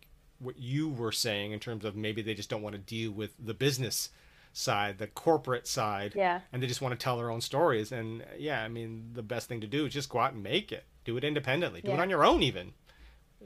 [0.41, 3.35] what you were saying in terms of maybe they just don't want to deal with
[3.39, 4.11] the business
[4.53, 6.41] side, the corporate side, Yeah.
[6.53, 7.93] and they just want to tell their own stories.
[7.93, 10.73] And yeah, I mean, the best thing to do is just go out and make
[10.73, 10.85] it.
[11.05, 11.81] Do it independently.
[11.83, 12.73] Do it on your own, even.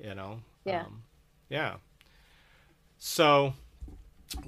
[0.01, 0.41] You know.
[0.65, 0.83] Yeah.
[0.83, 1.03] Um,
[1.49, 1.77] yeah.
[2.99, 3.55] So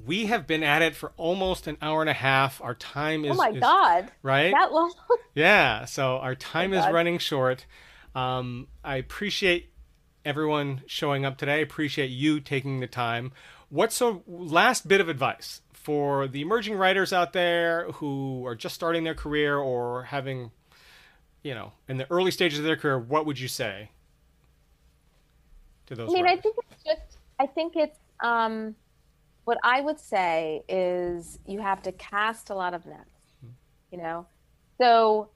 [0.05, 2.61] we have been at it for almost an hour and a half.
[2.63, 4.11] Our time is oh my is- God.
[4.23, 4.53] right.
[4.53, 4.93] That long?
[5.35, 5.85] Yeah.
[5.85, 6.93] So our time is God.
[6.93, 7.65] running short.
[8.17, 9.71] Um, I appreciate
[10.25, 11.55] everyone showing up today.
[11.55, 13.33] I appreciate you taking the time.
[13.69, 18.75] What's a last bit of advice for the emerging writers out there who are just
[18.75, 20.51] starting their career or having,
[21.45, 22.99] you know, in the early stages of their career?
[22.99, 23.91] What would you say
[25.87, 26.11] to those?
[26.11, 26.39] I mean, writers?
[26.41, 26.57] I think.
[27.41, 27.99] I think it's.
[28.23, 28.77] Um,
[29.45, 33.09] what I would say is you have to cast a lot of nets.
[33.91, 34.27] You know,
[34.79, 35.31] so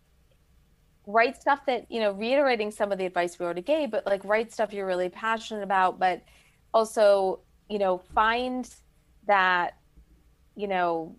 [1.07, 4.25] write stuff that you know reiterating some of the advice we already gave but like
[4.25, 6.23] write stuff you're really passionate about but
[6.73, 8.75] also you know find
[9.27, 9.77] that
[10.57, 11.15] you know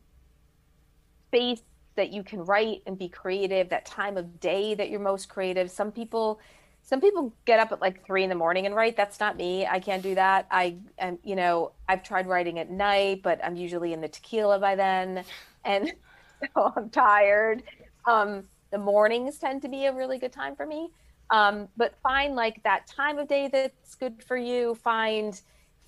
[1.27, 1.61] space
[1.95, 5.69] that you can write and be creative that time of day that you're most creative
[5.69, 6.39] some people
[6.85, 8.95] some people get up at like three in the morning and write.
[8.95, 9.65] That's not me.
[9.65, 10.45] I can't do that.
[10.51, 14.59] I am you know i've tried writing at night but i'm usually in the tequila
[14.59, 15.25] by then.
[15.65, 15.91] And
[16.53, 17.63] so i'm tired.
[18.05, 20.89] Um the mornings tend to be a really good time for me.
[21.31, 24.75] Um, but find like that time of day that's good for you.
[24.75, 25.39] Find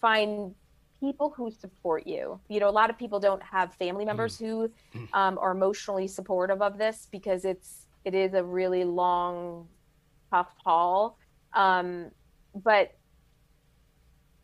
[0.02, 0.56] find
[1.00, 2.40] people who support you.
[2.50, 4.72] You know a lot of people don't have family members who
[5.14, 9.68] um, are emotionally supportive of this because it's it is a really long
[10.32, 11.18] tough haul
[11.54, 12.12] um,
[12.56, 12.94] but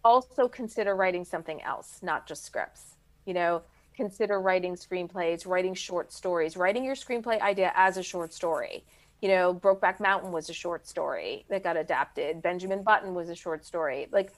[0.03, 2.95] also consider writing something else not just scripts
[3.26, 3.61] you know
[3.93, 8.84] consider writing screenplays, writing short stories, writing your screenplay idea as a short story.
[9.22, 12.41] You know, Brokeback Mountain was a short story that got adapted.
[12.41, 14.07] Benjamin Button was a short story.
[14.11, 14.34] Like,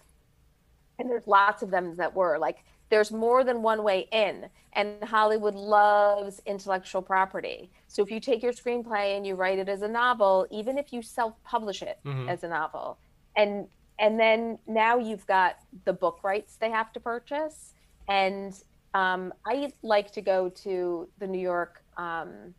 [0.99, 4.49] and there's lots of them that were like, there's more than one way in.
[4.74, 7.72] And Hollywood loves intellectual property.
[7.88, 10.91] So if you take your screenplay and you write it as a novel, even if
[10.91, 12.30] you self-publish it Mhm.
[12.30, 12.98] as a novel,
[13.36, 13.68] and
[13.98, 15.56] and then now you've got
[15.86, 17.74] the book rights they have to purchase,
[18.10, 18.62] and
[18.94, 22.53] um, I like to go to the New York um,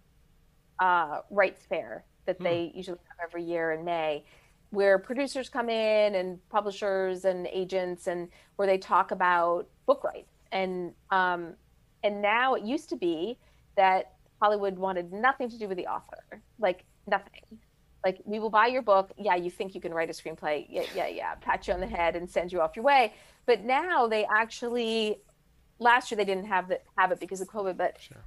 [0.79, 4.25] uh, Rights Fair that they usually have every year in May,
[4.71, 10.33] where producers come in and publishers and agents, and where they talk about book rights.
[10.53, 11.55] And um,
[12.03, 13.39] and now it used to be
[13.77, 17.59] that Hollywood wanted nothing to do with the author, like nothing.
[18.05, 19.11] Like we will buy your book.
[19.19, 20.67] Yeah, you think you can write a screenplay?
[20.69, 21.35] Yeah, yeah, yeah.
[21.37, 23.15] Pat you on the head and send you off your way.
[23.47, 25.19] But now they actually
[25.79, 28.23] last year they didn't have the have it because of COVID, but Sure.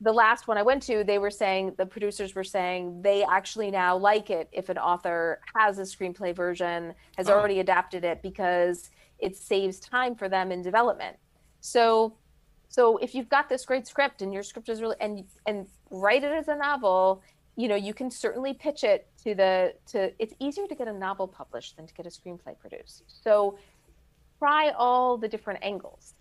[0.00, 3.70] The last one I went to, they were saying the producers were saying they actually
[3.70, 7.34] now like it if an author has a screenplay version, has Oh.
[7.34, 11.16] already adapted it because it saves time for them in development.
[11.60, 12.16] So
[12.68, 16.24] so if you've got this great script and your script is really and and write
[16.24, 17.22] it as a novel,
[17.56, 20.92] you know, you can certainly pitch it to the to it's easier to get a
[20.92, 23.04] novel published than to get a screenplay produced.
[23.06, 23.58] So
[24.38, 26.14] try all the different angles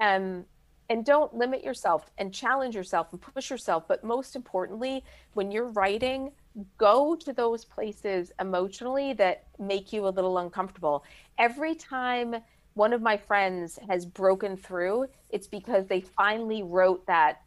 [0.00, 0.44] um,
[0.88, 3.88] and don't limit yourself and challenge yourself and push yourself.
[3.88, 5.04] But most importantly
[5.34, 6.32] when you're writing
[6.76, 11.02] go to those places emotionally that make you a little uncomfortable.
[11.38, 12.36] Every time
[12.74, 17.40] one of my friends has broken through it's because they finally wrote that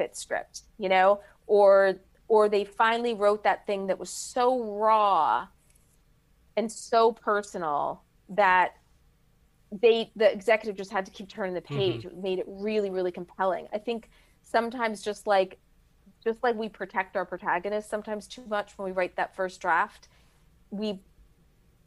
[0.00, 1.94] it script you know or
[2.26, 5.46] or they finally wrote that thing that was so raw
[6.56, 8.74] and so personal that
[9.72, 11.76] they the executive just had to keep turning the mm-hmm.
[11.76, 12.04] page.
[12.04, 13.68] It made it really really compelling.
[13.72, 14.10] I think
[14.42, 15.58] sometimes just like
[16.24, 20.08] just like we protect our protagonists sometimes too much when we write that first draft
[20.70, 20.98] we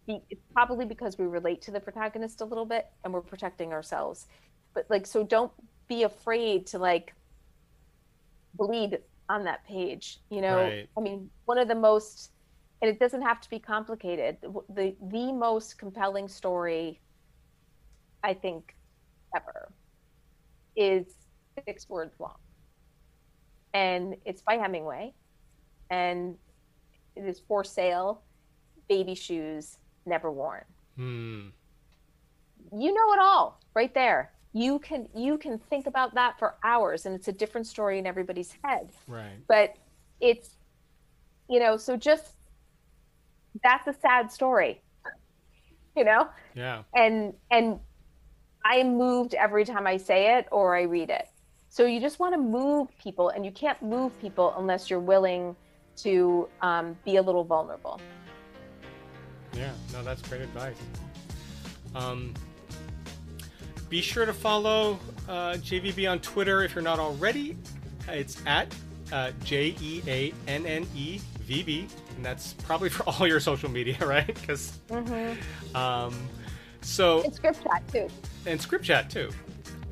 [0.08, 3.74] be, it's probably because we relate to the protagonist a little bit and we're protecting
[3.74, 4.28] ourselves.
[4.74, 5.52] But like so don't
[5.88, 7.14] be afraid to like
[8.56, 10.58] bleed on that page you know?
[10.58, 10.90] Right.
[10.98, 12.32] i mean one of the most
[12.82, 14.38] and it doesn't have to be complicated.
[14.42, 17.02] The, the most compelling story
[18.24, 18.76] I think
[19.36, 19.72] ever
[20.76, 21.06] is
[21.66, 22.38] six words long.
[23.74, 25.14] And it's by Hemingway.
[25.90, 26.36] And
[27.16, 28.22] it is for sale,
[28.88, 30.64] baby shoes never worn.
[30.96, 31.48] Hmm.
[32.76, 34.32] You know it all right there.
[34.54, 38.06] You can you can think about that for hours and it's a different story in
[38.08, 38.90] everybody's head.
[39.08, 39.38] Right.
[39.48, 39.76] But
[40.20, 40.56] it's
[41.50, 42.36] you know, so just
[43.64, 44.82] that's a sad story.
[45.96, 46.30] You know?
[46.56, 46.84] Yeah.
[46.96, 47.80] and and
[48.64, 51.30] I am moved every time I say it or I read it.
[51.70, 55.56] So you just want to move people, and you can't move people unless you're willing
[55.98, 58.02] to um, be a little vulnerable.
[59.54, 60.78] Yeah, no, that's great advice.
[61.94, 62.34] Um,
[63.88, 67.58] be sure to follow uh, JVB on Twitter if you're not already.
[68.08, 68.74] It's at
[69.12, 73.40] uh, J E A N N E V B, and that's probably for all your
[73.40, 74.28] social media, right?
[74.28, 74.80] Because
[75.76, 76.16] um,
[76.82, 78.08] so It's script chat too.
[78.46, 79.30] and script chat too.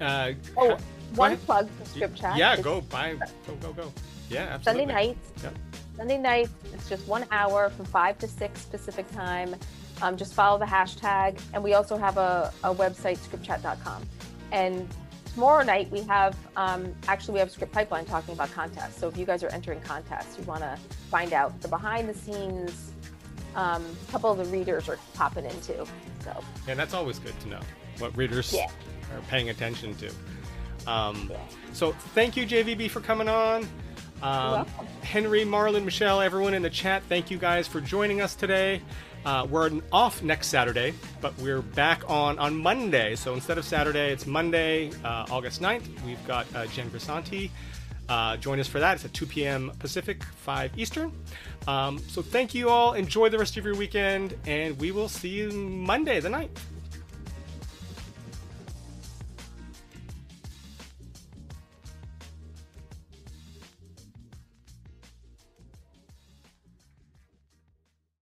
[0.01, 0.77] Uh, Oh,
[1.15, 2.37] one plug for script chat.
[2.37, 3.15] Yeah, go buy,
[3.47, 3.93] go go go.
[4.29, 4.93] Yeah, Sunday absolutely.
[4.93, 5.43] nights.
[5.43, 5.53] Yep.
[5.97, 6.51] Sunday nights.
[6.73, 9.55] It's just one hour from five to six Pacific time.
[10.01, 11.39] Um, just follow the hashtag.
[11.53, 14.03] And we also have a, a website, scriptchat.com.
[14.51, 14.87] And
[15.33, 18.99] tomorrow night we have um, actually we have script pipeline talking about contests.
[18.99, 20.77] So if you guys are entering contests, you want to
[21.09, 22.91] find out the behind the scenes.
[23.57, 25.85] Um, a couple of the readers are popping into.
[26.23, 27.59] So and that's always good to know
[27.99, 28.67] what readers Yeah.
[29.13, 30.11] are paying attention to.
[30.89, 31.37] Um, Yeah.
[31.73, 33.67] So thank you, JVB, for coming on.
[34.21, 34.65] Um.
[35.01, 38.81] Henry, Marlon, Michelle, everyone in the chat, thank you guys for joining us today.
[39.25, 43.15] Uh, we're off next Saturday, but we're back on on Monday.
[43.15, 45.87] So instead of Saturday, it's Monday, uh, August 9th.
[46.05, 47.49] We've got uh, Jen Grisanti.
[48.09, 48.95] Uh, join us for that.
[48.95, 49.71] It's at 2 p.m.
[49.79, 51.11] Pacific, 5 Eastern.
[51.67, 52.93] Um, so thank you all.
[52.93, 56.49] Enjoy the rest of your weekend, and we will see you Monday the 9th.